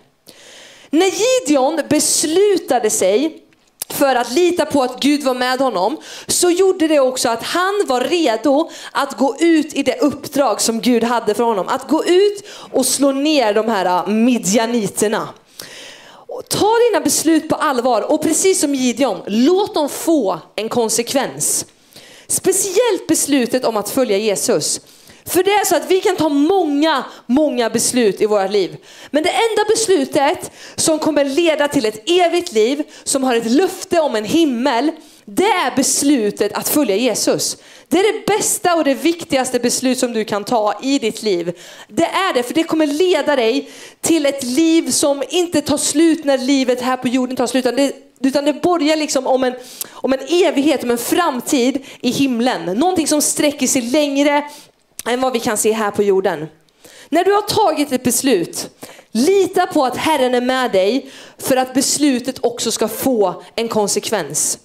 När 0.90 1.06
Gideon 1.06 1.80
beslutade 1.88 2.90
sig 2.90 3.44
för 3.92 4.16
att 4.16 4.32
lita 4.32 4.66
på 4.66 4.82
att 4.82 5.00
Gud 5.00 5.22
var 5.22 5.34
med 5.34 5.58
honom, 5.58 5.96
så 6.26 6.50
gjorde 6.50 6.88
det 6.88 7.00
också 7.00 7.28
att 7.28 7.42
han 7.42 7.84
var 7.86 8.00
redo 8.00 8.70
att 8.92 9.18
gå 9.18 9.36
ut 9.40 9.74
i 9.74 9.82
det 9.82 10.00
uppdrag 10.00 10.60
som 10.60 10.80
Gud 10.80 11.04
hade 11.04 11.34
för 11.34 11.44
honom. 11.44 11.68
Att 11.68 11.88
gå 11.88 12.04
ut 12.04 12.44
och 12.72 12.86
slå 12.86 13.12
ner 13.12 13.54
de 13.54 13.68
här 13.68 13.86
äh, 13.86 14.06
midjaniterna. 14.06 15.28
Ta 16.48 16.78
dina 16.90 17.04
beslut 17.04 17.48
på 17.48 17.54
allvar 17.54 18.12
och 18.12 18.22
precis 18.22 18.60
som 18.60 18.74
Gideon, 18.74 19.22
låt 19.26 19.74
dem 19.74 19.88
få 19.88 20.38
en 20.56 20.68
konsekvens. 20.68 21.66
Speciellt 22.26 23.06
beslutet 23.08 23.64
om 23.64 23.76
att 23.76 23.90
följa 23.90 24.16
Jesus. 24.16 24.80
För 25.24 25.42
det 25.42 25.50
är 25.50 25.64
så 25.64 25.76
att 25.76 25.90
vi 25.90 26.00
kan 26.00 26.16
ta 26.16 26.28
många, 26.28 27.04
många 27.26 27.70
beslut 27.70 28.20
i 28.20 28.26
våra 28.26 28.46
liv. 28.46 28.76
Men 29.10 29.22
det 29.22 29.30
enda 29.30 29.64
beslutet 29.68 30.50
som 30.76 30.98
kommer 30.98 31.24
leda 31.24 31.68
till 31.68 31.86
ett 31.86 32.10
evigt 32.10 32.52
liv, 32.52 32.82
som 33.04 33.24
har 33.24 33.34
ett 33.34 33.50
löfte 33.50 34.00
om 34.00 34.16
en 34.16 34.24
himmel, 34.24 34.90
det 35.24 35.50
är 35.50 35.76
beslutet 35.76 36.52
att 36.52 36.68
följa 36.68 36.96
Jesus. 36.96 37.56
Det 37.88 37.98
är 37.98 38.12
det 38.12 38.26
bästa 38.26 38.74
och 38.74 38.84
det 38.84 38.94
viktigaste 38.94 39.58
beslut 39.58 39.98
som 39.98 40.12
du 40.12 40.24
kan 40.24 40.44
ta 40.44 40.80
i 40.82 40.98
ditt 40.98 41.22
liv. 41.22 41.58
Det 41.88 42.04
är 42.04 42.34
det, 42.34 42.42
för 42.42 42.54
det 42.54 42.62
kommer 42.62 42.86
leda 42.86 43.36
dig 43.36 43.70
till 44.00 44.26
ett 44.26 44.44
liv 44.44 44.90
som 44.90 45.22
inte 45.28 45.60
tar 45.60 45.76
slut 45.76 46.24
när 46.24 46.38
livet 46.38 46.80
här 46.80 46.96
på 46.96 47.08
jorden 47.08 47.36
tar 47.36 47.46
slut. 47.46 47.66
Utan 47.66 47.76
det, 47.76 47.92
utan 48.20 48.44
det 48.44 48.52
borgar 48.52 48.96
liksom 48.96 49.26
om 49.26 49.44
en, 49.44 49.54
om 49.90 50.12
en 50.12 50.20
evighet, 50.28 50.84
om 50.84 50.90
en 50.90 50.98
framtid 50.98 51.84
i 52.00 52.10
himlen. 52.10 52.78
Någonting 52.78 53.06
som 53.06 53.22
sträcker 53.22 53.66
sig 53.66 53.82
längre 53.82 54.44
än 55.06 55.20
vad 55.20 55.32
vi 55.32 55.40
kan 55.40 55.56
se 55.56 55.72
här 55.72 55.90
på 55.90 56.02
jorden. 56.02 56.46
När 57.08 57.24
du 57.24 57.32
har 57.32 57.42
tagit 57.42 57.92
ett 57.92 58.02
beslut, 58.02 58.70
lita 59.10 59.66
på 59.66 59.84
att 59.84 59.96
Herren 59.96 60.34
är 60.34 60.40
med 60.40 60.72
dig 60.72 61.10
för 61.38 61.56
att 61.56 61.74
beslutet 61.74 62.44
också 62.44 62.72
ska 62.72 62.88
få 62.88 63.42
en 63.54 63.68
konsekvens. 63.68 64.58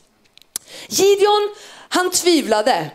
Gideon, 0.88 1.50
han 1.90 2.12
tvivlade, 2.12 2.92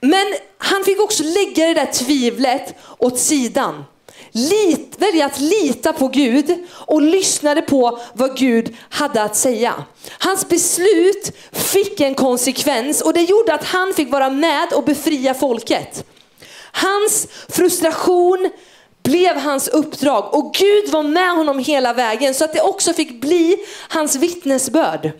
men 0.00 0.26
han 0.58 0.84
fick 0.84 1.00
också 1.00 1.22
lägga 1.22 1.66
det 1.66 1.74
där 1.74 1.92
tvivlet 1.92 2.74
åt 2.98 3.18
sidan. 3.18 3.84
Lit, 4.32 4.94
välja 4.98 5.26
att 5.26 5.40
lita 5.40 5.92
på 5.92 6.08
Gud 6.08 6.66
och 6.70 7.02
lyssnade 7.02 7.62
på 7.62 7.98
vad 8.12 8.36
Gud 8.36 8.76
hade 8.88 9.22
att 9.22 9.36
säga. 9.36 9.84
Hans 10.18 10.48
beslut 10.48 11.36
fick 11.52 12.00
en 12.00 12.14
konsekvens 12.14 13.00
och 13.00 13.12
det 13.12 13.22
gjorde 13.22 13.54
att 13.54 13.64
han 13.64 13.94
fick 13.94 14.10
vara 14.10 14.30
med 14.30 14.72
och 14.72 14.84
befria 14.84 15.34
folket. 15.34 16.04
Hans 16.72 17.26
frustration 17.48 18.50
blev 19.02 19.36
hans 19.36 19.68
uppdrag 19.68 20.34
och 20.34 20.54
Gud 20.54 20.90
var 20.90 21.02
med 21.02 21.30
honom 21.30 21.58
hela 21.58 21.92
vägen 21.92 22.34
så 22.34 22.44
att 22.44 22.52
det 22.52 22.60
också 22.60 22.92
fick 22.92 23.20
bli 23.20 23.56
hans 23.88 24.16
vittnesbörd. 24.16 25.12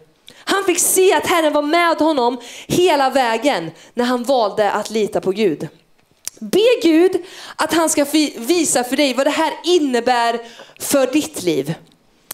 Han 0.45 0.65
fick 0.65 0.79
se 0.79 1.13
att 1.15 1.27
Herren 1.27 1.53
var 1.53 1.63
med 1.63 1.97
honom 1.99 2.41
hela 2.67 3.11
vägen 3.11 3.71
när 3.95 4.05
han 4.05 4.25
valde 4.25 4.71
att 4.71 4.91
lita 4.91 5.21
på 5.21 5.31
Gud. 5.31 5.69
Be 6.41 6.81
Gud 6.83 7.25
att 7.57 7.75
han 7.75 7.89
ska 7.89 8.05
visa 8.37 8.85
för 8.85 8.97
dig 8.97 9.15
vad 9.15 9.27
det 9.27 9.31
här 9.31 9.53
innebär 9.65 10.41
för 10.79 11.07
ditt 11.07 11.43
liv. 11.43 11.75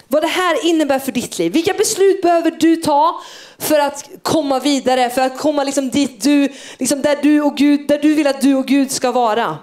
Vad 0.09 0.23
det 0.23 0.29
här 0.29 0.67
innebär 0.67 0.99
för 0.99 1.13
ditt 1.13 1.39
liv. 1.39 1.53
Vilka 1.53 1.73
beslut 1.73 2.23
behöver 2.23 2.51
du 2.51 2.77
ta 2.77 3.21
för 3.59 3.79
att 3.79 4.11
komma 4.23 4.59
vidare, 4.59 5.11
för 5.11 5.23
att 5.23 5.39
komma 5.39 5.65
liksom 5.65 5.91
dit 5.91 6.23
du, 6.23 6.49
liksom 6.79 7.03
där, 7.03 7.19
du 7.23 7.41
och 7.41 7.57
Gud, 7.57 7.89
där 7.89 7.99
du 7.99 8.15
vill 8.15 8.27
att 8.27 8.41
du 8.41 8.55
och 8.55 8.67
Gud 8.67 8.91
ska 8.91 9.13
vara. 9.13 9.59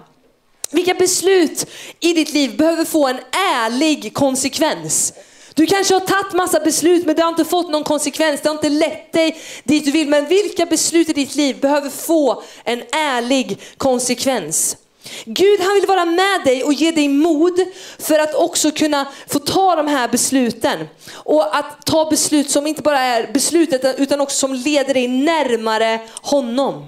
Vilka 0.70 0.94
beslut 0.94 1.66
i 2.00 2.12
ditt 2.12 2.32
liv 2.32 2.56
behöver 2.56 2.84
få 2.84 3.08
en 3.08 3.18
ärlig 3.54 4.14
konsekvens? 4.14 5.12
Du 5.54 5.66
kanske 5.66 5.94
har 5.94 6.00
tagit 6.00 6.32
massa 6.32 6.60
beslut 6.60 7.06
men 7.06 7.16
det 7.16 7.22
har 7.22 7.28
inte 7.28 7.44
fått 7.44 7.70
någon 7.70 7.84
konsekvens, 7.84 8.40
det 8.40 8.48
har 8.48 8.56
inte 8.56 8.68
lett 8.68 9.12
dig 9.12 9.40
dit 9.64 9.84
du 9.84 9.90
vill. 9.90 10.08
Men 10.08 10.28
vilka 10.28 10.66
beslut 10.66 11.08
i 11.08 11.12
ditt 11.12 11.34
liv 11.34 11.60
behöver 11.60 11.90
få 11.90 12.42
en 12.64 12.82
ärlig 12.92 13.60
konsekvens? 13.76 14.76
Gud 15.24 15.60
han 15.60 15.74
vill 15.74 15.86
vara 15.86 16.04
med 16.04 16.44
dig 16.44 16.64
och 16.64 16.72
ge 16.72 16.90
dig 16.90 17.08
mod 17.08 17.60
för 17.98 18.18
att 18.18 18.34
också 18.34 18.70
kunna 18.70 19.06
få 19.26 19.38
ta 19.38 19.76
de 19.76 19.88
här 19.88 20.08
besluten. 20.08 20.88
Och 21.12 21.56
att 21.56 21.86
ta 21.86 22.10
beslut 22.10 22.50
som 22.50 22.66
inte 22.66 22.82
bara 22.82 23.00
är 23.00 23.32
beslutet 23.32 23.98
utan 23.98 24.20
också 24.20 24.36
som 24.36 24.54
leder 24.54 24.94
dig 24.94 25.08
närmare 25.08 26.00
honom. 26.22 26.86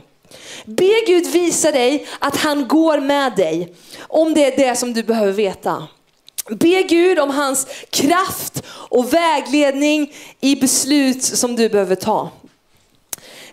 Be 0.64 1.00
Gud 1.06 1.26
visa 1.26 1.72
dig 1.72 2.06
att 2.18 2.36
han 2.36 2.68
går 2.68 3.00
med 3.00 3.36
dig 3.36 3.74
om 4.00 4.34
det 4.34 4.44
är 4.44 4.68
det 4.68 4.76
som 4.76 4.94
du 4.94 5.02
behöver 5.02 5.32
veta. 5.32 5.88
Be 6.50 6.82
Gud 6.82 7.18
om 7.18 7.30
hans 7.30 7.66
kraft 7.90 8.62
och 8.68 9.12
vägledning 9.12 10.14
i 10.40 10.56
beslut 10.56 11.24
som 11.24 11.56
du 11.56 11.68
behöver 11.68 11.94
ta. 11.94 12.30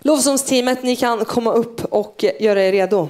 Lovsångsteamet, 0.00 0.82
ni 0.82 0.96
kan 0.96 1.24
komma 1.24 1.52
upp 1.52 1.84
och 1.84 2.24
göra 2.40 2.62
er 2.62 2.72
redo. 2.72 3.08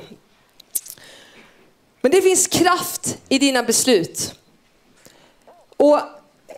Men 2.04 2.10
det 2.10 2.22
finns 2.22 2.46
kraft 2.46 3.18
i 3.28 3.38
dina 3.38 3.62
beslut. 3.62 4.34
Och 5.76 6.00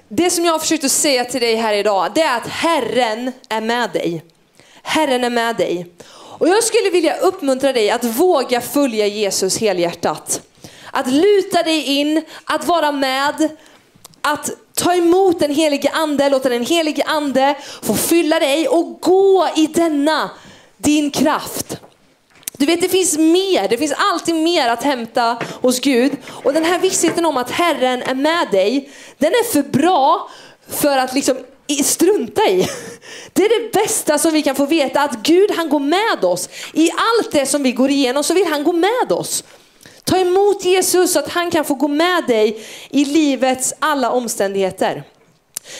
det 0.08 0.30
som 0.30 0.44
jag 0.44 0.52
har 0.52 0.58
försökt 0.58 0.84
att 0.84 0.90
säga 0.90 1.24
till 1.24 1.40
dig 1.40 1.54
här 1.54 1.74
idag, 1.74 2.12
det 2.14 2.20
är 2.20 2.36
att 2.36 2.46
Herren 2.46 3.32
är 3.48 3.60
med 3.60 3.90
dig. 3.90 4.24
Herren 4.82 5.24
är 5.24 5.30
med 5.30 5.56
dig. 5.56 5.86
Och 6.10 6.48
jag 6.48 6.64
skulle 6.64 6.90
vilja 6.90 7.16
uppmuntra 7.16 7.72
dig 7.72 7.90
att 7.90 8.04
våga 8.04 8.60
följa 8.60 9.06
Jesus 9.06 9.58
helhjärtat. 9.58 10.40
Att 10.90 11.06
luta 11.06 11.62
dig 11.62 11.84
in, 11.84 12.24
att 12.44 12.66
vara 12.66 12.92
med, 12.92 13.48
att 14.20 14.50
ta 14.74 14.94
emot 14.94 15.38
den 15.38 15.54
helige 15.54 15.90
ande, 15.90 16.28
låta 16.28 16.48
den 16.48 16.66
helige 16.66 17.02
ande 17.04 17.56
få 17.82 17.94
fylla 17.94 18.38
dig 18.38 18.68
och 18.68 19.00
gå 19.00 19.48
i 19.56 19.66
denna 19.66 20.30
din 20.76 21.10
kraft. 21.10 21.80
Du 22.56 22.66
vet 22.66 22.80
det 22.80 22.88
finns 22.88 23.18
mer, 23.18 23.68
det 23.68 23.78
finns 23.78 23.94
alltid 23.96 24.34
mer 24.34 24.68
att 24.68 24.82
hämta 24.82 25.38
hos 25.62 25.80
Gud. 25.80 26.12
Och 26.28 26.52
den 26.52 26.64
här 26.64 26.78
vissheten 26.78 27.26
om 27.26 27.36
att 27.36 27.50
Herren 27.50 28.02
är 28.02 28.14
med 28.14 28.48
dig, 28.50 28.90
den 29.18 29.32
är 29.32 29.52
för 29.52 29.62
bra 29.62 30.30
för 30.68 30.98
att 30.98 31.14
liksom 31.14 31.36
strunta 31.84 32.42
i. 32.42 32.68
Det 33.32 33.42
är 33.42 33.62
det 33.62 33.72
bästa 33.72 34.18
som 34.18 34.32
vi 34.32 34.42
kan 34.42 34.56
få 34.56 34.66
veta, 34.66 35.00
att 35.00 35.22
Gud 35.22 35.50
han 35.56 35.68
går 35.68 35.80
med 35.80 36.24
oss. 36.24 36.48
I 36.72 36.90
allt 36.90 37.32
det 37.32 37.46
som 37.46 37.62
vi 37.62 37.72
går 37.72 37.90
igenom 37.90 38.24
så 38.24 38.34
vill 38.34 38.46
han 38.46 38.64
gå 38.64 38.72
med 38.72 39.12
oss. 39.12 39.44
Ta 40.04 40.16
emot 40.16 40.64
Jesus 40.64 41.12
så 41.12 41.18
att 41.18 41.28
han 41.28 41.50
kan 41.50 41.64
få 41.64 41.74
gå 41.74 41.88
med 41.88 42.24
dig 42.26 42.60
i 42.90 43.04
livets 43.04 43.74
alla 43.78 44.10
omständigheter. 44.10 45.04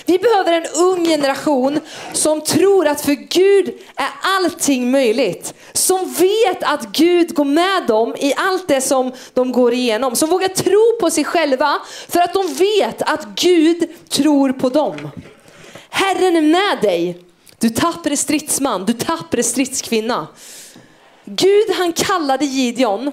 Vi 0.07 0.19
behöver 0.19 0.53
en 0.53 0.67
ung 0.75 1.05
generation 1.05 1.81
som 2.13 2.41
tror 2.41 2.87
att 2.87 3.01
för 3.01 3.13
Gud 3.13 3.69
är 3.97 4.09
allting 4.23 4.91
möjligt. 4.91 5.55
Som 5.73 6.15
vet 6.15 6.63
att 6.63 6.93
Gud 6.93 7.35
går 7.35 7.45
med 7.45 7.87
dem 7.87 8.15
i 8.19 8.35
allt 8.37 8.69
det 8.69 8.81
som 8.81 9.13
de 9.35 9.53
går 9.53 9.73
igenom. 9.75 10.17
Som 10.17 10.31
vågar 10.31 10.49
tro 10.49 10.99
på 11.01 11.11
sig 11.11 11.25
själva 11.25 11.79
för 12.09 12.21
att 12.21 12.35
de 12.35 12.55
vet 12.55 13.03
att 13.03 13.27
Gud 13.35 13.89
tror 14.09 14.53
på 14.53 14.69
dem. 14.69 15.11
Herren 15.91 16.37
är 16.37 16.43
med 16.43 16.79
dig. 16.83 17.19
Du 17.59 17.71
tappre 17.71 18.17
stridsman, 18.17 18.85
du 18.85 18.93
tappre 18.93 19.43
stridskvinna. 19.43 20.27
Gud 21.25 21.71
han 21.79 21.93
kallade 21.93 22.45
Gideon 22.45 23.13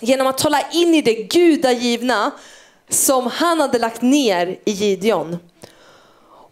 genom 0.00 0.26
att 0.26 0.38
tala 0.38 0.60
in 0.72 0.94
i 0.94 1.02
det 1.02 1.14
gudagivna 1.14 2.30
som 2.88 3.26
han 3.26 3.60
hade 3.60 3.78
lagt 3.78 4.02
ner 4.02 4.58
i 4.64 4.70
Gideon. 4.70 5.38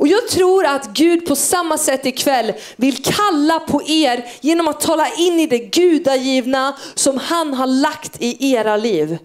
Och 0.01 0.09
jag 0.09 0.28
tror 0.28 0.66
att 0.66 0.86
Gud 0.86 1.26
på 1.26 1.36
samma 1.36 1.78
sätt 1.78 2.07
ikväll 2.07 2.53
vill 2.76 3.03
kalla 3.03 3.61
på 3.61 3.82
er 3.86 4.24
genom 4.40 4.68
att 4.68 4.80
tala 4.80 5.09
in 5.14 5.40
i 5.40 5.46
det 5.46 5.59
gudagivna 5.59 6.76
som 6.94 7.18
han 7.18 7.55
har 7.55 7.66
lagt 7.66 8.16
i 8.18 8.53
era 8.53 8.76
liv. 8.76 9.18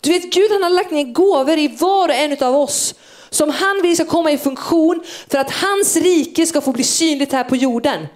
Du 0.00 0.10
vet 0.12 0.32
Gud 0.32 0.50
han 0.50 0.62
har 0.62 0.70
lagt 0.70 0.90
ner 0.90 1.04
gåvor 1.04 1.58
i 1.58 1.68
var 1.68 2.08
och 2.08 2.14
en 2.14 2.42
av 2.44 2.56
oss 2.56 2.94
som 3.30 3.50
han 3.50 3.82
vill 3.82 3.94
ska 3.94 4.04
komma 4.04 4.32
i 4.32 4.38
funktion 4.38 5.00
för 5.28 5.38
att 5.38 5.50
hans 5.50 5.96
rike 5.96 6.46
ska 6.46 6.60
få 6.60 6.72
bli 6.72 6.84
synligt 6.84 7.32
här 7.32 7.44
på 7.44 7.56
jorden. 7.56 8.06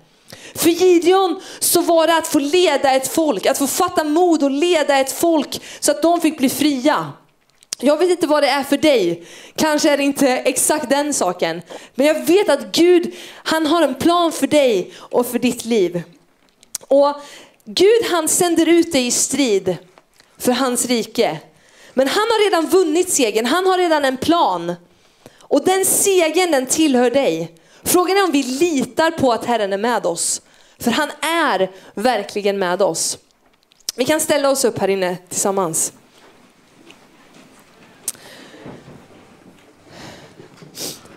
För 0.55 0.71
Gideon 0.71 1.41
så 1.59 1.81
var 1.81 2.07
det 2.07 2.17
att 2.17 2.27
få 2.27 2.39
leda 2.39 2.93
ett 2.93 3.09
folk, 3.09 3.47
att 3.47 3.59
få 3.59 3.67
fatta 3.67 4.05
mod 4.05 4.43
och 4.43 4.51
leda 4.51 4.99
ett 4.99 5.13
folk 5.13 5.61
så 5.81 5.91
att 5.91 6.03
de 6.03 6.21
fick 6.21 6.39
bli 6.39 6.49
fria. 6.49 7.13
Jag 7.85 7.97
vet 7.97 8.11
inte 8.11 8.27
vad 8.27 8.43
det 8.43 8.49
är 8.49 8.63
för 8.63 8.77
dig. 8.77 9.25
Kanske 9.57 9.91
är 9.91 9.97
det 9.97 10.03
inte 10.03 10.29
exakt 10.29 10.91
den 10.91 11.15
saken. 11.15 11.63
Men 11.95 12.07
jag 12.07 12.27
vet 12.27 12.49
att 12.49 12.73
Gud, 12.73 13.15
han 13.35 13.67
har 13.67 13.83
en 13.83 13.95
plan 13.95 14.33
för 14.33 14.47
dig 14.47 14.93
och 14.97 15.27
för 15.27 15.39
ditt 15.39 15.65
liv. 15.65 16.03
Och 16.89 17.17
Gud 17.65 18.05
han 18.11 18.29
sänder 18.29 18.69
ut 18.69 18.93
dig 18.93 19.07
i 19.07 19.11
strid 19.11 19.77
för 20.39 20.53
hans 20.53 20.87
rike. 20.87 21.39
Men 21.95 22.09
han 22.09 22.23
har 22.23 22.45
redan 22.45 22.67
vunnit 22.67 23.13
segern, 23.13 23.47
han 23.47 23.67
har 23.67 23.79
redan 23.79 24.05
en 24.05 24.17
plan. 24.17 24.75
Och 25.39 25.65
den 25.65 25.85
segern 25.85 26.51
den 26.51 26.67
tillhör 26.67 27.11
dig. 27.11 27.55
Frågan 27.85 28.17
är 28.17 28.25
om 28.25 28.33
vi 28.33 28.43
litar 28.43 29.11
på 29.11 29.33
att 29.33 29.45
Herren 29.45 29.73
är 29.73 29.79
med 29.79 30.07
oss. 30.07 30.43
För 30.79 30.91
han 30.91 31.11
är 31.21 31.71
verkligen 31.95 32.59
med 32.59 32.83
oss. 32.83 33.19
Vi 33.95 34.05
kan 34.05 34.21
ställa 34.21 34.51
oss 34.51 34.65
upp 34.65 34.79
här 34.79 34.89
inne 34.89 35.17
tillsammans. 35.29 35.93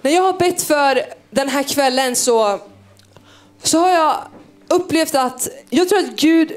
När 0.05 0.11
jag 0.11 0.21
har 0.21 0.33
bett 0.33 0.61
för 0.61 1.01
den 1.31 1.49
här 1.49 1.63
kvällen 1.63 2.15
så, 2.15 2.59
så 3.63 3.79
har 3.79 3.89
jag 3.89 4.15
upplevt 4.67 5.15
att 5.15 5.47
jag 5.69 5.89
tror 5.89 5.99
att 5.99 6.15
Gud 6.15 6.51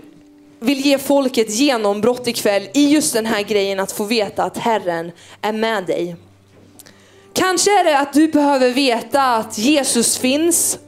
vill 0.60 0.80
ge 0.86 0.98
folk 0.98 1.38
ett 1.38 1.50
genombrott 1.50 2.26
ikväll 2.26 2.68
i 2.74 2.88
just 2.88 3.12
den 3.12 3.26
här 3.26 3.42
grejen 3.42 3.80
att 3.80 3.92
få 3.92 4.04
veta 4.04 4.44
att 4.44 4.58
Herren 4.58 5.12
är 5.42 5.52
med 5.52 5.86
dig. 5.86 6.16
Kanske 7.32 7.80
är 7.80 7.84
det 7.84 7.98
att 7.98 8.12
du 8.12 8.28
behöver 8.28 8.70
veta 8.70 9.22
att 9.22 9.58
Jesus 9.58 10.18
finns 10.18 10.78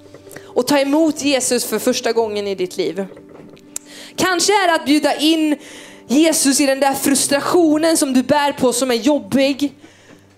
och 0.44 0.66
ta 0.66 0.78
emot 0.78 1.22
Jesus 1.22 1.64
för 1.64 1.78
första 1.78 2.12
gången 2.12 2.46
i 2.46 2.54
ditt 2.54 2.76
liv. 2.76 3.06
Kanske 4.16 4.52
är 4.52 4.68
det 4.68 4.74
att 4.74 4.86
bjuda 4.86 5.16
in 5.16 5.56
Jesus 6.08 6.61
i 6.61 6.66
den 6.66 6.80
där 6.80 6.94
frustrationen 6.94 7.96
som 7.96 8.12
du 8.12 8.22
bär 8.22 8.52
på 8.52 8.72
som 8.72 8.90
är 8.90 8.94
jobbig. 8.94 9.74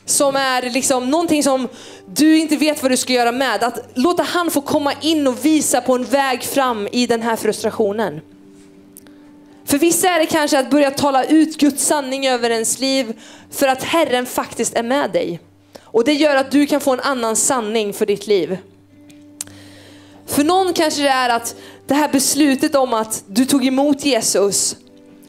Som 0.04 0.36
är 0.36 0.70
liksom 0.70 1.10
någonting 1.10 1.42
som 1.42 1.68
du 2.06 2.38
inte 2.38 2.56
vet 2.56 2.82
vad 2.82 2.90
du 2.90 2.96
ska 2.96 3.12
göra 3.12 3.32
med. 3.32 3.64
Att 3.64 3.78
låta 3.94 4.22
han 4.22 4.50
få 4.50 4.60
komma 4.60 4.92
in 5.00 5.26
och 5.26 5.44
visa 5.44 5.80
på 5.80 5.94
en 5.94 6.04
väg 6.04 6.42
fram 6.42 6.88
i 6.92 7.06
den 7.06 7.22
här 7.22 7.36
frustrationen. 7.36 8.20
För 9.64 9.78
vissa 9.78 10.08
är 10.08 10.18
det 10.18 10.26
kanske 10.26 10.58
att 10.58 10.70
börja 10.70 10.90
tala 10.90 11.24
ut 11.24 11.56
Guds 11.56 11.84
sanning 11.84 12.26
över 12.26 12.50
ens 12.50 12.78
liv 12.80 13.20
för 13.50 13.68
att 13.68 13.82
Herren 13.82 14.26
faktiskt 14.26 14.74
är 14.74 14.82
med 14.82 15.10
dig. 15.10 15.40
Och 15.82 16.04
det 16.04 16.12
gör 16.12 16.36
att 16.36 16.50
du 16.50 16.66
kan 16.66 16.80
få 16.80 16.92
en 16.92 17.00
annan 17.00 17.36
sanning 17.36 17.92
för 17.92 18.06
ditt 18.06 18.26
liv. 18.26 18.58
För 20.26 20.44
någon 20.44 20.72
kanske 20.72 21.02
det 21.02 21.08
är 21.08 21.28
att 21.28 21.54
det 21.86 21.94
här 21.94 22.08
beslutet 22.08 22.74
om 22.74 22.94
att 22.94 23.24
du 23.26 23.44
tog 23.44 23.66
emot 23.66 24.04
Jesus, 24.04 24.76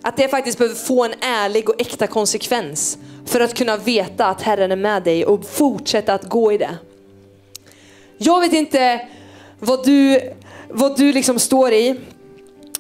att 0.02 0.18
det 0.18 0.28
faktiskt 0.28 0.58
behöver 0.58 0.76
få 0.76 1.04
en 1.04 1.14
ärlig 1.22 1.70
och 1.70 1.82
äkta 1.82 2.08
konsekvens 2.08 2.98
för 3.34 3.40
att 3.40 3.54
kunna 3.54 3.78
veta 3.78 4.26
att 4.26 4.42
Herren 4.42 4.72
är 4.72 4.76
med 4.76 5.04
dig 5.04 5.26
och 5.26 5.46
fortsätta 5.46 6.14
att 6.14 6.24
gå 6.24 6.52
i 6.52 6.58
det. 6.58 6.78
Jag 8.18 8.40
vet 8.40 8.54
inte 8.54 9.08
vad 9.60 9.86
du, 9.86 10.20
vad 10.70 10.98
du 10.98 11.14
liksom 11.14 11.40
står 11.40 11.72
i 11.74 11.96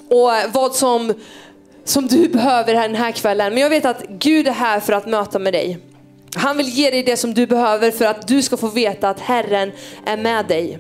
och 0.10 0.32
vad 0.54 0.76
som, 0.76 1.14
som 1.86 2.08
du 2.08 2.28
behöver 2.34 2.74
den 2.74 2.95
här 2.95 3.12
kvällen. 3.12 3.54
Men 3.54 3.64
jag 3.64 3.70
vet 3.70 3.86
att 3.86 4.04
Gud 4.10 4.47
är 4.47 4.51
här 4.51 4.80
för 4.80 4.93
att 4.93 5.06
möta 5.06 5.39
med 5.39 5.54
dig. 5.54 5.78
Han 6.36 6.58
vill 6.58 6.70
ge 6.70 6.91
dig 6.91 7.04
det 7.04 7.18
som 7.18 7.34
du 7.34 7.47
behöver 7.47 7.91
för 7.91 8.06
att 8.06 8.28
du 8.28 8.41
ska 8.41 8.58
få 8.58 8.68
veta 8.68 9.10
att 9.10 9.20
Herren 9.20 9.72
är 10.06 10.18
med 10.18 10.45
dig. 10.45 10.80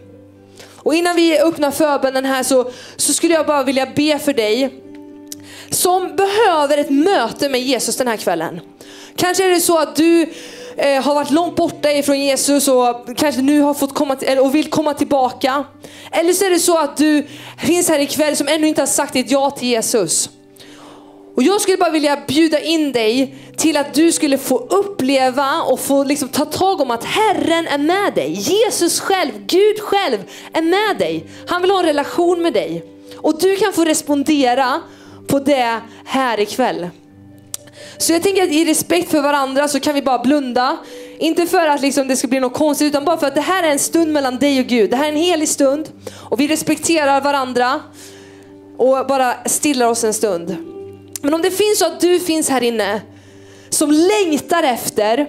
Och 0.75 0.95
innan 0.95 1.15
vi 1.15 1.39
öppnar 1.39 1.71
förbönen 1.71 2.25
här 2.25 2.43
så, 2.43 2.71
så 2.95 3.13
skulle 3.13 3.33
jag 3.33 3.45
bara 3.45 3.63
vilja 3.63 3.87
be 3.95 4.19
för 4.19 4.33
dig 4.33 4.81
som 5.69 6.15
behöver 6.15 6.77
ett 6.77 6.89
möte 6.89 7.49
med 7.49 7.61
Jesus 7.61 7.97
den 7.97 8.07
här 8.07 8.17
kvällen. 8.17 8.59
Kanske 9.15 9.45
är 9.45 9.49
det 9.49 9.61
så 9.61 9.77
att 9.77 9.95
du 9.95 10.33
eh, 10.77 11.01
har 11.03 11.15
varit 11.15 11.31
långt 11.31 11.55
borta 11.55 11.91
ifrån 11.91 12.19
Jesus 12.19 12.67
och 12.67 13.17
kanske 13.17 13.41
nu 13.41 13.61
har 13.61 13.73
fått 13.73 13.93
komma 13.93 14.15
till, 14.15 14.39
och 14.39 14.55
vill 14.55 14.69
komma 14.69 14.93
tillbaka. 14.93 15.63
Eller 16.11 16.33
så 16.33 16.45
är 16.45 16.49
det 16.49 16.59
så 16.59 16.77
att 16.77 16.97
du 16.97 17.27
finns 17.57 17.89
här 17.89 17.99
ikväll 17.99 18.35
som 18.35 18.47
ännu 18.47 18.67
inte 18.67 18.81
har 18.81 18.87
sagt 18.87 19.15
ett 19.15 19.31
ja 19.31 19.51
till 19.51 19.67
Jesus. 19.67 20.29
Och 21.35 21.43
jag 21.43 21.61
skulle 21.61 21.77
bara 21.77 21.89
vilja 21.89 22.17
bjuda 22.27 22.59
in 22.59 22.91
dig 22.91 23.35
till 23.57 23.77
att 23.77 23.93
du 23.93 24.11
skulle 24.11 24.37
få 24.37 24.57
uppleva 24.57 25.61
och 25.61 25.79
få 25.79 26.03
liksom 26.03 26.29
ta 26.29 26.45
tag 26.45 26.81
om 26.81 26.91
att 26.91 27.03
Herren 27.03 27.67
är 27.67 27.77
med 27.77 28.13
dig. 28.13 28.31
Jesus 28.31 28.99
själv, 28.99 29.31
Gud 29.45 29.79
själv 29.79 30.17
är 30.53 30.61
med 30.61 30.97
dig. 30.99 31.25
Han 31.47 31.61
vill 31.61 31.71
ha 31.71 31.79
en 31.79 31.85
relation 31.85 32.41
med 32.41 32.53
dig. 32.53 32.83
Och 33.17 33.39
du 33.39 33.55
kan 33.55 33.73
få 33.73 33.85
respondera 33.85 34.81
på 35.27 35.39
det 35.39 35.81
här 36.05 36.39
ikväll. 36.39 36.89
Så 37.97 38.13
jag 38.13 38.23
tänker 38.23 38.43
att 38.43 38.49
i 38.49 38.65
respekt 38.65 39.11
för 39.11 39.21
varandra 39.21 39.67
så 39.67 39.79
kan 39.79 39.95
vi 39.95 40.01
bara 40.01 40.19
blunda. 40.19 40.77
Inte 41.17 41.47
för 41.47 41.67
att 41.67 41.81
liksom 41.81 42.07
det 42.07 42.15
ska 42.15 42.27
bli 42.27 42.39
något 42.39 42.53
konstigt 42.53 42.87
utan 42.87 43.05
bara 43.05 43.17
för 43.17 43.27
att 43.27 43.35
det 43.35 43.41
här 43.41 43.63
är 43.63 43.71
en 43.71 43.79
stund 43.79 44.13
mellan 44.13 44.39
dig 44.39 44.59
och 44.59 44.65
Gud. 44.65 44.89
Det 44.89 44.97
här 44.97 45.05
är 45.05 45.09
en 45.09 45.17
helig 45.17 45.49
stund 45.49 45.89
och 46.29 46.39
vi 46.39 46.47
respekterar 46.47 47.21
varandra 47.21 47.81
och 48.77 49.07
bara 49.07 49.33
stillar 49.45 49.87
oss 49.87 50.03
en 50.03 50.13
stund. 50.13 50.55
Men 51.21 51.33
om 51.33 51.41
det 51.41 51.51
finns 51.51 51.79
så 51.79 51.85
att 51.85 52.01
du 52.01 52.19
finns 52.19 52.49
här 52.49 52.63
inne 52.63 53.01
som 53.69 53.91
längtar 53.91 54.63
efter 54.63 55.27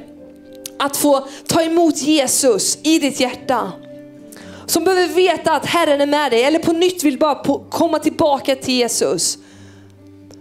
att 0.79 0.97
få 0.97 1.29
ta 1.47 1.63
emot 1.63 1.97
Jesus 1.97 2.79
i 2.83 2.99
ditt 2.99 3.21
hjärta. 3.21 3.73
Som 4.67 4.85
behöver 4.85 5.15
veta 5.15 5.53
att 5.53 5.67
Herren 5.67 6.01
är 6.01 6.07
med 6.07 6.33
dig 6.33 6.45
eller 6.45 6.59
på 6.59 6.73
nytt 6.73 7.05
vill 7.05 7.19
bara 7.19 7.45
komma 7.71 7.99
tillbaka 7.99 8.57
till 8.57 8.75
Jesus. 8.75 9.39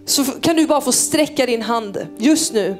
Så 0.06 0.24
kan 0.24 0.56
du 0.56 0.66
bara 0.66 0.80
få 0.80 0.92
sträcka 0.92 1.46
din 1.46 1.62
hand 1.62 2.06
just 2.18 2.52
nu. 2.52 2.76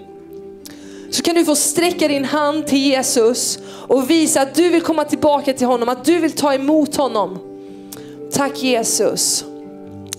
Så 1.11 1.23
kan 1.23 1.35
du 1.35 1.45
få 1.45 1.57
sträcka 1.57 2.09
din 2.09 2.25
hand 2.25 2.67
till 2.67 2.79
Jesus 2.79 3.59
och 3.89 4.11
visa 4.11 4.41
att 4.41 4.55
du 4.55 4.69
vill 4.69 4.83
komma 4.83 5.05
tillbaka 5.05 5.53
till 5.53 5.67
honom, 5.67 5.89
att 5.89 6.05
du 6.05 6.19
vill 6.19 6.33
ta 6.33 6.55
emot 6.55 6.97
honom. 6.97 7.39
Tack 8.33 8.63
Jesus. 8.63 9.45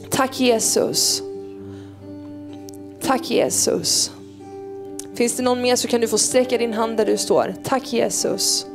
Tack 0.09 0.39
Jesus. 0.39 1.21
Tack 3.01 3.31
Jesus. 3.31 4.11
Finns 5.15 5.33
det 5.33 5.43
någon 5.43 5.61
mer 5.61 5.75
så 5.75 5.87
kan 5.87 6.01
du 6.01 6.07
få 6.07 6.17
sträcka 6.17 6.57
din 6.57 6.73
hand 6.73 6.97
där 6.97 7.05
du 7.05 7.17
står. 7.17 7.55
Tack 7.63 7.93
Jesus. 7.93 8.65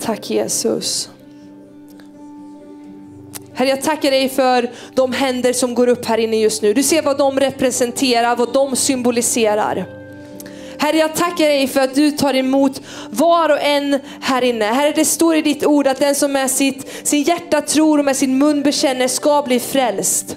Tack 0.00 0.30
Jesus. 0.30 1.10
Herre, 3.58 3.68
jag 3.68 3.82
tackar 3.82 4.10
dig 4.10 4.28
för 4.28 4.70
de 4.94 5.12
händer 5.12 5.52
som 5.52 5.74
går 5.74 5.86
upp 5.86 6.04
här 6.06 6.18
inne 6.18 6.36
just 6.36 6.62
nu. 6.62 6.74
Du 6.74 6.82
ser 6.82 7.02
vad 7.02 7.18
de 7.18 7.40
representerar, 7.40 8.36
vad 8.36 8.52
de 8.52 8.76
symboliserar. 8.76 9.86
Herre, 10.78 10.96
jag 10.96 11.14
tackar 11.14 11.48
dig 11.48 11.68
för 11.68 11.80
att 11.80 11.94
du 11.94 12.10
tar 12.10 12.34
emot 12.34 12.80
var 13.10 13.48
och 13.48 13.62
en 13.62 14.00
här 14.20 14.42
inne. 14.42 14.64
Herre, 14.64 14.92
det 14.92 15.04
står 15.04 15.36
i 15.36 15.42
ditt 15.42 15.66
ord 15.66 15.86
att 15.86 15.98
den 15.98 16.14
som 16.14 16.32
med 16.32 16.50
sitt, 16.50 17.06
sin 17.06 17.22
hjärta 17.22 17.60
tror 17.60 17.98
och 17.98 18.04
med 18.04 18.16
sin 18.16 18.38
mun 18.38 18.62
bekänner 18.62 19.08
ska 19.08 19.42
bli 19.42 19.60
frälst. 19.60 20.36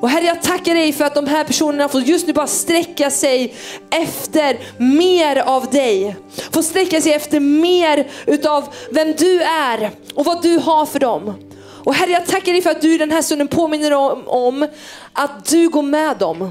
Och 0.00 0.10
Herre, 0.10 0.24
jag 0.24 0.42
tackar 0.42 0.74
dig 0.74 0.92
för 0.92 1.04
att 1.04 1.14
de 1.14 1.26
här 1.26 1.44
personerna 1.44 1.88
får 1.88 2.00
just 2.00 2.26
nu 2.26 2.32
bara 2.32 2.46
sträcka 2.46 3.10
sig 3.10 3.54
efter 3.90 4.58
mer 4.76 5.36
av 5.36 5.66
dig. 5.66 6.16
Får 6.52 6.62
sträcka 6.62 7.00
sig 7.00 7.12
efter 7.12 7.40
mer 7.40 8.06
utav 8.26 8.64
vem 8.90 9.14
du 9.18 9.42
är 9.42 9.90
och 10.14 10.24
vad 10.24 10.42
du 10.42 10.58
har 10.58 10.86
för 10.86 10.98
dem. 10.98 11.47
Och 11.88 11.94
Herre, 11.94 12.10
jag 12.10 12.26
tackar 12.26 12.52
dig 12.52 12.62
för 12.62 12.70
att 12.70 12.80
du 12.80 12.94
i 12.94 12.98
den 12.98 13.10
här 13.10 13.22
stunden 13.22 13.48
påminner 13.48 13.92
om, 13.92 14.22
om 14.28 14.66
att 15.12 15.44
du 15.44 15.68
går 15.68 15.82
med 15.82 16.16
dem. 16.16 16.50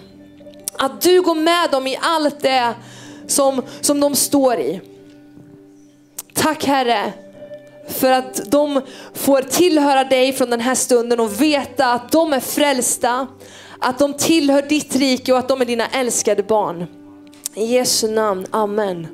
Att 0.78 1.02
du 1.02 1.22
går 1.22 1.36
med 1.36 1.72
dem 1.72 1.88
i 1.88 1.98
allt 2.02 2.40
det 2.40 2.74
som, 3.28 3.62
som 3.82 4.00
de 4.00 4.16
står 4.16 4.60
i. 4.60 4.82
Tack 6.34 6.66
Herre 6.66 7.14
för 7.88 8.12
att 8.12 8.52
de 8.52 8.82
får 9.14 9.42
tillhöra 9.42 10.04
dig 10.04 10.34
från 10.34 10.50
den 10.50 10.62
här 10.62 10.76
stunden 10.76 11.20
och 11.20 11.42
veta 11.42 11.94
att 11.94 12.12
de 12.12 12.34
är 12.34 12.40
frälsta, 12.40 13.28
att 13.80 14.00
de 14.00 14.14
tillhör 14.14 14.62
ditt 14.62 14.96
rike 14.96 15.34
och 15.34 15.40
att 15.40 15.48
de 15.48 15.62
är 15.62 15.66
dina 15.66 15.88
älskade 15.88 16.44
barn. 16.44 16.86
I 17.54 17.66
Jesu 17.66 18.12
namn, 18.12 18.46
Amen. 18.52 19.08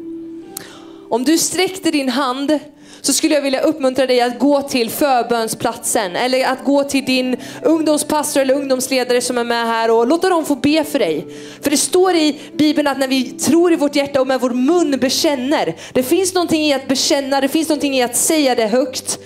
Om 1.10 1.24
du 1.24 1.38
sträckte 1.38 1.92
din 1.92 2.10
hand 2.10 2.60
så 3.06 3.14
skulle 3.14 3.36
jag 3.36 3.42
vilja 3.42 3.62
uppmuntra 3.62 4.08
dig 4.08 4.22
att 4.22 4.40
gå 4.40 4.62
till 4.62 4.90
förbönsplatsen 4.90 6.16
eller 6.16 6.48
att 6.48 6.64
gå 6.64 6.84
till 6.84 7.06
din 7.06 7.38
ungdomspastor 7.62 8.42
eller 8.42 8.54
ungdomsledare 8.54 9.22
som 9.22 9.38
är 9.38 9.44
med 9.44 9.68
här 9.68 9.92
och 9.92 10.08
låta 10.08 10.30
dem 10.30 10.46
få 10.46 10.56
be 10.56 10.84
för 10.84 11.00
dig. 11.00 11.28
För 11.62 11.72
det 11.72 11.78
står 11.78 12.16
i 12.16 12.40
Bibeln 12.54 12.88
att 12.88 12.98
när 12.98 13.08
vi 13.08 13.24
tror 13.24 13.74
i 13.74 13.76
vårt 13.76 13.96
hjärta 13.96 14.22
och 14.22 14.28
med 14.28 14.40
vår 14.42 14.50
mun 14.50 15.00
bekänner, 15.00 15.76
det 15.94 16.04
finns 16.04 16.34
någonting 16.34 16.62
i 16.62 16.74
att 16.74 16.88
bekänna, 16.88 17.42
det 17.42 17.48
finns 17.48 17.70
någonting 17.70 17.96
i 17.96 18.04
att 18.04 18.16
säga 18.16 18.56
det 18.56 18.68
högt. 18.68 19.20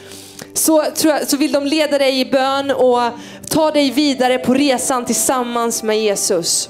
Så, 0.54 0.86
jag, 1.04 1.28
så 1.28 1.38
vill 1.38 1.52
de 1.52 1.66
leda 1.66 1.98
dig 1.98 2.20
i 2.20 2.26
bön 2.26 2.72
och 2.72 3.00
ta 3.50 3.72
dig 3.72 3.92
vidare 3.92 4.38
på 4.38 4.54
resan 4.54 5.06
tillsammans 5.06 5.84
med 5.84 6.02
Jesus. 6.02 6.70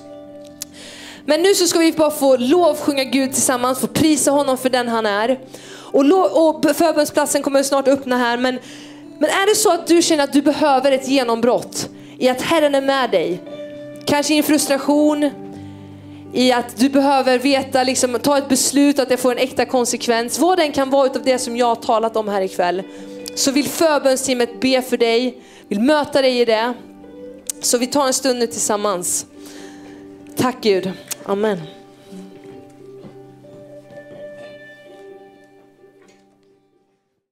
Men 1.26 1.42
nu 1.42 1.54
så 1.54 1.68
ska 1.68 1.80
vi 1.80 1.92
bara 1.92 2.12
få 2.12 2.38
lovsjunga 2.38 3.04
Gud 3.04 3.34
tillsammans, 3.34 3.80
få 3.80 3.88
prisa 3.88 4.32
honom 4.32 4.58
för 4.58 4.70
den 4.70 4.88
han 4.88 5.06
är. 5.06 5.40
Och, 5.92 6.50
och 6.50 6.76
förbönsplatsen 6.76 7.42
kommer 7.42 7.64
snart 7.64 7.88
öppna 7.88 8.18
här. 8.18 8.38
Men, 8.38 8.60
men 9.20 9.30
är 9.30 9.50
det 9.50 9.56
så 9.56 9.72
att 9.72 9.88
du 9.88 10.02
känner 10.02 10.24
att 10.24 10.34
du 10.34 10.42
behöver 10.42 10.92
ett 10.92 11.08
genombrott 11.08 11.90
i 12.18 12.30
att 12.30 12.42
Herren 12.42 12.76
är 12.76 12.82
med 12.82 13.12
dig. 13.12 13.42
Kanske 14.06 14.34
i 14.34 14.38
en 14.38 14.44
frustration, 14.44 15.30
i 16.34 16.52
att 16.52 16.78
du 16.78 16.90
behöver 16.90 17.40
veta, 17.40 17.84
liksom, 17.84 18.20
ta 18.20 18.38
ett 18.38 18.50
beslut 18.50 19.00
att 19.00 19.10
det 19.10 19.18
får 19.18 19.32
en 19.32 19.38
äkta 19.38 19.66
konsekvens. 19.66 20.40
Vad 20.40 20.58
den 20.58 20.72
kan 20.72 20.90
vara 20.90 21.06
utav 21.06 21.24
det 21.24 21.40
som 21.40 21.58
jag 21.58 21.66
har 21.66 21.76
talat 21.76 22.16
om 22.16 22.28
här 22.28 22.42
ikväll. 22.42 22.84
Så 23.36 23.52
vill 23.52 23.68
förbönsteamet 23.68 24.60
be 24.60 24.82
för 24.82 24.98
dig, 24.98 25.42
vill 25.68 25.80
möta 25.80 26.22
dig 26.22 26.40
i 26.40 26.46
det. 26.46 26.74
Så 27.62 27.78
vi 27.78 27.88
tar 27.88 28.08
en 28.08 28.14
stund 28.14 28.40
nu 28.40 28.48
tillsammans. 28.48 29.26
Tack 30.36 30.58
Gud. 30.62 30.92
Amen. 31.26 31.77